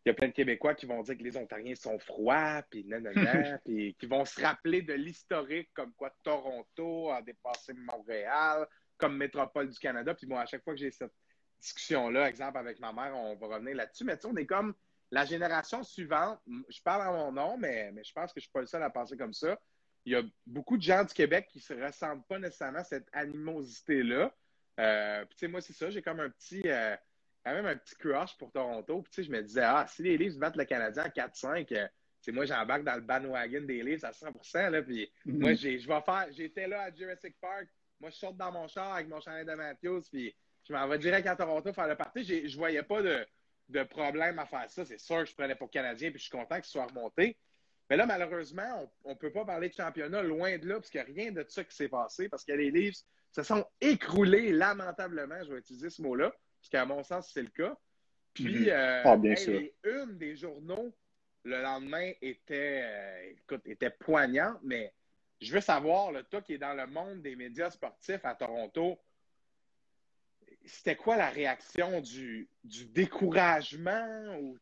il 0.05 0.09
y 0.09 0.11
a 0.12 0.14
plein 0.14 0.29
de 0.29 0.33
Québécois 0.33 0.74
qui 0.74 0.87
vont 0.87 1.03
dire 1.03 1.18
que 1.18 1.22
les 1.22 1.37
Ontariens 1.37 1.74
sont 1.74 1.99
froids, 1.99 2.62
puis 2.70 2.85
nanana, 2.85 3.59
puis 3.64 3.95
qui 3.99 4.07
vont 4.07 4.24
se 4.24 4.41
rappeler 4.41 4.81
de 4.81 4.95
l'historique 4.95 5.68
comme 5.74 5.93
quoi 5.93 6.14
Toronto 6.22 7.11
a 7.11 7.20
dépassé 7.20 7.74
Montréal 7.74 8.66
comme 8.97 9.16
métropole 9.16 9.68
du 9.68 9.79
Canada. 9.79 10.14
Puis 10.14 10.26
moi, 10.26 10.41
à 10.41 10.47
chaque 10.47 10.64
fois 10.64 10.72
que 10.72 10.81
j'ai 10.81 10.91
cette 10.91 11.12
discussion-là, 11.61 12.29
exemple 12.29 12.59
avec 12.59 12.81
ma 12.81 12.93
mère, 12.93 13.14
on 13.14 13.37
va 13.37 13.57
revenir 13.57 13.76
là-dessus. 13.76 14.05
Mais 14.05 14.16
tu 14.16 14.22
sais, 14.22 14.29
on 14.29 14.37
est 14.37 14.47
comme 14.47 14.74
la 15.11 15.24
génération 15.24 15.83
suivante. 15.83 16.41
Je 16.47 16.81
parle 16.83 17.03
à 17.03 17.12
mon 17.12 17.31
nom, 17.31 17.59
mais, 17.59 17.93
mais 17.93 18.03
je 18.03 18.12
pense 18.12 18.33
que 18.33 18.41
je 18.41 18.45
ne 18.47 18.49
suis 18.49 18.53
pas 18.53 18.61
le 18.61 18.66
seul 18.66 18.83
à 18.83 18.91
penser 18.91 19.16
comme 19.16 19.35
ça. 19.35 19.59
Il 20.05 20.13
y 20.13 20.17
a 20.17 20.23
beaucoup 20.47 20.77
de 20.77 20.83
gens 20.83 21.05
du 21.05 21.13
Québec 21.13 21.49
qui 21.51 21.59
ne 21.59 21.63
se 21.63 21.75
ressentent 21.75 22.27
pas 22.27 22.39
nécessairement 22.39 22.79
à 22.79 22.85
cette 22.85 23.09
animosité-là. 23.13 24.35
Euh, 24.81 25.25
puis 25.25 25.35
tu 25.35 25.39
sais, 25.41 25.49
moi, 25.49 25.61
c'est 25.61 25.73
ça, 25.73 25.91
j'ai 25.91 26.03
comme 26.03 26.21
un 26.21 26.31
petit. 26.31 26.63
Euh, 26.67 26.97
quand 27.45 27.55
même 27.55 27.67
un 27.67 27.77
petit 27.77 27.95
crush 27.97 28.37
pour 28.37 28.51
Toronto. 28.51 29.03
Puis, 29.03 29.11
tu 29.11 29.23
sais, 29.23 29.29
je 29.29 29.33
me 29.33 29.43
disais, 29.43 29.63
ah, 29.63 29.87
si 29.89 30.03
les 30.03 30.17
Leafs 30.19 30.37
battent 30.37 30.57
le 30.57 30.65
Canadien 30.65 31.05
en 31.05 31.09
4-5, 31.09 31.73
euh, 31.73 31.87
moi, 32.33 32.45
j'embarque 32.45 32.85
dans 32.85 32.95
le 32.95 33.01
bandwagon 33.01 33.63
des 33.63 33.83
Leafs 33.83 34.05
à 34.05 34.13
100 34.13 34.31
là, 34.71 34.83
Puis, 34.83 35.11
mhm. 35.25 35.41
moi, 35.41 35.55
je 35.55 35.69
vais 35.69 36.01
faire, 36.03 36.27
j'étais 36.33 36.67
là 36.67 36.83
à 36.83 36.95
Jurassic 36.95 37.37
Park. 37.41 37.69
Moi, 38.01 38.11
je 38.11 38.17
sors 38.17 38.35
dans 38.35 38.53
mon 38.53 38.69
char 38.69 38.95
avec 38.95 39.09
mon 39.09 39.21
chandail 39.21 39.45
de 39.45 39.55
Matthews, 39.55 40.03
puis 40.11 40.35
je 40.65 40.73
m'en 40.73 40.87
vais 40.87 40.99
direct 40.99 41.27
à 41.27 41.37
Toronto 41.37 41.73
faire 41.73 41.89
le 41.89 41.97
party. 41.97 42.49
Je 42.49 42.57
voyais 42.57 42.83
pas 42.83 43.03
de, 43.03 43.27
de, 43.71 43.83
problème 43.83 44.39
à 44.39 44.47
faire 44.47 44.69
ça. 44.71 44.85
C'est 44.85 45.01
sûr 45.01 45.21
que 45.21 45.27
je 45.27 45.35
prenais 45.35 45.57
pour 45.57 45.71
Canadien, 45.71 46.11
puis 46.11 46.19
je 46.19 46.25
suis 46.25 46.31
content 46.31 46.57
qu'il 46.57 46.67
soit 46.67 46.87
remonté. 46.87 47.37
Mais 47.91 47.97
là, 47.97 48.07
malheureusement, 48.07 48.91
on 49.05 49.11
ne 49.11 49.14
peut 49.14 49.32
pas 49.32 49.45
parler 49.45 49.70
de 49.70 49.74
championnat 49.74 50.22
loin 50.22 50.59
de 50.59 50.68
là, 50.68 50.74
parce 50.74 50.91
qu'il 50.91 51.01
n'y 51.01 51.11
a 51.11 51.22
rien 51.22 51.32
de 51.32 51.45
ça 51.49 51.64
qui 51.64 51.74
s'est 51.74 51.89
passé, 51.89 52.28
parce 52.28 52.45
que 52.45 52.53
les 52.53 52.70
Leafs 52.70 53.03
se 53.32 53.43
sont 53.43 53.64
écroulés 53.80 54.53
lamentablement, 54.53 55.43
je 55.45 55.53
vais 55.53 55.59
utiliser 55.59 55.91
ce 55.91 56.03
mot-là, 56.03 56.30
parce 56.61 56.68
qu'à 56.70 56.84
mon 56.84 57.03
sens, 57.03 57.30
c'est 57.32 57.43
le 57.43 57.49
cas. 57.49 57.76
Puis, 58.34 58.66
mhm. 58.66 58.68
euh, 58.68 59.03
ah, 59.05 59.16
une 59.84 60.18
des 60.18 60.36
journaux 60.36 60.95
le 61.45 61.62
lendemain 61.62 62.12
était, 62.20 62.82
euh, 62.84 63.30
écoute, 63.30 63.62
était 63.66 63.91
poignante, 63.91 64.59
mais 64.62 64.93
je 65.41 65.53
veux 65.53 65.61
savoir, 65.61 66.12
là, 66.12 66.22
toi 66.24 66.43
qui 66.43 66.55
es 66.55 66.59
dans 66.59 66.74
le 66.74 66.86
monde 66.86 67.22
des 67.22 67.36
médias 67.36 67.70
sportifs 67.70 68.24
à 68.24 68.34
Toronto, 68.34 68.99
c'était 70.64 70.97
quoi 70.97 71.16
la 71.16 71.30
réaction 71.30 72.01
du, 72.01 72.49
du 72.64 72.86
découragement 72.86 74.36
ou 74.41 74.59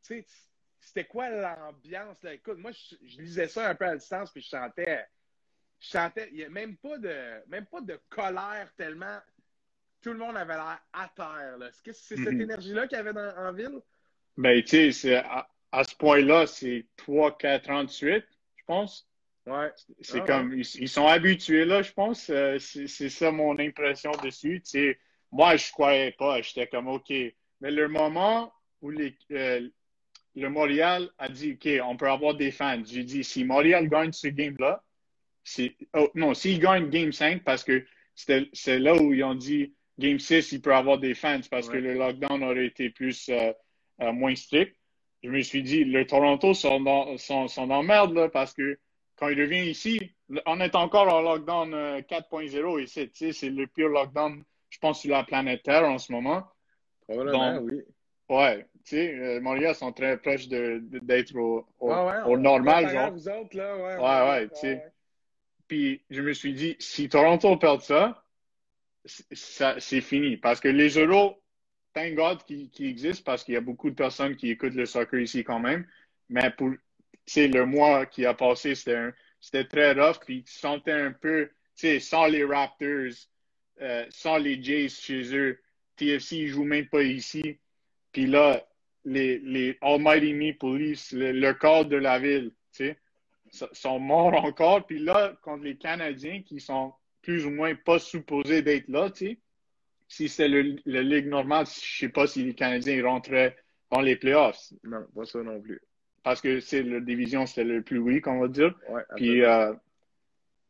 c'était 0.87 1.05
quoi 1.05 1.29
l'ambiance? 1.29 2.17
Écoute, 2.31 2.59
moi, 2.59 2.71
je, 2.71 3.21
lisais 3.21 3.49
ça 3.49 3.69
un 3.69 3.75
peu 3.75 3.87
à 3.87 3.97
distance, 3.97 4.31
puis 4.31 4.41
je 4.41 4.49
chantais. 4.49 5.05
Je 5.81 5.89
chantais. 5.89 6.29
Il 6.31 6.37
n'y 6.37 6.45
a 6.45 6.49
même 6.49 6.77
pas 6.77 6.97
de 6.97 7.49
même 7.49 7.67
pas 7.67 7.81
de 7.81 8.01
colère 8.09 8.73
tellement 8.77 9.19
tout 10.01 10.13
le 10.13 10.19
monde 10.19 10.37
avait 10.37 10.55
l'air 10.55 10.79
à 10.93 11.09
terre. 11.17 11.57
Est-ce 11.69 11.83
que 11.83 11.93
c'est 11.93 12.17
cette 12.17 12.35
mhm. 12.35 12.43
énergie-là 12.43 12.87
qu'il 12.87 12.97
y 12.97 13.01
avait 13.01 13.19
en 13.37 13.53
ville? 13.53 13.81
Ben, 14.37 14.63
tu 14.63 14.93
sais, 14.93 15.17
à, 15.17 15.49
à, 15.73 15.83
ce 15.83 15.97
point-là, 15.97 16.47
c'est 16.47 16.87
3-4 16.99 17.73
ans 17.73 17.85
de 17.85 17.91
suite, 17.91 18.27
je 18.55 18.65
pense. 18.67 19.09
Ouais. 19.47 19.73
C'est 20.03 20.21
ah, 20.21 20.27
comme, 20.27 20.53
ils, 20.55 20.89
sont 20.89 21.09
habitués 21.09 21.65
là, 21.65 21.83
je 21.83 21.93
pense. 21.93 22.31
Euh, 22.31 22.59
c'est 22.61 23.09
ça 23.09 23.33
mon 23.33 23.59
impression 23.59 24.13
dessus. 24.23 24.63
Tu 24.63 24.71
sais, 24.71 25.01
moi, 25.33 25.57
je 25.57 25.73
croyais 25.73 26.13
pas. 26.13 26.41
J'étais 26.41 26.69
comme, 26.69 26.87
OK. 26.87 27.11
Mais 27.11 27.71
le 27.73 27.89
moment 27.89 28.53
où 28.83 28.91
les, 28.91 29.19
euh, 29.33 29.69
le 30.37 30.51
Montréal 30.51 31.09
a 31.19 31.29
dit, 31.29 31.53
OK, 31.53 31.69
on 31.85 31.97
peut 31.97 32.11
avoir 32.11 32.35
des 32.35 32.51
fans. 32.51 32.83
J'ai 32.85 33.05
dit, 33.05 33.25
si 33.25 33.45
Montréal 33.45 33.89
gagne 33.89 34.13
ce 34.13 34.29
game-là, 34.29 34.83
oh, 35.95 36.11
non, 36.15 36.35
s'ils 36.35 36.61
gagnent 36.61 36.91
Game 36.91 37.11
5, 37.11 37.43
parce 37.43 37.65
que 37.65 37.85
c'est 38.15 38.79
là 38.79 38.95
où 38.95 39.15
ils 39.15 39.25
ont 39.25 39.35
dit, 39.35 39.75
Game 39.99 40.19
6, 40.19 40.53
il 40.53 40.61
peut 40.61 40.75
avoir 40.75 40.99
des 40.99 41.15
fans 41.15 41.41
parce 41.51 41.71
que 41.71 41.79
le 41.79 41.95
lockdown 41.95 42.43
aurait 42.45 42.67
été 42.67 42.91
plus 42.91 43.31
euh, 43.31 43.53
euh, 44.03 44.13
moins 44.13 44.35
strict. 44.35 44.77
Je 45.23 45.31
me 45.31 45.41
suis 45.41 45.63
dit, 45.63 45.85
le 45.85 46.07
Toronto 46.07 46.53
sont 46.53 46.81
dans, 46.81 47.17
sont, 47.17 47.49
sont 47.49 47.67
dans 47.67 47.83
merde 47.83 48.13
là, 48.15 48.29
parce 48.29 48.53
que 48.53 48.79
quand 49.17 49.29
il 49.29 49.41
revient 49.41 49.71
ici, 49.71 49.99
on 50.45 50.61
est 50.61 50.75
encore 50.75 51.13
en 51.13 51.23
lockdown 51.23 51.71
4.0 52.01 52.83
ici. 52.83 53.33
C'est 53.33 53.49
le 53.49 53.67
pire 53.67 53.89
lockdown, 53.89 54.45
je 54.69 54.79
pense, 54.79 55.01
sur 55.01 55.13
la 55.13 55.25
planète 55.25 55.63
Terre 55.63 55.85
en 55.85 55.97
ce 55.97 56.13
moment. 56.13 56.47
Probablement, 57.09 57.59
oui. 57.61 57.81
Ouais, 58.29 58.67
tu 58.87 58.97
sais, 58.97 59.15
euh, 59.19 59.41
Montréal 59.41 59.75
sont 59.75 59.93
très 59.93 60.17
proches 60.17 60.47
d'être 60.49 61.35
au, 61.37 61.67
au, 61.81 62.39
normal, 62.39 62.89
genre. 62.89 63.11
Vous 63.11 63.29
autres, 63.29 63.57
là, 63.57 63.77
ouais, 63.77 63.97
ouais, 63.97 64.31
ouais, 64.31 64.49
tu 64.49 64.61
sais. 64.61 64.85
Puis 65.67 66.05
je 66.09 66.23
me 66.23 66.33
suis 66.33 66.53
dit, 66.53 66.77
si 66.79 67.09
Toronto 67.09 67.57
perd 67.57 67.81
ça, 67.83 68.25
c'est 69.05 70.01
fini. 70.01 70.37
Parce 70.37 70.61
que 70.61 70.69
les 70.69 70.91
euros, 70.99 71.43
thank 71.95 72.15
God 72.15 72.45
qui, 72.45 72.71
qui 72.71 72.87
existent 72.87 73.25
parce 73.25 73.43
qu'il 73.43 73.55
y 73.55 73.57
a 73.57 73.61
beaucoup 73.61 73.91
de 73.91 73.97
personnes 73.97 74.37
qui 74.37 74.51
écoutent 74.51 74.75
le 74.75 74.87
soccer 74.87 75.19
ici 75.19 75.43
quand 75.43 75.59
même. 75.59 75.85
Mais 76.29 76.51
pour 76.51 76.71
le 77.35 77.65
mois 77.65 78.07
qui 78.07 78.25
a 78.25 78.35
passé, 78.35 78.77
c'était 78.77 79.65
très 79.65 79.93
rough. 79.95 80.19
Puis 80.25 80.45
tu 80.45 80.53
sentais 80.53 80.93
un 80.93 81.11
peu, 81.11 81.49
tu 81.75 81.89
sais, 81.89 81.99
sans 81.99 82.27
les 82.27 82.45
Raptors, 82.45 83.15
euh, 83.81 84.07
sans 84.11 84.37
les 84.37 84.63
Jays 84.63 84.89
chez 84.89 85.37
eux, 85.37 85.61
TFC, 85.97 86.37
ils 86.37 86.49
jouent 86.49 86.65
même 86.65 86.89
pas 86.89 87.03
ici. 87.03 87.59
Puis 88.13 88.27
là, 88.27 88.65
les, 89.07 89.39
les 89.39 89.79
Almighty 89.81 90.35
Me 90.35 90.53
Police, 90.53 91.13
le, 91.13 91.53
corps 91.53 91.87
de 91.87 91.97
la 91.97 92.19
ville, 92.19 92.53
tu 92.73 92.95
sais, 93.51 93.69
sont 93.73 93.99
morts 93.99 94.35
encore. 94.45 94.87
Puis 94.87 94.99
là, 94.99 95.35
contre 95.43 95.65
les 95.65 95.77
Canadiens 95.77 96.43
qui 96.43 96.61
sont 96.61 96.93
plus 97.23 97.47
ou 97.47 97.51
moins 97.51 97.75
pas 97.75 97.99
supposés 97.99 98.61
d'être 98.61 98.89
là, 98.89 99.11
tu 99.11 99.27
sais, 99.27 99.39
si 100.09 100.29
c'est 100.29 100.49
le, 100.49 100.77
le, 100.85 101.01
Ligue 101.01 101.27
normale, 101.27 101.67
je 101.67 101.99
sais 101.99 102.09
pas 102.09 102.27
si 102.27 102.45
les 102.45 102.55
Canadiens 102.55 103.05
rentraient 103.05 103.57
dans 103.91 104.01
les 104.01 104.17
playoffs. 104.17 104.73
Non, 104.85 105.05
pas 105.15 105.25
ça 105.25 105.43
non 105.43 105.61
plus. 105.61 105.81
Parce 106.23 106.41
que 106.41 106.61
c'est 106.61 106.83
la 106.83 107.01
division, 107.01 107.47
c'était 107.47 107.65
le 107.65 107.83
plus 107.83 107.99
weak, 107.99 108.27
on 108.27 108.41
va 108.41 108.49
dire. 108.49 108.75
Puis 109.17 109.43
euh, 109.43 109.73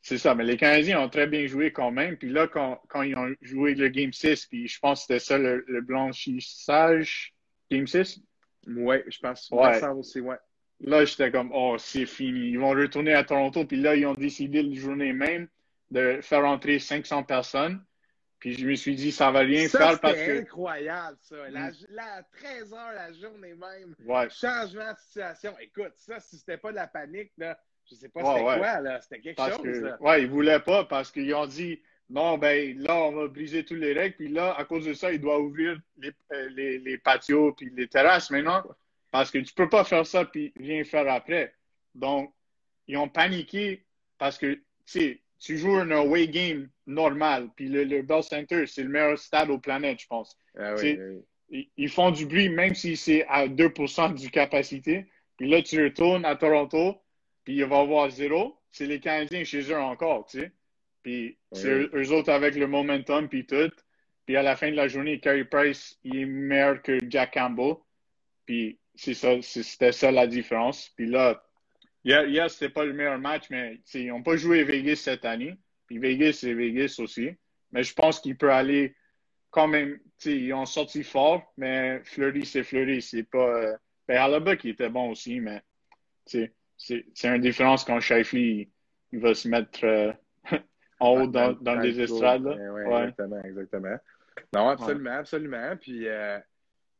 c'est 0.03 0.19
ça, 0.19 0.35
mais 0.35 0.45
les 0.45 0.57
Canadiens 0.57 1.01
ont 1.01 1.09
très 1.09 1.27
bien 1.27 1.47
joué 1.47 1.73
quand 1.73 1.91
même. 1.91 2.17
Puis 2.17 2.29
là, 2.29 2.47
quand, 2.47 2.81
quand 2.89 3.03
ils 3.03 3.17
ont 3.17 3.35
joué 3.41 3.75
le 3.75 3.89
Game 3.89 4.13
6, 4.13 4.47
puis 4.47 4.69
je 4.69 4.79
pense 4.79 5.01
que 5.01 5.15
c'était 5.15 5.19
ça 5.19 5.39
le, 5.39 5.81
blanchissage 5.81 7.35
Game 7.71 7.87
6. 7.87 8.21
Oui, 8.69 8.97
je 9.07 9.19
pense 9.21 9.49
ouais. 9.51 9.81
ça 9.81 9.95
aussi, 9.95 10.21
ouais. 10.21 10.37
Là, 10.81 11.05
j'étais 11.05 11.31
comme, 11.31 11.51
oh, 11.55 11.77
c'est 11.79 12.07
fini. 12.07 12.51
Ils 12.51 12.59
vont 12.59 12.71
retourner 12.71 13.15
à 13.15 13.25
Toronto. 13.25 13.65
Puis 13.65 13.81
là, 13.81 13.97
ils 13.97 14.07
ont 14.07 14.15
décidé 14.15 14.63
le 14.63 14.75
journée 14.75 15.13
même 15.13 15.49
de 15.91 16.21
faire 16.21 16.45
entrer 16.45 16.79
500 16.79 17.23
personnes. 17.23 17.83
Puis 18.39 18.53
je 18.53 18.67
me 18.67 18.75
suis 18.75 18.95
dit, 18.95 19.13
ça 19.13 19.31
va 19.31 19.41
rien 19.41 19.69
faire 19.69 19.99
parce 19.99 20.15
que. 20.15 20.25
C'est 20.25 20.39
incroyable, 20.41 21.17
ça. 21.23 21.37
La, 21.49 22.23
13 22.33 22.71
h 22.71 22.95
la 22.95 23.13
journée 23.15 23.55
même. 23.55 23.95
Ouais. 24.05 24.29
Changement 24.29 24.93
de 24.93 24.99
situation. 24.99 25.55
Écoute, 25.61 25.93
ça, 25.97 26.21
si 26.21 26.37
c'était 26.37 26.59
pas 26.59 26.71
de 26.71 26.77
la 26.77 26.87
panique, 26.87 27.33
là, 27.39 27.59
je 27.89 27.95
sais 27.95 28.09
pas 28.11 28.21
c'était 28.21 28.43
quoi, 28.43 28.81
là. 28.81 29.01
C'était 29.01 29.21
quelque 29.21 29.43
chose. 29.43 29.63
Que, 29.63 30.03
Ouais, 30.03 30.23
ils 30.23 30.29
voulaient 30.29 30.61
pas 30.61 30.85
parce 30.85 31.11
qu'ils 31.11 31.35
ont 31.35 31.47
dit, 31.47 31.81
non, 32.09 32.39
ben 32.39 32.79
là, 32.79 32.97
on 32.97 33.13
va 33.13 33.29
briser 33.29 33.65
tous 33.65 33.75
les 33.75 33.93
règles. 33.93 34.17
Puis 34.17 34.29
là, 34.29 34.55
à 34.57 34.65
cause 34.65 34.87
de 34.87 34.95
ça, 34.95 35.13
ils 35.13 35.21
doivent 35.21 35.43
ouvrir 35.43 35.79
les, 35.99 36.13
euh, 36.33 36.49
les, 36.51 36.79
les 36.79 36.99
patios 36.99 37.53
puis 37.53 37.71
les 37.75 37.89
terrasses 37.89 38.31
maintenant. 38.31 38.63
Parce 39.11 39.31
que 39.31 39.39
tu 39.39 39.53
peux 39.55 39.69
pas 39.69 39.85
faire 39.85 40.07
ça 40.07 40.25
puis 40.25 40.53
rien 40.57 40.85
faire 40.85 41.11
après. 41.11 41.55
Donc, 41.95 42.33
ils 42.87 42.97
ont 42.97 43.09
paniqué 43.09 43.85
parce 44.19 44.39
que, 44.39 44.55
tu 44.55 44.63
sais, 44.85 45.23
tu 45.39 45.59
joues 45.59 45.75
un 45.75 45.91
away 45.91 46.29
game 46.29 46.69
normal, 46.87 47.51
puis 47.57 47.69
le, 47.69 47.85
le 47.85 48.03
Bell 48.03 48.23
Center, 48.23 48.67
c'est 48.67 48.83
le 48.83 48.89
meilleur 48.89 49.19
stade 49.19 49.51
au 49.51 49.59
planète, 49.59 50.01
je 50.01 50.07
pense. 50.07 50.39
Ah 50.59 50.75
oui, 50.75 50.99
oui. 51.51 51.71
Ils, 51.77 51.89
font 51.89 52.11
du 52.11 52.27
bruit 52.27 52.49
même 52.49 52.75
si 52.75 52.97
c'est 52.97 53.25
à 53.29 53.47
2% 53.47 54.15
du 54.15 54.31
capacité. 54.31 55.07
Puis 55.37 55.49
là, 55.49 55.63
tu 55.63 55.83
retournes 55.83 56.25
à 56.25 56.35
Toronto, 56.35 57.01
puis 57.45 57.57
il 57.57 57.65
va 57.65 57.77
y 57.77 57.81
avoir 57.81 58.11
zéro. 58.11 58.59
C'est 58.73 58.87
les 58.87 58.99
Canadiens 58.99 59.45
chez 59.45 59.61
eux 59.71 59.79
encore, 59.79 60.27
tu 60.27 60.41
sais. 60.41 60.53
Puis 61.07 61.39
c'est 61.53 61.89
eux, 61.95 62.13
autres 62.13 62.33
avec 62.33 62.57
le 62.57 62.67
momentum, 62.67 63.29
puis 63.29 63.47
tout. 63.47 63.71
Puis 64.25 64.37
à 64.37 64.43
la 64.43 64.57
fin 64.57 64.73
de 64.73 64.75
la 64.75 64.89
journée, 64.89 65.21
Carey 65.21 65.45
Price, 65.45 65.97
il 66.03 66.17
est 66.17 66.27
meilleur 66.27 66.83
que 66.83 66.99
Jack 67.09 67.35
Campbell. 67.35 67.75
Puis 68.45 68.81
c'est 68.97 69.15
ça, 69.15 69.41
c'était 69.41 69.93
ça 69.93 70.11
la 70.11 70.27
différence. 70.27 70.89
Puis 70.97 71.07
là, 71.07 71.41
Yes, 72.03 72.55
c'était 72.55 72.73
pas 72.73 72.85
le 72.85 72.93
meilleur 72.93 73.21
match, 73.21 73.45
mais 73.51 73.81
ils 73.95 74.09
n'ont 74.09 74.25
pas 74.25 74.37
joué 74.37 74.65
Vegas 74.65 74.97
cette 74.97 75.25
année. 75.25 75.57
Puis 75.87 75.99
Vegas, 75.99 76.39
c'est 76.41 76.55
Vegas 76.55 76.97
aussi. 76.99 77.31
Mais 77.71 77.85
je 77.85 77.95
pense 77.95 78.19
qu'il 78.19 78.37
peut 78.37 78.51
aller 78.51 78.97
quand 79.51 79.69
même. 79.69 80.01
Ils 80.25 80.53
ont 80.55 80.67
sorti 80.67 81.05
fort, 81.05 81.53
mais 81.57 82.01
Fleury, 82.03 82.45
c'est 82.45 82.65
Fleury. 82.65 83.01
C'est 83.01 83.23
pas. 83.23 83.49
Euh... 83.49 83.77
Ben, 84.09 84.57
qui 84.57 84.71
était 84.71 84.91
bon 84.91 85.11
aussi, 85.11 85.39
mais 85.39 85.63
c'est 86.27 86.53
une 87.23 87.41
différence 87.41 87.85
quand 87.85 88.01
Shifley 88.01 88.71
il, 89.13 89.21
va 89.21 89.35
se 89.35 89.47
mettre 89.47 89.85
euh, 89.85 90.13
en 91.01 91.23
haut 91.23 91.27
dans, 91.27 91.53
dans, 91.53 91.75
les 91.77 92.01
estrades. 92.01 92.45
Oui, 92.45 92.83
exactement, 92.83 93.43
exactement. 93.43 93.97
Non, 94.55 94.69
absolument, 94.69 95.13
absolument. 95.13 95.77
Puis. 95.81 96.09
Euh, 96.09 96.39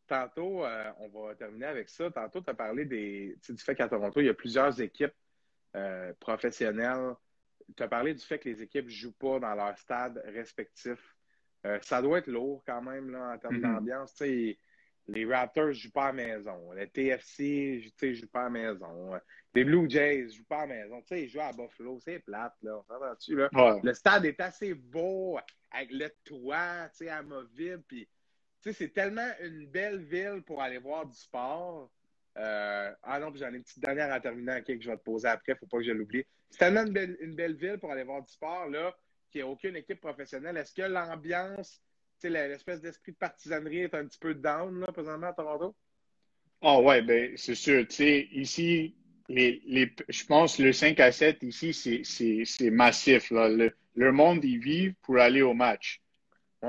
tantôt, 0.07 0.65
euh, 0.65 0.91
on 1.01 1.09
va 1.09 1.35
terminer 1.35 1.67
avec 1.67 1.89
ça. 1.89 2.11
Tantôt, 2.11 2.41
tu 2.41 2.51
as 2.51 2.55
parlé 2.55 2.85
des, 2.85 3.37
du 3.49 3.59
fait 3.59 3.75
qu'à 3.75 3.89
Toronto, 3.89 4.21
il 4.21 4.27
y 4.27 4.29
a 4.29 4.35
plusieurs 4.35 4.81
équipes 4.81 5.15
euh, 5.75 6.13
professionnelles. 6.21 7.15
Tu 7.77 7.83
as 7.83 7.89
parlé 7.89 8.15
du 8.15 8.25
fait 8.25 8.39
que 8.39 8.49
les 8.49 8.63
équipes 8.63 8.85
ne 8.85 8.91
jouent 8.91 9.19
pas 9.19 9.41
dans 9.41 9.55
leur 9.55 9.77
stade 9.77 10.23
respectif. 10.27 10.99
Ça 11.81 12.01
doit 12.01 12.19
être 12.19 12.29
lourd 12.29 12.63
quand 12.65 12.81
même 12.81 13.11
là, 13.11 13.33
en 13.35 13.39
termes 13.39 13.57
mm-hmm. 13.57 13.75
d'ambiance. 13.75 14.23
Les 15.09 15.25
Raptors 15.25 15.69
ne 15.69 15.73
jouent 15.73 15.93
pas 15.93 16.07
à 16.07 16.13
la 16.13 16.13
maison. 16.13 16.73
Les 16.73 16.89
TFC 16.89 17.93
ne 18.03 18.13
jouent 18.13 18.29
pas 18.29 18.41
à 18.41 18.45
la 18.45 18.51
maison. 18.51 19.13
Les 19.55 19.65
Blue 19.65 19.89
Jays 19.89 20.25
ne 20.25 20.29
jouent 20.29 20.45
pas 20.45 20.63
à 20.63 20.67
la 20.67 20.75
maison. 20.75 21.03
ils 21.13 21.29
jouent 21.29 21.41
à 21.41 21.53
Buffalo. 21.53 21.99
C'est 22.01 22.19
plate. 22.21 22.55
Là. 22.63 22.83
là? 22.91 23.81
Le 23.83 23.95
stade 23.95 24.25
est 24.25 24.41
assez 24.41 24.75
beau 24.75 25.39
avec 25.71 25.91
le 25.93 26.09
toit 26.25 26.91
amovible. 27.09 27.83
Puis 27.87 28.09
c'est 28.73 28.93
tellement 28.93 29.31
une 29.41 29.67
belle 29.67 30.03
ville 30.03 30.43
pour 30.45 30.61
aller 30.63 30.79
voir 30.79 31.07
du 31.07 31.17
sport. 31.17 31.91
Euh, 32.39 32.93
ah 33.03 33.19
non, 33.19 33.33
j'en 33.35 33.53
ai 33.53 33.57
une 33.57 33.63
petite 33.63 33.81
dernière 33.81 34.13
à 34.13 34.21
terminer 34.21 34.63
que 34.63 34.79
je 34.79 34.91
vais 34.91 34.97
te 34.97 35.03
poser 35.03 35.29
après, 35.29 35.55
faut 35.55 35.67
pas 35.67 35.79
que 35.79 35.85
je 35.85 35.93
l'oublie. 35.93 36.25
C'est 36.51 36.59
tellement 36.59 36.85
une 36.85 37.35
belle, 37.35 37.57
ville 37.57 37.79
pour 37.79 37.91
aller 37.91 38.05
voir 38.05 38.23
du 38.23 38.31
sport, 38.31 38.69
là, 38.69 38.95
qu'il 39.31 39.41
n'y 39.41 39.49
a 39.49 39.51
aucune 39.51 39.77
équipe 39.77 40.01
professionnelle. 40.01 40.57
Est-ce 40.57 40.75
que 40.75 40.83
l'ambiance, 40.83 41.81
l'espèce 42.25 42.81
d'esprit 42.81 43.13
de 43.13 43.17
partisanerie 43.17 43.81
est 43.81 43.95
un 43.95 44.07
petit 44.07 44.19
peu 44.19 44.35
down, 44.35 44.81
là, 44.81 44.87
présentement, 44.89 45.29
à 45.29 45.33
Toronto? 45.33 45.75
Ah 46.63 46.81
ouais, 46.81 47.03
ben, 47.03 47.37
c'est 47.37 47.55
sûr. 47.55 47.87
Tu 47.89 47.97
sais, 47.97 48.29
ici, 48.33 48.97
les, 49.29 49.63
les, 49.67 49.95
je 50.09 50.25
pense 50.25 50.59
le 50.59 50.73
5 50.73 50.99
à 51.01 51.13
7 51.13 51.43
ici, 51.43 51.73
c'est 52.45 52.71
massif. 52.71 53.31
Là. 53.31 53.49
Le, 53.49 53.73
le 53.95 54.13
monde 54.13 54.45
y 54.45 54.57
vit 54.57 54.93
pour 55.03 55.19
aller 55.19 55.43
au 55.43 55.55
match 55.55 56.03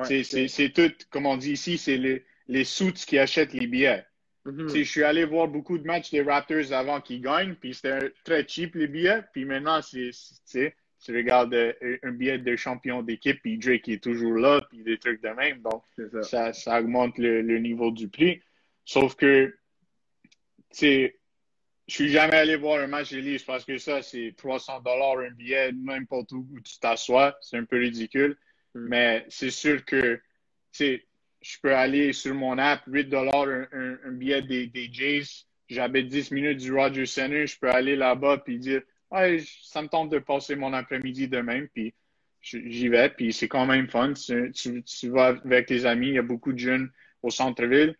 c'est 0.03 0.73
tout, 0.73 0.93
comme 1.09 1.25
on 1.25 1.37
dit 1.37 1.53
ici, 1.53 1.77
c'est 1.77 1.97
les, 1.97 2.25
les 2.47 2.63
suits 2.63 2.93
qui 2.93 3.17
achètent 3.17 3.53
les 3.53 3.67
billets. 3.67 4.05
Mm-hmm. 4.45 4.77
Je 4.77 4.83
suis 4.83 5.03
allé 5.03 5.25
voir 5.25 5.47
beaucoup 5.47 5.77
de 5.77 5.85
matchs 5.85 6.11
des 6.11 6.21
Raptors 6.21 6.71
avant 6.71 7.01
qu'ils 7.01 7.21
gagnent, 7.21 7.55
puis 7.55 7.73
c'était 7.73 8.11
très 8.23 8.47
cheap 8.47 8.75
les 8.75 8.87
billets. 8.87 9.23
Puis 9.33 9.45
maintenant, 9.45 9.81
c'est, 9.81 10.75
tu 11.03 11.15
regardes 11.15 11.53
euh, 11.53 11.73
un 12.03 12.11
billet 12.11 12.39
de 12.39 12.55
champion 12.55 13.03
d'équipe, 13.03 13.39
puis 13.41 13.57
Drake 13.57 13.87
est 13.89 14.03
toujours 14.03 14.33
là, 14.33 14.61
puis 14.69 14.83
des 14.83 14.97
trucs 14.97 15.21
de 15.21 15.29
même. 15.29 15.61
Donc, 15.61 15.83
ça. 16.23 16.53
Ça, 16.53 16.79
augmente 16.79 17.17
le, 17.17 17.41
niveau 17.59 17.91
du 17.91 18.07
prix. 18.07 18.41
Sauf 18.85 19.15
que, 19.15 19.55
tu 20.25 20.29
sais, 20.71 21.19
je 21.87 21.93
suis 21.93 22.09
jamais 22.09 22.35
allé 22.35 22.55
voir 22.55 22.81
un 22.81 22.87
match 22.87 23.11
d'élite 23.11 23.45
parce 23.45 23.63
que 23.63 23.77
ça, 23.77 24.01
c'est 24.01 24.33
300 24.37 24.81
dollars 24.81 25.19
un 25.19 25.31
billet, 25.31 25.71
n'importe 25.71 26.31
où, 26.31 26.47
où 26.51 26.59
tu 26.59 26.79
t'assois. 26.79 27.37
C'est 27.41 27.57
un 27.57 27.65
peu 27.65 27.77
ridicule. 27.77 28.37
Mm. 28.73 28.87
Mais 28.87 29.25
c'est 29.29 29.51
sûr 29.51 29.85
que, 29.85 30.19
tu 30.71 31.03
je 31.41 31.57
peux 31.61 31.73
aller 31.73 32.13
sur 32.13 32.33
mon 32.33 32.57
app, 32.57 32.81
8 32.87 33.05
dollars 33.05 33.47
un, 33.71 34.11
billet 34.11 34.41
des, 34.41 34.67
des 34.67 34.89
Jays. 34.91 35.45
J'habite 35.69 36.07
10 36.07 36.31
minutes 36.31 36.57
du 36.57 36.73
Rogers 36.73 37.05
Center. 37.05 37.45
Je 37.45 37.57
peux 37.59 37.69
aller 37.69 37.95
là-bas 37.95 38.39
puis 38.39 38.57
dire, 38.57 38.81
ouais, 39.11 39.43
ça 39.63 39.81
me 39.81 39.87
tente 39.87 40.09
de 40.09 40.19
passer 40.19 40.55
mon 40.55 40.73
après-midi 40.73 41.27
demain. 41.27 41.65
Puis 41.73 41.93
j'y 42.41 42.89
vais. 42.89 43.09
Puis 43.09 43.33
c'est 43.33 43.47
quand 43.47 43.65
même 43.65 43.89
fun. 43.89 44.13
Tu, 44.13 44.83
tu, 44.83 45.09
vas 45.09 45.27
avec 45.27 45.67
tes 45.67 45.85
amis. 45.85 46.07
Il 46.07 46.13
y 46.13 46.19
a 46.19 46.23
beaucoup 46.23 46.53
de 46.53 46.59
jeunes 46.59 46.91
au 47.23 47.29
centre-ville. 47.29 47.95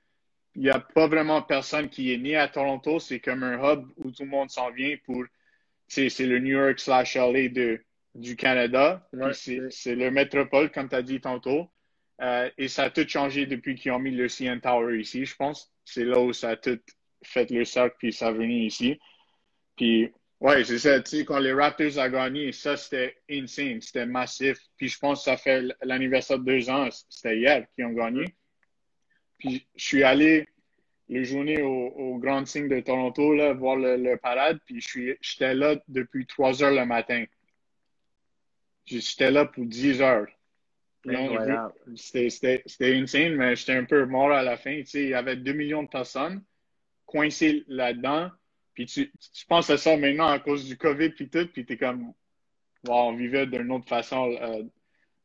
Il 0.55 0.63
n'y 0.63 0.69
a 0.69 0.79
pas 0.79 1.07
vraiment 1.07 1.41
personne 1.41 1.89
qui 1.89 2.13
est 2.13 2.17
né 2.17 2.35
à 2.35 2.47
Toronto. 2.47 2.99
C'est 2.99 3.19
comme 3.19 3.43
un 3.43 3.57
hub 3.57 3.87
où 3.97 4.11
tout 4.11 4.23
le 4.23 4.29
monde 4.29 4.49
s'en 4.49 4.71
vient 4.71 4.95
pour, 5.05 5.23
c'est 5.87 6.09
le 6.19 6.39
New 6.39 6.57
York 6.57 6.79
slash 6.79 7.15
LA 7.15 7.49
de, 7.49 7.79
du 8.15 8.35
Canada. 8.35 9.07
c'est 9.31 9.95
le 9.95 10.09
métropole, 10.09 10.71
comme 10.71 10.89
tu 10.89 10.95
as 10.95 11.03
dit 11.03 11.21
tantôt. 11.21 11.69
Euh, 12.21 12.49
et 12.57 12.67
ça 12.67 12.85
a 12.85 12.89
tout 12.89 13.07
changé 13.07 13.45
depuis 13.45 13.75
qu'ils 13.75 13.91
ont 13.91 13.99
mis 13.99 14.11
le 14.11 14.27
CN 14.27 14.59
Tower 14.59 14.99
ici, 14.99 15.25
je 15.25 15.35
pense. 15.35 15.71
C'est 15.85 16.03
là 16.03 16.19
où 16.19 16.33
ça 16.33 16.49
a 16.49 16.55
tout 16.55 16.79
fait 17.23 17.49
le 17.51 17.63
cercle, 17.63 17.95
puis 17.99 18.11
ça 18.11 18.27
a 18.27 18.31
venu 18.31 18.65
ici. 18.65 18.99
Puis, 19.75 20.11
ouais, 20.39 20.63
c'est 20.63 20.79
ça. 20.79 20.99
Tu 21.01 21.17
sais, 21.17 21.25
quand 21.25 21.39
les 21.39 21.53
Raptors 21.53 21.97
ont 21.97 22.09
gagné, 22.09 22.51
ça, 22.51 22.77
c'était 22.77 23.17
insane. 23.29 23.81
C'était 23.81 24.05
massif. 24.05 24.57
Puis, 24.77 24.89
je 24.89 24.99
pense 24.99 25.19
que 25.19 25.25
ça 25.25 25.37
fait 25.37 25.63
l'anniversaire 25.81 26.39
de 26.39 26.45
deux 26.45 26.69
ans. 26.69 26.89
C'était 27.09 27.37
hier 27.37 27.65
qu'ils 27.75 27.85
ont 27.85 27.93
gagné. 27.93 28.25
Puis, 29.37 29.67
je 29.75 29.85
suis 29.85 30.03
allé 30.03 30.47
les 31.09 31.23
journées 31.23 31.61
au, 31.61 31.87
au 31.87 32.17
Grand 32.17 32.45
Signe 32.45 32.67
de 32.67 32.79
Toronto, 32.81 33.33
là, 33.33 33.53
voir 33.53 33.75
le, 33.77 33.97
le 33.97 34.17
parade. 34.17 34.59
Puis, 34.65 34.81
j'étais 35.21 35.53
là 35.53 35.75
depuis 35.87 36.25
trois 36.25 36.63
heures 36.63 36.73
le 36.73 36.85
matin. 36.85 37.25
J'étais 38.85 39.31
là 39.31 39.45
pour 39.45 39.65
10 39.65 40.01
heures. 40.01 40.27
C'était 41.95 42.63
insane, 42.81 43.35
mais 43.35 43.55
j'étais 43.55 43.73
un 43.73 43.85
peu 43.85 44.05
mort 44.05 44.31
à 44.31 44.43
la 44.43 44.57
fin. 44.57 44.81
il 44.93 45.09
y 45.09 45.13
avait 45.13 45.35
2 45.35 45.53
millions 45.53 45.83
de 45.83 45.89
personnes 45.89 46.43
coincées 47.05 47.63
là-dedans. 47.67 48.29
Puis 48.77 48.85
tu, 48.85 49.11
tu, 49.33 49.45
penses 49.47 49.71
à 49.71 49.77
ça 49.77 49.97
maintenant 49.97 50.27
à 50.27 50.37
cause 50.37 50.67
du 50.67 50.77
COVID 50.77 51.09
puis 51.09 51.27
tout, 51.29 51.47
puis 51.51 51.65
t'es 51.65 51.77
comme, 51.77 52.13
wow, 52.87 53.09
on 53.09 53.15
vivait 53.15 53.47
d'une 53.47 53.71
autre 53.71 53.89
façon 53.89 54.31
euh, 54.39 54.61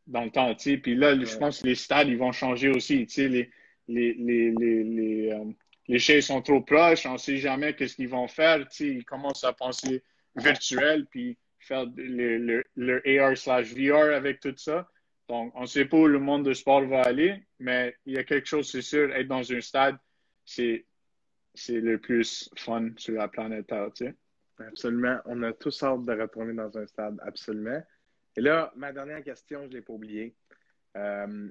dans 0.06 0.24
le 0.24 0.30
temps, 0.30 0.54
tu 0.54 0.80
Puis 0.80 0.94
là, 0.94 1.14
je 1.22 1.36
pense 1.36 1.60
que 1.60 1.66
les 1.66 1.74
stades, 1.74 2.08
ils 2.08 2.16
vont 2.16 2.32
changer 2.32 2.70
aussi, 2.70 3.06
tu 3.06 3.12
sais. 3.12 3.28
Les, 3.28 3.50
les, 3.88 4.14
les, 4.14 4.52
les, 4.52 4.84
les, 4.84 5.32
euh, 5.32 5.44
les 5.86 5.98
chaises 5.98 6.24
sont 6.28 6.40
trop 6.40 6.62
proches, 6.62 7.04
on 7.04 7.18
sait 7.18 7.36
jamais 7.36 7.74
qu'est-ce 7.74 7.96
qu'ils 7.96 8.08
vont 8.08 8.26
faire, 8.26 8.66
tu 8.70 8.74
sais. 8.74 8.86
Ils 8.86 9.04
commencent 9.04 9.44
à 9.44 9.52
penser 9.52 10.02
virtuel, 10.34 11.04
puis 11.10 11.36
faire 11.58 11.84
le, 11.94 12.64
le, 12.74 13.20
AR 13.20 13.36
slash 13.36 13.74
VR 13.74 14.14
avec 14.14 14.40
tout 14.40 14.54
ça. 14.56 14.88
Donc, 15.28 15.52
on 15.54 15.62
ne 15.62 15.66
sait 15.66 15.84
pas 15.84 15.98
où 15.98 16.06
le 16.06 16.20
monde 16.20 16.48
du 16.48 16.54
sport 16.54 16.86
va 16.86 17.02
aller, 17.02 17.42
mais 17.58 17.94
il 18.06 18.14
y 18.14 18.18
a 18.18 18.24
quelque 18.24 18.48
chose, 18.48 18.70
c'est 18.70 18.80
sûr, 18.80 19.14
être 19.14 19.28
dans 19.28 19.52
un 19.52 19.60
stade, 19.60 19.98
c'est 20.46 20.86
c'est 21.54 21.80
le 21.80 21.98
plus 21.98 22.50
fun 22.56 22.90
sur 22.96 23.14
la 23.14 23.28
planète 23.28 23.66
Terre, 23.66 23.90
tu 23.94 24.06
sais. 24.06 24.14
Absolument. 24.58 25.18
On 25.24 25.42
a 25.42 25.52
tous 25.52 25.82
hâte 25.82 26.02
de 26.04 26.12
retourner 26.12 26.54
dans 26.54 26.76
un 26.78 26.86
stade, 26.86 27.18
absolument. 27.22 27.82
Et 28.36 28.40
là, 28.40 28.72
ma 28.76 28.92
dernière 28.92 29.22
question, 29.22 29.62
je 29.62 29.68
ne 29.68 29.72
l'ai 29.74 29.82
pas 29.82 29.92
oubliée. 29.92 30.34
Euh, 30.96 31.50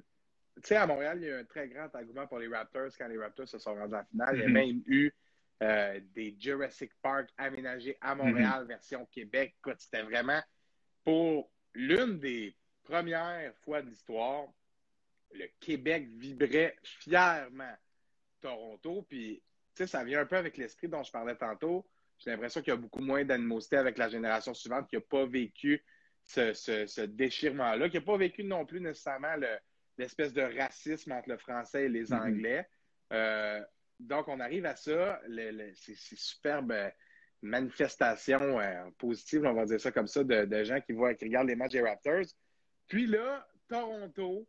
tu 0.56 0.62
sais, 0.68 0.76
à 0.76 0.86
Montréal, 0.86 1.18
il 1.20 1.28
y 1.28 1.30
a 1.30 1.38
un 1.38 1.44
très 1.44 1.68
grand 1.68 1.94
engouement 1.94 2.26
pour 2.26 2.38
les 2.38 2.48
Raptors 2.48 2.90
quand 2.96 3.08
les 3.08 3.18
Raptors 3.18 3.48
se 3.48 3.58
sont 3.58 3.74
rendus 3.74 3.94
en 3.94 4.04
finale. 4.04 4.36
Il 4.36 4.40
y 4.40 4.44
a 4.44 4.46
Mhm. 4.48 4.52
même 4.52 4.82
eu 4.86 5.12
euh, 5.62 6.00
des 6.12 6.34
Jurassic 6.40 6.90
Park 7.00 7.30
aménagés 7.38 7.96
à 8.00 8.16
Montréal, 8.16 8.62
Mhm. 8.62 8.68
version 8.68 9.06
Québec. 9.06 9.54
C'était 9.78 10.02
vraiment 10.02 10.40
pour 11.04 11.52
l'une 11.74 12.18
des 12.18 12.56
premières 12.82 13.54
fois 13.58 13.80
de 13.80 13.88
l'histoire, 13.88 14.48
le 15.32 15.46
Québec 15.60 16.08
vibrait 16.16 16.76
fièrement 16.82 17.76
Toronto. 18.40 19.06
Puis, 19.08 19.40
sais, 19.76 19.86
ça 19.86 20.04
vient 20.04 20.20
un 20.20 20.26
peu 20.26 20.36
avec 20.36 20.56
l'esprit 20.56 20.88
dont 20.88 21.02
je 21.02 21.10
parlais 21.10 21.36
tantôt. 21.36 21.86
J'ai 22.18 22.30
l'impression 22.30 22.60
qu'il 22.60 22.70
y 22.72 22.74
a 22.74 22.76
beaucoup 22.76 23.00
moins 23.00 23.24
d'animosité 23.24 23.76
avec 23.76 23.98
la 23.98 24.08
génération 24.08 24.54
suivante 24.54 24.88
qui 24.88 24.96
n'a 24.96 25.00
pas 25.02 25.26
vécu 25.26 25.84
ce, 26.24 26.52
ce- 26.52 26.86
ce 26.86 27.00
déchirement-là, 27.00 27.88
qui 27.88 27.96
n'a 27.96 28.02
pas 28.02 28.16
vécu 28.16 28.44
non 28.44 28.64
plus 28.64 28.80
nécessairement 28.80 29.34
le- 29.36 29.58
l'espèce 29.98 30.32
de 30.32 30.42
racisme 30.42 31.12
entre 31.12 31.28
le 31.30 31.36
français 31.38 31.84
et 31.84 31.88
les 31.88 32.10
Mhm. 32.12 32.18
Anglais. 32.20 32.68
Euh, 33.12 33.60
donc, 33.98 34.28
on 34.28 34.40
arrive 34.40 34.66
à 34.66 34.76
ça. 34.76 35.20
Le- 35.26 35.50
le- 35.50 35.74
ces, 35.74 35.94
ces 35.94 36.16
superbes 36.16 36.72
euh, 36.72 36.90
manifestations 37.42 38.60
euh, 38.60 38.90
positives, 38.98 39.44
on 39.44 39.52
va 39.54 39.64
dire 39.66 39.80
ça 39.80 39.92
comme 39.92 40.06
ça, 40.06 40.22
de, 40.24 40.44
de 40.44 40.64
gens 40.64 40.80
qui, 40.80 40.92
voient, 40.92 41.14
qui 41.14 41.24
regardent 41.24 41.48
les 41.48 41.56
matchs 41.56 41.72
des 41.72 41.82
Raptors. 41.82 42.24
Puis 42.88 43.06
là, 43.06 43.46
Toronto 43.68 44.46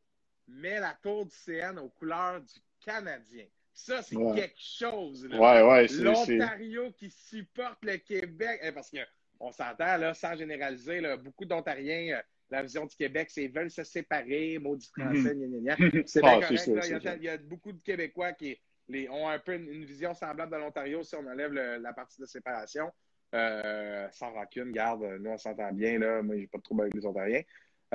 met 0.48 0.80
la 0.80 0.94
tour 1.02 1.26
du 1.26 1.36
CN 1.36 1.78
aux 1.80 1.90
couleurs 1.90 2.42
du 2.42 2.54
Canadien. 2.86 3.46
Ça, 3.74 4.02
c'est 4.04 4.16
Ouais. 4.16 4.36
quelque 4.36 4.60
chose. 4.60 5.26
là. 5.28 5.40
Ouais, 5.40 5.62
ouais, 5.72 5.88
c'est. 5.88 5.96
c'est- 6.26 6.38
L'Ontario 6.38 6.92
qui 6.92 7.10
supporte 7.10 7.84
le 7.84 7.98
Québec. 7.98 8.60
Eh, 8.64 8.72
Parce 8.72 8.92
qu'on 8.92 9.52
s'entend, 9.52 9.98
là, 9.98 10.14
sans 10.14 10.36
généraliser, 10.36 11.02
là, 11.02 11.18
beaucoup 11.18 11.46
d'Ontariens, 11.46 12.18
euh, 12.18 12.22
la 12.50 12.62
vision 12.62 12.86
du 12.86 12.96
Québec, 12.96 13.30
c'est 13.32 13.48
veulent 13.48 13.72
se 13.72 13.84
séparer, 13.84 14.60
maudit 14.60 14.88
français, 14.96 15.36
gna, 15.36 15.48
gna, 15.48 15.76
gna. 15.76 15.78
C'est 16.08 16.22
Ah, 16.24 16.36
correct. 16.36 16.50
là. 16.52 16.58
il, 16.66 16.74
y 16.74 16.78
a, 16.78 16.82
c'est 16.82 17.00
sûr. 17.02 17.14
il 17.18 17.24
y 17.24 17.30
a 17.30 17.38
beaucoup 17.38 17.72
de 17.72 17.82
Québécois 17.82 18.34
qui 18.34 18.60
les, 18.90 19.10
ont 19.10 19.28
un 19.28 19.40
peu 19.40 19.56
une, 19.56 19.68
une 19.70 19.86
vision 19.86 20.14
semblable 20.14 20.52
de 20.52 20.58
l'Ontario 20.58 21.02
si 21.04 21.16
on 21.16 21.26
enlève 21.26 21.52
le- 21.54 21.78
la 21.78 21.94
partie 21.94 22.22
de 22.22 22.26
séparation. 22.28 22.92
Euh, 23.34 24.08
sans 24.12 24.32
rancune, 24.32 24.72
garde, 24.72 25.02
nous 25.20 25.32
on 25.32 25.38
s'entend 25.40 25.72
bien, 25.72 25.98
là. 25.98 26.22
moi 26.22 26.38
j'ai 26.38 26.46
pas 26.46 26.60
de 26.60 26.64
trouble 26.64 26.82
avec 26.84 26.94
les 26.94 27.04
Ontariens. 27.04 27.42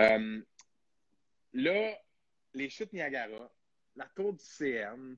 Euh, 0.01 0.41
là, 1.53 1.93
les 2.55 2.69
chutes 2.69 2.93
Niagara, 2.93 3.49
la 3.95 4.07
tour 4.17 4.33
du 4.33 4.45
CN, 4.45 5.17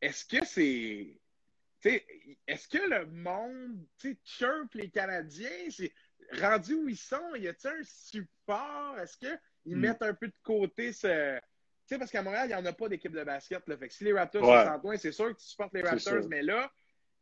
est-ce 0.00 0.24
que 0.24 0.44
c'est. 0.44 1.16
tu 1.80 1.90
sais, 1.90 2.06
Est-ce 2.46 2.68
que 2.68 2.78
le 2.78 3.06
monde 3.06 3.86
tu 3.98 4.10
sais, 4.12 4.18
chirp 4.24 4.74
les 4.74 4.90
Canadiens? 4.90 5.68
C'est 5.70 5.92
rendu 6.40 6.74
où 6.74 6.88
ils 6.88 6.96
sont? 6.96 7.34
Y 7.34 7.48
a-t-il 7.48 7.70
un 7.70 7.82
support? 7.84 8.98
Est-ce 8.98 9.16
qu'ils 9.18 9.38
Hmm. 9.76 9.80
mettent 9.80 10.02
un 10.02 10.14
peu 10.14 10.26
de 10.28 10.34
côté 10.42 10.92
ce. 10.92 11.38
Tu 11.38 11.94
sais, 11.94 11.98
parce 11.98 12.10
qu'à 12.10 12.22
Montréal, 12.22 12.46
il 12.46 12.54
n'y 12.54 12.54
en 12.54 12.64
a 12.66 12.72
pas 12.72 12.88
d'équipe 12.88 13.12
de 13.12 13.24
basket. 13.24 13.66
Là. 13.68 13.76
Fait 13.76 13.88
que 13.88 13.94
si 13.94 14.04
les 14.04 14.12
Raptors 14.12 14.42
Ouais. 14.48 14.60
se 14.60 14.64
sentent 14.64 14.82
loin, 14.84 14.96
c'est 14.96 15.12
sûr 15.12 15.28
que 15.34 15.40
tu 15.40 15.46
supportes 15.46 15.74
les 15.74 15.82
Raptors, 15.82 16.28
mais 16.28 16.42
là, 16.42 16.72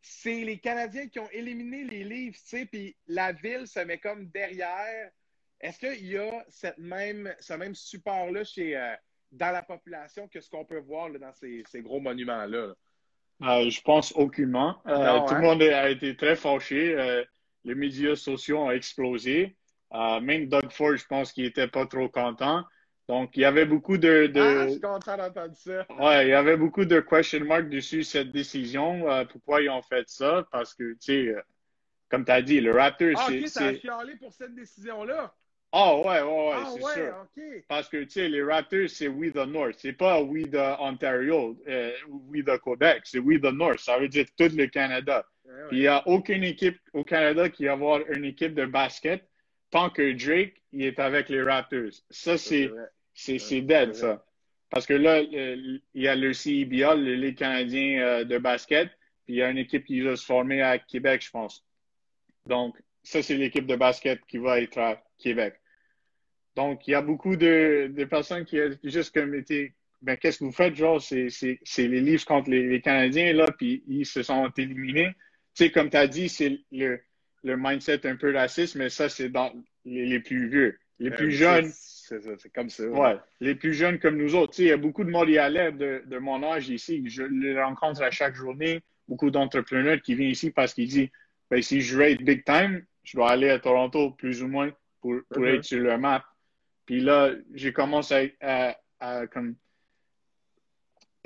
c'est 0.00 0.44
les 0.44 0.58
Canadiens 0.60 1.08
qui 1.08 1.18
ont 1.18 1.30
éliminé 1.30 1.84
les 1.84 2.04
livres, 2.04 2.36
tu 2.36 2.46
sais, 2.46 2.66
puis 2.66 2.96
la 3.06 3.32
ville 3.32 3.66
se 3.66 3.80
met 3.80 3.98
comme 3.98 4.28
derrière. 4.28 5.10
Est-ce 5.60 5.78
qu'il 5.80 6.06
y 6.06 6.16
a 6.18 6.44
cette 6.50 6.78
même, 6.78 7.34
ce 7.40 7.54
même 7.54 7.74
support-là 7.74 8.44
chez, 8.44 8.76
euh, 8.76 8.94
dans 9.32 9.50
la 9.50 9.62
population 9.62 10.28
que 10.28 10.40
ce 10.40 10.48
qu'on 10.48 10.64
peut 10.64 10.78
voir 10.80 11.08
là, 11.08 11.18
dans 11.18 11.32
ces, 11.32 11.62
ces 11.68 11.82
gros 11.82 12.00
monuments-là? 12.00 12.46
là? 12.68 12.74
Euh, 13.42 13.70
je 13.70 13.80
pense 13.82 14.12
aucunement. 14.16 14.80
Euh, 14.86 14.96
Non, 15.04 15.24
tout 15.26 15.34
hein? 15.34 15.40
le 15.40 15.46
monde 15.46 15.62
a 15.62 15.90
été 15.90 16.16
très 16.16 16.34
fâché. 16.36 16.94
Euh, 16.98 17.24
les 17.64 17.74
médias 17.74 18.16
sociaux 18.16 18.58
ont 18.58 18.70
explosé. 18.70 19.56
Euh, 19.92 20.20
même 20.20 20.48
Doug 20.48 20.70
Ford, 20.70 20.96
je 20.96 21.06
pense 21.06 21.32
qu'il 21.32 21.44
était 21.44 21.68
pas 21.68 21.86
trop 21.86 22.08
content. 22.08 22.64
Donc, 23.08 23.36
il 23.36 23.40
y 23.40 23.44
avait 23.44 23.64
beaucoup 23.64 23.96
de, 23.96 24.26
de- 24.26 24.40
Ah, 24.40 24.64
je 24.66 24.72
suis 24.72 24.80
content 24.80 25.16
d'entendre 25.16 25.56
ça. 25.56 25.86
ouais, 25.98 26.26
il 26.26 26.30
y 26.30 26.34
avait 26.34 26.56
beaucoup 26.58 26.84
de 26.84 27.00
question 27.00 27.44
marks 27.44 27.70
dessus 27.70 28.02
cette 28.02 28.30
décision. 28.30 29.04
Pourquoi 29.30 29.62
ils 29.62 29.70
ont 29.70 29.82
fait 29.82 30.06
ça? 30.08 30.46
Parce 30.50 30.74
que, 30.74 30.92
tu 30.92 30.98
sais, 31.00 31.34
comme 32.10 32.24
tu 32.24 32.32
as 32.32 32.42
dit, 32.42 32.60
le 32.60 32.72
Raptor, 32.72 33.12
Ah, 33.16 33.24
c'est, 33.28 33.40
ok, 33.40 33.48
ça 33.48 33.64
a 33.66 33.74
chialé 33.74 34.16
pour 34.16 34.32
cette 34.32 34.54
décision-là. 34.54 35.34
Ah, 35.70 35.96
ouais, 35.96 36.02
ouais, 36.02 36.22
ouais, 36.22 36.52
ah, 36.54 36.72
c'est 36.74 36.82
ouais, 36.82 36.92
sûr. 36.94 37.62
Parce 37.68 37.88
que, 37.88 37.98
tu 38.04 38.10
sais, 38.10 38.28
les 38.28 38.42
Raptors, 38.42 38.88
c'est 38.88 39.08
We 39.08 39.32
the 39.32 39.46
North. 39.46 39.76
C'est 39.78 39.92
pas 39.92 40.22
We 40.22 40.50
the 40.50 40.76
Ontario, 40.80 41.58
euh, 41.68 41.92
We 42.28 42.42
the 42.42 42.58
Québec. 42.58 43.02
C'est 43.04 43.18
We 43.18 43.38
the 43.40 43.52
North. 43.52 43.80
Ça 43.80 43.98
veut 43.98 44.08
dire 44.08 44.24
tout 44.38 44.48
le 44.56 44.66
Canada. 44.66 45.26
Ouais, 45.44 45.52
ouais. 45.52 45.68
Puis 45.68 45.76
il 45.78 45.80
n'y 45.80 45.86
a 45.86 46.06
aucune 46.08 46.42
équipe 46.44 46.78
au 46.94 47.04
Canada 47.04 47.50
qui 47.50 47.66
va 47.66 47.72
avoir 47.72 48.00
une 48.10 48.24
équipe 48.24 48.54
de 48.54 48.64
basket 48.64 49.28
tant 49.70 49.90
que 49.90 50.12
Drake 50.12 50.54
il 50.72 50.84
est 50.84 50.98
avec 50.98 51.28
les 51.28 51.42
Raptors. 51.42 51.92
Ça, 52.10 52.38
c'est 52.38 52.70
dead, 53.60 53.94
ça. 53.94 54.24
Parce 54.70 54.86
que 54.86 54.94
là, 54.94 55.22
le- 55.22 55.80
il 55.94 56.02
y 56.02 56.08
a 56.08 56.14
le 56.14 56.32
CIBA, 56.32 56.94
le 56.94 57.14
Ligue 57.14 57.38
canadien 57.38 58.00
euh, 58.02 58.24
de 58.24 58.38
basket, 58.38 58.88
puis 59.24 59.34
il 59.34 59.36
y 59.36 59.42
a 59.42 59.50
une 59.50 59.58
équipe 59.58 59.84
qui 59.84 60.00
va 60.00 60.16
se 60.16 60.24
former 60.24 60.60
à 60.62 60.78
Québec, 60.78 61.22
je 61.24 61.30
pense. 61.30 61.64
Donc, 62.46 62.76
ça, 63.02 63.22
c'est 63.22 63.36
l'équipe 63.36 63.66
de 63.66 63.76
basket 63.76 64.20
qui 64.26 64.38
va 64.38 64.60
être 64.60 64.78
à 64.78 65.02
Québec. 65.18 65.54
Donc, 66.56 66.86
il 66.86 66.90
y 66.92 66.94
a 66.94 67.02
beaucoup 67.02 67.36
de, 67.36 67.90
de 67.94 68.04
personnes 68.04 68.44
qui 68.44 68.60
ont 68.60 68.70
juste 68.82 69.14
comme 69.14 69.34
été, 69.34 69.74
ben, 70.02 70.16
qu'est-ce 70.16 70.40
que 70.40 70.44
vous 70.44 70.52
faites? 70.52 70.74
Genre, 70.74 71.00
c'est, 71.00 71.30
c'est, 71.30 71.58
c'est 71.62 71.88
les 71.88 72.00
livres 72.00 72.24
contre 72.24 72.50
les, 72.50 72.66
les 72.68 72.80
Canadiens, 72.80 73.32
là, 73.32 73.46
puis 73.56 73.82
ils 73.86 74.04
se 74.04 74.22
sont 74.22 74.50
éliminés. 74.56 75.10
Tu 75.54 75.64
sais, 75.64 75.70
comme 75.70 75.90
tu 75.90 75.96
as 75.96 76.06
dit, 76.06 76.28
c'est 76.28 76.58
le, 76.72 77.00
le 77.44 77.56
mindset 77.56 78.06
un 78.06 78.16
peu 78.16 78.34
raciste, 78.34 78.74
mais 78.76 78.88
ça, 78.90 79.08
c'est 79.08 79.28
dans 79.28 79.52
les, 79.84 80.06
les 80.06 80.20
plus 80.20 80.48
vieux. 80.48 80.78
Les 80.98 81.10
plus 81.12 81.28
Euh, 81.28 81.60
jeunes, 81.60 81.70
c'est 81.72 82.52
comme 82.52 82.70
ça. 82.70 82.84
Ouais, 82.88 83.16
les 83.40 83.54
plus 83.54 83.72
jeunes 83.72 84.00
comme 84.00 84.16
nous 84.16 84.34
autres. 84.34 84.54
Tu 84.54 84.56
sais, 84.56 84.62
il 84.64 84.68
y 84.68 84.72
a 84.72 84.76
beaucoup 84.76 85.04
de 85.04 85.10
Montréalais 85.10 85.70
de, 85.70 86.02
de 86.06 86.18
mon 86.18 86.42
âge 86.42 86.68
ici. 86.70 87.04
Je 87.06 87.22
les 87.22 87.60
rencontre 87.60 88.02
à 88.02 88.10
chaque 88.10 88.34
journée. 88.34 88.80
Beaucoup 89.06 89.30
d'entrepreneurs 89.30 90.02
qui 90.02 90.16
viennent 90.16 90.30
ici 90.30 90.50
parce 90.50 90.74
qu'ils 90.74 90.88
disent 90.88 91.08
ben, 91.50 91.62
si 91.62 91.80
je 91.80 91.96
veux 91.96 92.04
être 92.04 92.22
big 92.22 92.44
time, 92.44 92.84
je 93.04 93.16
dois 93.16 93.30
aller 93.30 93.50
à 93.50 93.58
Toronto 93.58 94.10
plus 94.12 94.42
ou 94.42 94.48
moins 94.48 94.70
pour, 95.00 95.20
pour 95.30 95.42
Mhm. 95.42 95.54
être 95.54 95.64
sur 95.64 95.80
le 95.80 95.96
map. 95.98 96.24
Puis 96.86 97.00
là, 97.00 97.32
j'ai 97.54 97.72
commencé 97.72 98.36
à, 98.40 98.76
à, 99.00 99.18
à 99.18 99.26
comme, 99.26 99.56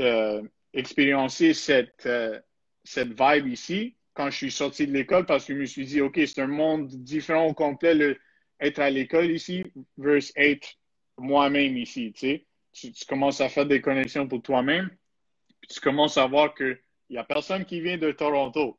euh, 0.00 0.42
expériencer 0.72 1.54
cette, 1.54 2.06
euh, 2.06 2.40
cette 2.84 3.10
vibe 3.18 3.46
ici 3.46 3.96
quand 4.14 4.30
je 4.30 4.36
suis 4.36 4.50
sorti 4.50 4.86
de 4.86 4.92
l'école 4.92 5.26
parce 5.26 5.44
que 5.44 5.54
je 5.54 5.60
me 5.60 5.66
suis 5.66 5.84
dit, 5.86 6.00
OK, 6.00 6.20
c'est 6.26 6.40
un 6.40 6.46
monde 6.46 6.88
différent 6.88 7.46
au 7.46 7.54
complet, 7.54 7.94
le, 7.94 8.18
être 8.60 8.78
à 8.78 8.90
l'école 8.90 9.30
ici 9.30 9.64
versus 9.96 10.32
être 10.36 10.68
moi-même 11.18 11.76
ici, 11.76 12.12
tu 12.12 12.20
sais. 12.20 12.46
Tu, 12.72 12.90
commences 13.06 13.40
à 13.42 13.48
faire 13.50 13.66
des 13.66 13.82
connexions 13.82 14.26
pour 14.26 14.40
toi-même, 14.42 14.88
puis 15.60 15.68
tu 15.68 15.80
commences 15.80 16.16
à 16.16 16.26
voir 16.26 16.54
que 16.54 16.78
il 17.10 17.16
y 17.16 17.18
a 17.18 17.24
personne 17.24 17.66
qui 17.66 17.82
vient 17.82 17.98
de 17.98 18.10
Toronto. 18.12 18.78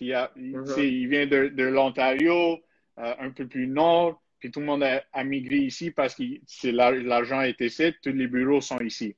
Il, 0.00 0.12
a, 0.14 0.30
Mhm. 0.36 0.64
il 0.78 1.08
vient 1.08 1.26
de, 1.26 1.48
de 1.48 1.62
l'Ontario, 1.64 2.60
euh, 2.98 3.14
un 3.18 3.30
peu 3.30 3.46
plus 3.46 3.66
nord, 3.66 4.22
puis 4.38 4.50
tout 4.50 4.60
le 4.60 4.66
monde 4.66 4.82
a, 4.82 5.02
a 5.12 5.24
migré 5.24 5.56
ici 5.56 5.90
parce 5.90 6.14
que 6.14 6.22
l'argent 7.02 7.40
est 7.42 7.60
ici, 7.60 7.94
tous 8.02 8.12
les 8.12 8.26
bureaux 8.26 8.60
sont 8.60 8.80
ici. 8.80 9.16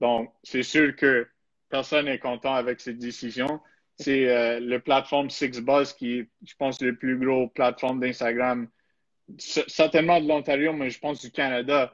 Donc, 0.00 0.32
c'est 0.42 0.62
sûr 0.62 0.94
que 0.96 1.26
personne 1.68 2.06
n'est 2.06 2.18
content 2.18 2.54
avec 2.54 2.80
cette 2.80 2.98
décision. 2.98 3.60
C'est 3.96 4.28
euh, 4.28 4.60
le 4.60 4.80
plateforme 4.80 5.30
SixBuzz 5.30 5.92
qui 5.92 6.18
est, 6.18 6.28
je 6.44 6.54
pense, 6.56 6.80
le 6.82 6.96
plus 6.96 7.16
gros 7.18 7.48
plateforme 7.48 8.00
d'Instagram, 8.00 8.68
certainement 9.38 10.20
de 10.20 10.28
l'Ontario, 10.28 10.72
mais 10.72 10.90
je 10.90 10.98
pense 10.98 11.20
du 11.24 11.30
Canada. 11.30 11.92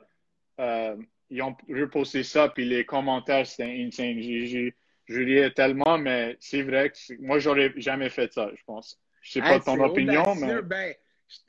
Euh, 0.59 0.97
ils 1.31 1.43
ont 1.43 1.57
reposté 1.69 2.23
ça, 2.23 2.49
puis 2.49 2.65
les 2.65 2.85
commentaires, 2.85 3.47
c'était 3.47 3.85
insane. 3.87 4.21
J'ai- 4.21 4.75
je 5.11 5.19
riais 5.21 5.51
tellement, 5.51 5.99
mais 5.99 6.37
c'est 6.41 6.63
vrai 6.63 6.91
que 6.91 6.97
moi, 7.21 7.39
j'aurais 7.39 7.73
jamais 7.77 8.09
fait 8.11 8.33
ça, 8.33 8.51
je 8.55 8.63
pense. 8.65 8.99
Je 9.23 9.33
sais 9.33 9.41
pas 9.41 9.57
Hey, 9.57 9.61
ton 9.61 9.79
opinion, 9.85 10.23
audacieux. 10.23 10.63
mais 10.63 10.63
Ben, 10.63 10.95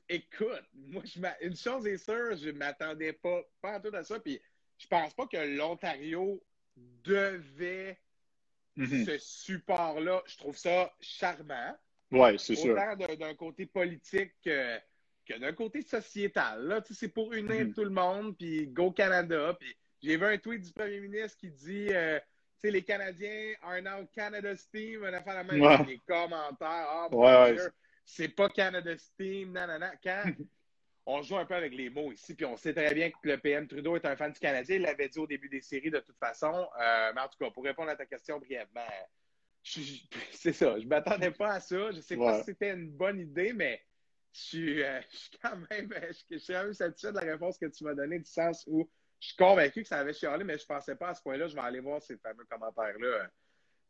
écoute, 0.10 0.64
moi, 0.74 1.04
je 1.06 1.46
une 1.46 1.56
chose 1.56 1.88
est 1.88 1.98
sûre, 1.98 2.36
je 2.38 2.50
m'attendais 2.52 3.14
pas, 3.14 3.42
pas 3.62 3.78
en 3.78 3.80
tout 3.82 3.96
à 3.96 4.04
ça. 4.04 4.20
Puis, 4.20 4.42
je 4.78 4.88
pense 4.88 5.14
pas 5.14 5.28
que 5.28 5.38
l'Ontario 5.38 6.42
devait 7.04 7.98
Mhm. 8.76 9.06
ce 9.06 9.18
support-là. 9.20 10.24
Je 10.26 10.38
trouve 10.38 10.58
ça 10.58 10.94
charmant. 11.00 11.78
ouais, 12.12 12.38
c'est 12.38 12.56
sûr. 12.56 12.74
Autant 12.74 12.96
d'un- 12.96 13.16
d'un 13.16 13.36
côté 13.36 13.66
politique 13.66 14.34
que, 14.44 14.78
que 15.28 15.38
d'un 15.40 15.54
côté 15.54 15.82
sociétal. 15.82 16.66
Là, 16.68 16.82
Tu 16.82 16.94
sais, 16.94 17.02
c'est 17.02 17.14
pour 17.14 17.32
unir 17.34 17.66
Mhm. 17.68 17.74
tout 17.74 17.84
le 17.84 17.90
monde, 17.90 18.36
puis 18.38 18.68
Go 18.68 18.92
Canada. 18.92 19.56
Puis 19.60 19.74
j'ai 20.02 20.18
vu 20.18 20.26
un 20.26 20.38
tweet 20.38 20.62
du 20.64 20.72
premier 20.74 21.00
ministre 21.00 21.38
qui 21.38 21.50
dit 21.52 21.88
euh, 21.92 22.20
tu 22.62 22.68
sais, 22.68 22.72
les 22.72 22.84
Canadiens 22.84 23.54
are 23.64 23.82
now 23.82 24.06
Canada's 24.16 24.70
team, 24.70 25.04
une 25.04 25.14
affaire 25.14 25.36
la 25.36 25.44
même. 25.44 25.62
Ouais. 25.62 25.86
Les 25.86 26.00
commentaires, 26.08 26.88
ah 26.88 27.08
mon 27.12 27.20
Ouais, 27.20 27.42
ouais. 27.42 27.54
Dieu, 27.54 27.72
c'est 28.06 28.30
pas 28.30 28.50
Canada's 28.50 29.12
team, 29.18 29.54
nanana. 29.54 29.94
Quand 30.04 30.24
on 31.06 31.22
joue 31.22 31.38
un 31.38 31.46
peu 31.46 31.56
avec 31.56 31.74
les 31.74 31.90
mots 31.90 32.12
ici, 32.12 32.36
puis 32.36 32.46
on 32.46 32.56
sait 32.56 32.74
très 32.74 32.94
bien 32.94 33.10
que 33.10 33.18
le 33.24 33.38
PM 33.38 33.68
Trudeau 33.68 33.96
est 33.96 34.06
un 34.06 34.16
fan 34.16 34.32
du 34.32 34.40
Canadien, 34.40 34.76
il 34.76 34.82
l'avait 34.84 35.10
dit 35.10 35.20
au 35.20 35.28
début 35.28 35.50
des 35.50 35.62
séries 35.62 35.90
de 35.90 36.00
toute 36.00 36.18
façon. 36.18 36.68
Euh, 36.80 37.12
mais 37.16 37.22
en 37.22 37.28
tout 37.28 37.38
cas, 37.40 37.50
pour 37.50 37.64
répondre 37.64 37.90
à 37.90 37.96
ta 37.96 38.06
question 38.06 38.38
brièvement, 38.40 38.82
c'est 39.64 40.54
ça. 40.54 40.78
Je 40.78 40.84
ne 40.84 40.90
m'attendais 40.90 41.32
pas 41.32 41.54
à 41.54 41.60
ça. 41.60 41.92
Je 41.92 41.98
ne 41.98 42.02
sais 42.02 42.18
pas 42.18 42.40
si 42.40 42.46
c'était 42.46 42.74
une 42.74 42.90
bonne 42.90 43.20
idée, 43.20 43.54
mais 43.54 43.82
je 44.34 44.40
suis, 44.40 44.84
euh, 44.84 45.02
quand 45.42 45.58
même, 45.70 45.90
je, 46.30 46.38
suis 46.38 46.54
quand 46.54 46.64
même 46.64 46.74
satisfait 46.74 47.12
de 47.12 47.20
la 47.20 47.32
réponse 47.32 47.58
que 47.58 47.66
tu 47.66 47.84
m'as 47.84 47.94
donnée, 47.94 48.20
du 48.20 48.30
sens 48.30 48.64
où 48.68 48.90
je 49.22 49.28
suis 49.28 49.36
convaincu 49.38 49.84
que 49.84 49.88
ça 49.88 50.00
avait 50.00 50.14
chialé, 50.14 50.44
mais 50.44 50.58
je 50.58 50.64
ne 50.64 50.68
pensais 50.68 50.96
pas 50.96 51.10
à 51.10 51.14
ce 51.14 51.22
point-là. 51.22 51.48
Je 51.48 51.54
vais 51.54 51.62
aller 51.62 51.80
voir 51.80 52.02
ces 52.02 52.18
fameux 52.18 52.44
commentaires-là. 52.50 53.30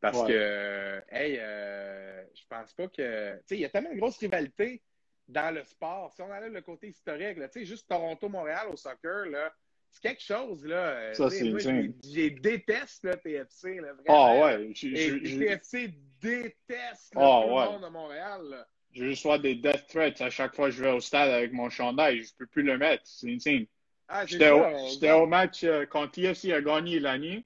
Parce 0.02 0.24
que, 0.28 1.02
hey, 1.10 1.38
euh, 1.40 2.24
je 2.36 2.42
pense 2.50 2.74
pas 2.74 2.88
que. 2.88 3.38
Tu 3.38 3.42
sais, 3.46 3.56
il 3.56 3.62
y 3.62 3.66
a 3.66 3.70
tellement 3.70 3.94
de 3.94 3.98
grosses 3.98 4.18
rivalités 4.18 4.82
dans 5.28 5.54
le 5.56 5.64
sport. 5.64 6.12
Si 6.14 6.22
on 6.22 6.26
enlève 6.26 6.52
le 6.52 6.62
côté 6.62 6.90
historique, 6.90 7.38
tu 7.38 7.48
sais, 7.52 7.66
juste 7.66 7.88
Toronto-Montréal 7.88 8.68
au 8.72 8.76
soccer, 8.76 9.28
là, 9.28 9.54
c'est 9.90 10.02
quelque 10.02 10.22
chose, 10.22 10.66
là. 10.66 11.14
Ça, 11.14 11.30
c'est 11.30 11.46
Je 11.46 12.40
déteste, 12.40 13.04
le 13.04 13.16
TFC, 13.16 13.76
là, 13.76 13.94
vraiment. 13.94 14.04
Ah, 14.10 14.56
ouais. 14.58 14.72
Et 14.84 15.40
TFC 15.40 15.94
déteste 16.20 17.14
oh, 17.16 17.46
le 17.48 17.72
monde 17.72 17.86
à 17.86 17.90
Montréal, 17.90 18.42
là. 18.50 18.68
Je 18.94 19.06
reçois 19.06 19.40
des 19.40 19.56
death 19.56 19.88
threats 19.88 20.22
à 20.22 20.30
chaque 20.30 20.54
fois 20.56 20.66
que 20.66 20.76
je 20.76 20.84
vais 20.84 20.92
au 20.92 21.00
stade 21.00 21.30
avec 21.30 21.54
mon 21.54 21.70
chandail. 21.70 22.24
Je 22.24 22.36
peux 22.36 22.48
plus 22.48 22.64
le 22.64 22.78
mettre. 22.78 23.04
C'est 23.06 23.32
insane. 23.32 23.66
Ah, 24.14 24.26
J'étais 24.26 24.50
au, 24.50 25.24
au, 25.24 25.26
match 25.26 25.64
euh, 25.64 25.86
quand 25.90 26.08
TFC 26.10 26.52
a 26.52 26.62
gagné 26.62 27.00
l'année. 27.00 27.46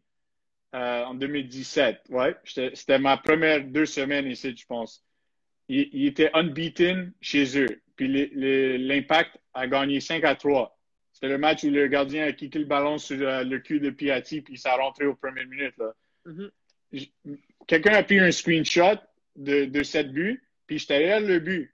Euh, 0.75 1.05
en 1.05 1.13
2017. 1.13 2.07
Ouais, 2.09 2.35
c'était 2.43 2.99
ma 2.99 3.15
première 3.15 3.63
deux 3.63 3.85
semaines 3.85 4.27
ici, 4.27 4.53
je 4.57 4.65
pense. 4.65 5.05
Il, 5.69 5.87
il 5.93 6.07
était 6.07 6.31
unbeaten 6.33 7.13
chez 7.21 7.57
eux. 7.57 7.81
Puis 7.95 8.09
l'Impact 8.35 9.37
a 9.53 9.67
gagné 9.67 10.01
5 10.01 10.25
à 10.25 10.35
3. 10.35 10.77
C'était 11.13 11.29
le 11.29 11.37
match 11.37 11.63
où 11.63 11.69
le 11.69 11.87
gardien 11.87 12.25
a 12.25 12.33
kické 12.33 12.59
le 12.59 12.65
ballon 12.65 12.97
sur 12.97 13.25
euh, 13.25 13.45
le 13.45 13.59
cul 13.59 13.79
de 13.79 13.89
Piatti, 13.89 14.41
puis 14.41 14.57
ça 14.57 14.73
a 14.73 14.75
rentré 14.75 15.05
aux 15.05 15.15
premières 15.15 15.47
minutes. 15.47 15.75
Mm-hmm. 16.25 17.39
Quelqu'un 17.67 17.93
a 17.93 18.03
pris 18.03 18.19
un 18.19 18.31
screenshot 18.31 18.99
de, 19.37 19.65
de 19.65 19.83
cette 19.83 20.11
but, 20.11 20.43
puis 20.67 20.77
j'étais 20.77 20.99
derrière 20.99 21.21
le 21.21 21.39
but. 21.39 21.73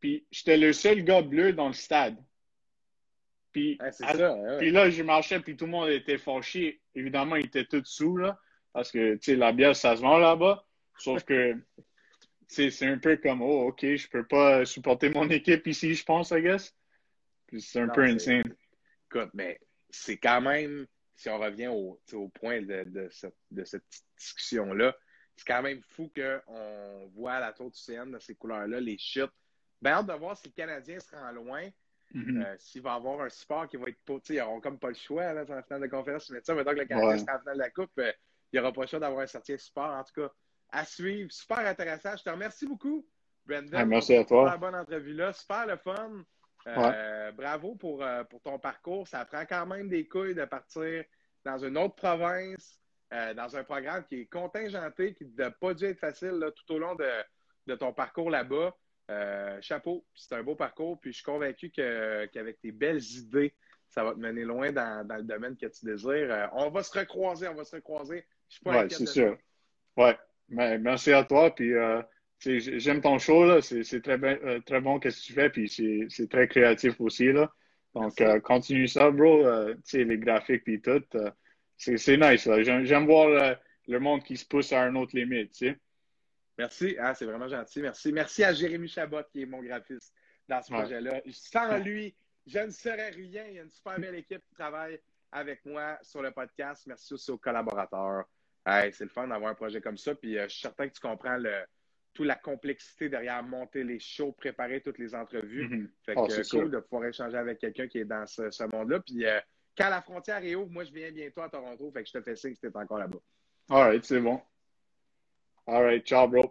Puis 0.00 0.24
j'étais 0.30 0.56
le 0.56 0.72
seul 0.72 1.04
gars 1.04 1.20
bleu 1.20 1.52
dans 1.52 1.68
le 1.68 1.74
stade. 1.74 2.16
Puis, 3.58 3.78
puis 4.58 4.70
là, 4.70 4.88
je 4.88 5.02
marchais, 5.02 5.40
puis 5.40 5.56
tout 5.56 5.64
le 5.64 5.72
monde 5.72 5.88
était 5.90 6.18
fâché. 6.18 6.80
Évidemment, 6.94 7.36
ils 7.36 7.46
étaient 7.46 7.64
tous 7.64 7.84
sous, 7.84 8.16
là, 8.16 8.38
parce 8.72 8.92
que, 8.92 9.14
tu 9.14 9.32
sais, 9.32 9.36
la 9.36 9.52
bière, 9.52 9.74
ça 9.74 9.96
se 9.96 10.00
vend 10.00 10.18
là-bas. 10.18 10.64
Sauf 10.98 11.24
que, 11.24 11.56
c'est 12.46 12.86
un 12.86 12.98
peu 12.98 13.16
comme, 13.16 13.42
oh, 13.42 13.68
OK, 13.68 13.80
je 13.82 14.08
peux 14.08 14.26
pas 14.26 14.64
supporter 14.64 15.10
mon 15.10 15.28
équipe 15.28 15.66
ici, 15.66 15.94
je 15.94 16.04
pense, 16.04 16.30
I 16.30 16.40
guess. 16.40 16.74
C'est 17.58 17.80
un 17.80 17.88
peu 17.88 18.04
insane. 18.04 18.54
Écoute, 19.10 19.30
mais 19.34 19.58
c'est 19.90 20.18
quand 20.18 20.40
même, 20.40 20.86
si 21.16 21.28
on 21.28 21.38
revient 21.38 21.68
au, 21.68 22.00
au 22.12 22.28
point 22.28 22.62
de, 22.62 22.84
de, 22.84 23.08
cette, 23.10 23.36
de 23.50 23.64
cette 23.64 23.84
discussion-là, 24.18 24.96
c'est 25.36 25.46
quand 25.46 25.62
même 25.62 25.82
fou 25.82 26.12
qu'on 26.14 27.10
voit 27.14 27.40
la 27.40 27.52
tour 27.52 27.70
du 27.70 27.78
CN 27.78 28.06
de 28.06 28.18
ces 28.18 28.34
couleurs-là, 28.34 28.80
les 28.80 28.98
chutes. 28.98 29.32
Ben, 29.80 29.92
hâte 29.92 30.06
de 30.06 30.12
voir 30.12 30.36
si 30.36 30.48
le 30.48 30.52
Canadien 30.52 30.98
se 31.00 31.14
rend 31.14 31.32
loin. 31.32 31.68
Mm-hmm. 32.14 32.42
Euh, 32.42 32.56
s'il 32.58 32.82
va 32.82 32.94
avoir 32.94 33.20
un 33.20 33.28
support 33.28 33.68
qui 33.68 33.76
va 33.76 33.88
être 33.88 34.02
pas, 34.04 34.14
ils 34.30 34.36
n'auront 34.36 34.60
comme 34.60 34.78
pas 34.78 34.88
le 34.88 34.94
choix 34.94 35.32
là, 35.32 35.44
dans 35.44 35.54
la 35.54 35.62
finale 35.62 35.82
de 35.82 35.86
conférence. 35.88 36.30
Mais 36.30 36.40
ça, 36.42 36.54
maintenant 36.54 36.72
que 36.72 36.78
le 36.78 36.86
Canadien 36.86 37.18
sera 37.18 37.36
en 37.36 37.40
finale 37.40 37.56
de 37.56 37.62
la 37.62 37.70
Coupe, 37.70 37.98
euh, 37.98 38.12
il 38.52 38.56
n'y 38.56 38.60
aura 38.60 38.72
pas 38.72 38.80
le 38.82 38.86
choix 38.86 38.98
d'avoir 38.98 39.20
un 39.20 39.26
certain 39.26 39.58
support. 39.58 39.90
En 39.90 40.04
tout 40.04 40.22
cas, 40.22 40.32
à 40.70 40.84
suivre. 40.84 41.30
Super 41.30 41.58
intéressant. 41.58 42.16
Je 42.16 42.24
te 42.24 42.30
remercie 42.30 42.66
beaucoup, 42.66 43.06
Brendan. 43.44 43.86
merci 43.88 44.14
à 44.14 44.24
toi. 44.24 44.44
Pour 44.44 44.50
la 44.50 44.56
bonne 44.56 44.74
entrevue-là. 44.74 45.32
Super 45.32 45.66
le 45.66 45.76
fun. 45.76 46.24
Euh, 46.66 47.32
bravo 47.32 47.76
pour, 47.76 48.04
pour 48.28 48.42
ton 48.42 48.58
parcours. 48.58 49.06
Ça 49.08 49.24
prend 49.24 49.46
quand 49.46 49.66
même 49.66 49.88
des 49.88 50.06
couilles 50.06 50.34
de 50.34 50.44
partir 50.44 51.04
dans 51.44 51.56
une 51.58 51.78
autre 51.78 51.94
province, 51.94 52.78
dans 53.10 53.56
un 53.56 53.64
programme 53.64 54.04
qui 54.04 54.22
est 54.22 54.26
contingenté, 54.26 55.14
qui 55.14 55.24
n'a 55.38 55.50
pas 55.50 55.72
dû 55.72 55.86
être 55.86 55.98
facile 55.98 56.44
tout 56.56 56.74
au 56.74 56.78
long 56.78 56.94
de, 56.94 57.08
de 57.66 57.74
ton 57.74 57.94
parcours 57.94 58.28
là-bas. 58.28 58.74
Euh, 59.10 59.58
chapeau, 59.62 60.04
c'est 60.14 60.34
un 60.34 60.42
beau 60.42 60.54
parcours, 60.54 61.00
puis 61.00 61.12
je 61.12 61.16
suis 61.16 61.24
convaincu 61.24 61.70
qu'avec 61.70 62.60
tes 62.60 62.72
belles 62.72 63.02
idées, 63.02 63.54
ça 63.88 64.04
va 64.04 64.12
te 64.12 64.18
mener 64.18 64.44
loin 64.44 64.70
dans, 64.70 65.06
le 65.16 65.22
domaine 65.22 65.56
que 65.56 65.66
tu 65.66 65.86
désires. 65.86 66.30
Euh, 66.30 66.46
on 66.52 66.68
va 66.68 66.82
se 66.82 66.96
recroiser, 66.96 67.48
on 67.48 67.54
va 67.54 67.64
se 67.64 67.76
recroiser. 67.76 68.26
Je 68.48 68.54
suis 68.54 68.64
pas 68.64 68.82
ouais, 68.82 68.88
c'est 68.90 69.06
sûr. 69.06 69.38
Ouais, 69.96 70.16
mais 70.50 70.78
merci 70.78 71.12
à 71.12 71.24
toi, 71.24 71.54
puis 71.54 71.72
euh, 71.72 72.02
j'aime 72.44 73.00
ton 73.00 73.18
show, 73.18 73.60
c'est 73.62 74.02
très, 74.02 74.60
très 74.60 74.80
bon 74.80 75.00
ce 75.00 75.08
que 75.08 75.26
tu 75.26 75.32
fais, 75.32 75.48
puis 75.48 76.08
c'est 76.10 76.28
très 76.28 76.46
créatif 76.46 77.00
aussi. 77.00 77.32
Là. 77.32 77.50
Donc, 77.94 78.22
continue 78.42 78.88
ça, 78.88 79.10
bro. 79.10 79.42
les 79.94 80.18
graphiques, 80.18 80.64
puis 80.64 80.82
tout. 80.82 81.02
c'est 81.78 82.16
nice. 82.18 82.48
J'aime 82.60 83.06
voir 83.06 83.56
le, 83.86 83.98
monde 84.00 84.22
qui 84.22 84.36
se 84.36 84.46
pousse 84.46 84.70
à 84.74 84.82
une 84.82 84.98
autre 84.98 85.16
limite. 85.16 85.54
sais. 85.56 85.78
Merci. 86.58 86.96
Ah, 86.98 87.14
c'est 87.14 87.24
vraiment 87.24 87.48
gentil. 87.48 87.80
Merci. 87.80 88.12
Merci 88.12 88.44
à 88.44 88.52
Jérémy 88.52 88.88
Chabot, 88.88 89.22
qui 89.30 89.42
est 89.42 89.46
mon 89.46 89.62
graphiste 89.62 90.12
dans 90.48 90.60
ce 90.60 90.72
projet-là. 90.72 91.22
Sans 91.30 91.78
lui, 91.78 92.16
je 92.46 92.58
ne 92.58 92.70
serais 92.70 93.10
rien. 93.10 93.44
Il 93.48 93.54
y 93.54 93.58
a 93.60 93.62
une 93.62 93.70
super 93.70 93.98
belle 93.98 94.16
équipe 94.16 94.42
qui 94.48 94.54
travaille 94.54 95.00
avec 95.30 95.64
moi 95.64 95.98
sur 96.02 96.22
le 96.22 96.30
podcast. 96.30 96.84
Merci 96.86 97.14
aussi 97.14 97.30
aux 97.30 97.38
collaborateurs. 97.38 98.24
c'est 98.66 99.00
le 99.00 99.08
fun 99.08 99.28
d'avoir 99.28 99.52
un 99.52 99.54
projet 99.54 99.80
comme 99.80 99.98
ça. 99.98 100.14
Puis 100.14 100.36
euh, 100.38 100.44
je 100.44 100.48
suis 100.48 100.60
certain 100.60 100.88
que 100.88 100.94
tu 100.94 101.00
comprends 101.00 101.36
le, 101.36 101.52
toute 102.12 102.26
la 102.26 102.34
complexité 102.34 103.08
derrière 103.08 103.42
monter 103.42 103.84
les 103.84 104.00
shows, 104.00 104.32
préparer 104.32 104.80
toutes 104.80 104.98
les 104.98 105.14
entrevues. 105.14 105.68
Mm-hmm. 105.68 105.88
Fait 106.04 106.14
que 106.14 106.42
c'est 106.42 106.56
oh, 106.56 106.60
cool 106.60 106.70
de 106.70 106.80
pouvoir 106.80 107.08
échanger 107.08 107.36
avec 107.36 107.58
quelqu'un 107.58 107.86
qui 107.86 107.98
est 107.98 108.04
dans 108.04 108.26
ce, 108.26 108.64
monde-là. 108.64 109.00
Puis 109.00 109.24
euh, 109.24 109.38
quand 109.76 109.90
la 109.90 110.02
frontière 110.02 110.42
est 110.44 110.54
ouvre, 110.54 110.72
moi 110.72 110.84
je 110.84 110.92
viens 110.92 111.12
bientôt 111.12 111.42
à 111.42 111.48
Toronto. 111.48 111.90
Fait 111.92 112.02
que 112.02 112.08
je 112.08 112.18
te 112.18 112.22
fais 112.22 112.34
signe 112.34 112.56
que 112.56 112.66
tu 112.66 112.76
encore 112.76 112.98
là-bas. 112.98 113.20
All 113.70 113.90
right, 113.90 114.04
c'est 114.04 114.20
bon. 114.20 114.40
All 115.68 115.82
right. 115.82 116.02
Ciao, 116.02 116.26
bro. 116.26 116.50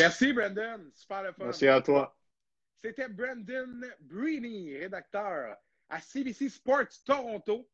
Merci, 0.00 0.32
Brandon. 0.32 0.90
Super 0.92 1.22
le 1.22 1.32
fun. 1.32 1.44
Merci 1.44 1.68
à 1.68 1.80
toi. 1.80 2.12
C'était 2.74 3.08
Brandon 3.08 3.80
Breeny, 4.00 4.76
rédacteur 4.76 5.56
à 5.88 6.00
CBC 6.00 6.48
Sports 6.48 7.04
Toronto. 7.06 7.68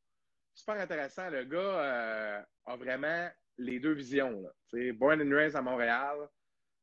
Super 0.53 0.75
intéressant. 0.75 1.31
Le 1.31 1.45
gars 1.45 1.59
euh, 1.59 2.43
a 2.67 2.77
vraiment 2.77 3.31
les 3.57 3.81
deux 3.81 3.95
visions. 3.95 4.43
Là. 4.43 4.93
Born 4.93 5.23
and 5.23 5.35
raised 5.35 5.57
à 5.57 5.63
Montréal. 5.63 6.19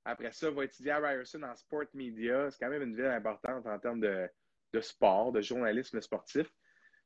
Après 0.04 0.32
ça, 0.32 0.50
va 0.50 0.66
étudier 0.66 0.94
à 0.94 0.98
Ryerson 0.98 1.44
en 1.44 1.56
sport 1.56 1.86
media. 1.94 2.50
C'est 2.50 2.58
quand 2.58 2.72
même 2.72 2.82
une 2.82 2.96
ville 2.96 3.06
importante 3.06 3.68
en 3.68 3.78
termes 3.78 4.00
de, 4.00 4.28
de 4.74 4.82
sport, 4.82 5.32
de 5.32 5.42
journalisme 5.42 6.02
sportif. 6.02 6.48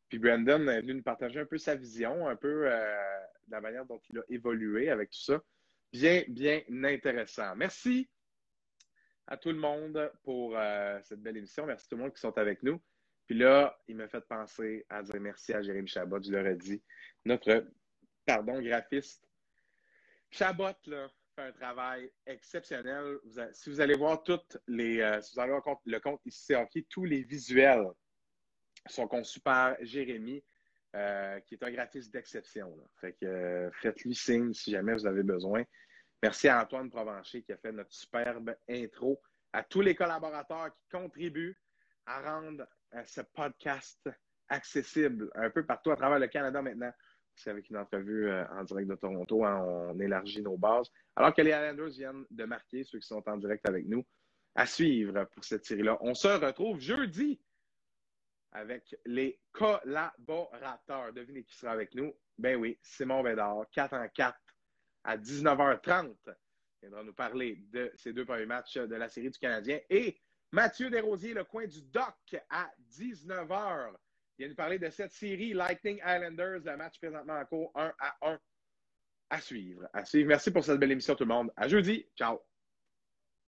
Puis 0.08 0.18
Brandon 0.18 0.66
est 0.70 0.80
venu 0.80 0.93
nous 0.93 1.04
partager 1.04 1.41
un 1.41 1.46
peu 1.46 1.58
sa 1.58 1.76
vision, 1.76 2.26
un 2.30 2.38
peu 2.38 2.72
euh, 2.72 3.20
la 3.50 3.60
manière 3.60 3.86
dont 3.86 4.00
il 4.10 4.20
a 4.20 4.24
évolué 4.30 4.89
avec 4.89 5.10
tout 5.10 5.22
ça 5.22 5.41
bien, 5.91 6.23
bien 6.27 6.61
intéressant. 6.83 7.55
Merci 7.55 8.09
à 9.27 9.38
tout 9.38 9.49
le 9.49 9.57
monde 9.57 10.11
pour 10.23 10.55
euh, 10.55 10.99
cette 11.03 11.21
belle 11.21 11.38
émission. 11.38 11.65
Merci 11.65 11.86
à 11.86 11.89
tout 11.89 11.95
le 11.95 12.03
monde 12.03 12.13
qui 12.13 12.21
sont 12.21 12.38
avec 12.38 12.61
nous. 12.63 12.81
Puis 13.25 13.38
là, 13.38 13.75
il 13.88 13.95
m'a 13.95 14.07
fait 14.07 14.21
penser 14.21 14.86
à 14.89 15.01
dire 15.01 15.19
merci 15.19 15.53
à 15.53 15.61
Jérémy 15.61 15.88
Chabot, 15.88 16.21
je 16.21 16.31
l'aurais 16.31 16.55
dit, 16.55 16.83
notre, 17.25 17.65
pardon, 18.25 18.61
graphiste. 18.61 19.27
Chabot, 20.29 20.75
là, 20.86 21.09
fait 21.36 21.41
un 21.41 21.51
travail 21.51 22.11
exceptionnel. 22.25 23.19
si 23.53 23.69
vous 23.69 23.81
allez 23.81 23.95
voir 23.95 24.23
toutes 24.23 24.57
les, 24.67 24.99
euh, 24.99 25.21
si 25.21 25.33
vous 25.33 25.41
allez 25.41 25.51
voir 25.51 25.79
le 25.86 25.99
compte 25.99 26.21
ici, 26.25 26.55
OK, 26.55 26.77
tous 26.89 27.05
les 27.05 27.23
visuels 27.23 27.88
sont 28.88 29.07
conçus 29.07 29.39
par 29.39 29.75
Jérémy. 29.81 30.43
Euh, 30.96 31.41
qui 31.41 31.56
est 31.56 31.64
un 31.64 31.72
graphiste 31.72 32.14
d'exception. 32.14 32.74
Fait 33.02 33.12
que 33.20 33.70
faites-lui 33.82 34.16
signe 34.16 34.54
si 34.54 34.72
jamais 34.72 34.93
vous 34.93 35.06
avez 35.06 35.24
besoin. 35.24 35.62
Merci 36.24 36.48
à 36.48 36.64
Antoine 36.64 36.89
Provencher 36.89 37.43
qui 37.43 37.52
a 37.52 37.58
fait 37.58 37.74
notre 37.74 37.91
superbe 37.91 38.56
intro, 38.70 39.22
à 39.52 39.62
tous 39.64 39.82
les 39.82 39.93
collaborateurs 39.93 40.74
qui 40.74 40.88
contribuent 40.89 41.60
à 42.06 42.22
rendre 42.22 42.66
euh, 42.93 43.04
ce 43.04 43.20
podcast 43.20 44.10
accessible 44.48 45.30
un 45.36 45.50
peu 45.50 45.66
partout 45.66 45.91
à 45.91 45.98
travers 45.98 46.18
le 46.18 46.28
Canada 46.28 46.62
maintenant. 46.62 46.93
C'est 47.36 47.50
avec 47.50 47.70
une 47.70 47.78
entrevue 47.78 48.30
euh, 48.30 48.48
en 48.52 48.64
direct 48.64 48.88
de 48.88 48.96
Toronto, 48.96 49.43
hein, 49.43 49.60
on 49.66 50.00
élargit 50.00 50.41
nos 50.41 50.56
bases. 50.56 50.89
Alors 51.18 51.34
que 51.34 51.41
les 51.41 51.52
Islanders 51.52 51.89
viennent 51.89 52.26
de 52.32 52.46
marquer, 52.46 52.86
ceux 52.86 53.00
qui 53.00 53.08
sont 53.08 53.28
en 53.28 53.36
direct 53.36 53.68
avec 53.68 53.86
nous, 53.86 54.06
à 54.56 54.66
suivre 54.66 55.26
pour 55.26 55.43
cette 55.43 55.66
série-là. 55.66 55.98
On 56.00 56.14
se 56.14 56.30
retrouve 56.30 56.80
jeudi 56.80 57.41
avec 58.56 58.95
les 59.06 59.39
collaborateurs. 59.51 61.14
Devinez 61.14 61.43
qui 61.43 61.56
sera 61.56 61.74
avec 61.74 61.93
nous? 61.93 62.14
Ben 62.38 62.56
oui, 62.56 62.80
Simon 62.82 63.22
Bédard, 63.22 63.66
4 63.72 63.93
en 63.93 64.08
4 64.08 64.39
à 65.03 65.18
19h30. 65.18 66.16
Il 66.28 66.36
viendra 66.82 67.03
nous 67.03 67.14
parler 67.14 67.58
de 67.72 67.91
ces 67.95 68.14
deux 68.14 68.26
premiers 68.26 68.45
matchs 68.45 68.78
de 68.78 68.95
la 68.95 69.10
série 69.10 69.30
du 69.30 69.39
Canadien. 69.39 69.80
Et 69.89 70.20
Mathieu 70.51 70.89
Desrosiers, 70.89 71.34
le 71.34 71.43
coin 71.43 71.68
du 71.68 71.82
Doc, 71.82 72.36
à 72.49 72.72
19h. 72.91 73.93
Il 74.38 74.43
vient 74.43 74.49
nous 74.49 74.56
parler 74.56 74.80
de 74.80 74.89
cette 74.89 75.12
série 75.12 75.53
Lightning 75.53 75.97
Islanders, 75.97 76.62
le 76.64 76.78
match 76.78 76.97
présentement 76.99 77.38
en 77.39 77.45
cours 77.45 77.72
1 77.76 77.93
à 77.99 78.18
1. 78.22 78.39
À 79.32 79.41
suivre. 79.41 79.88
À 79.93 80.06
suivre. 80.06 80.30
Merci 80.30 80.51
pour 80.51 80.64
cette 80.64 80.80
belle 80.80 80.91
émission, 80.91 81.16
tout 81.16 81.26
le 81.26 81.34
monde. 81.34 81.51
À 81.58 81.68
jeudi. 81.68 82.08
Ciao. 82.16 82.39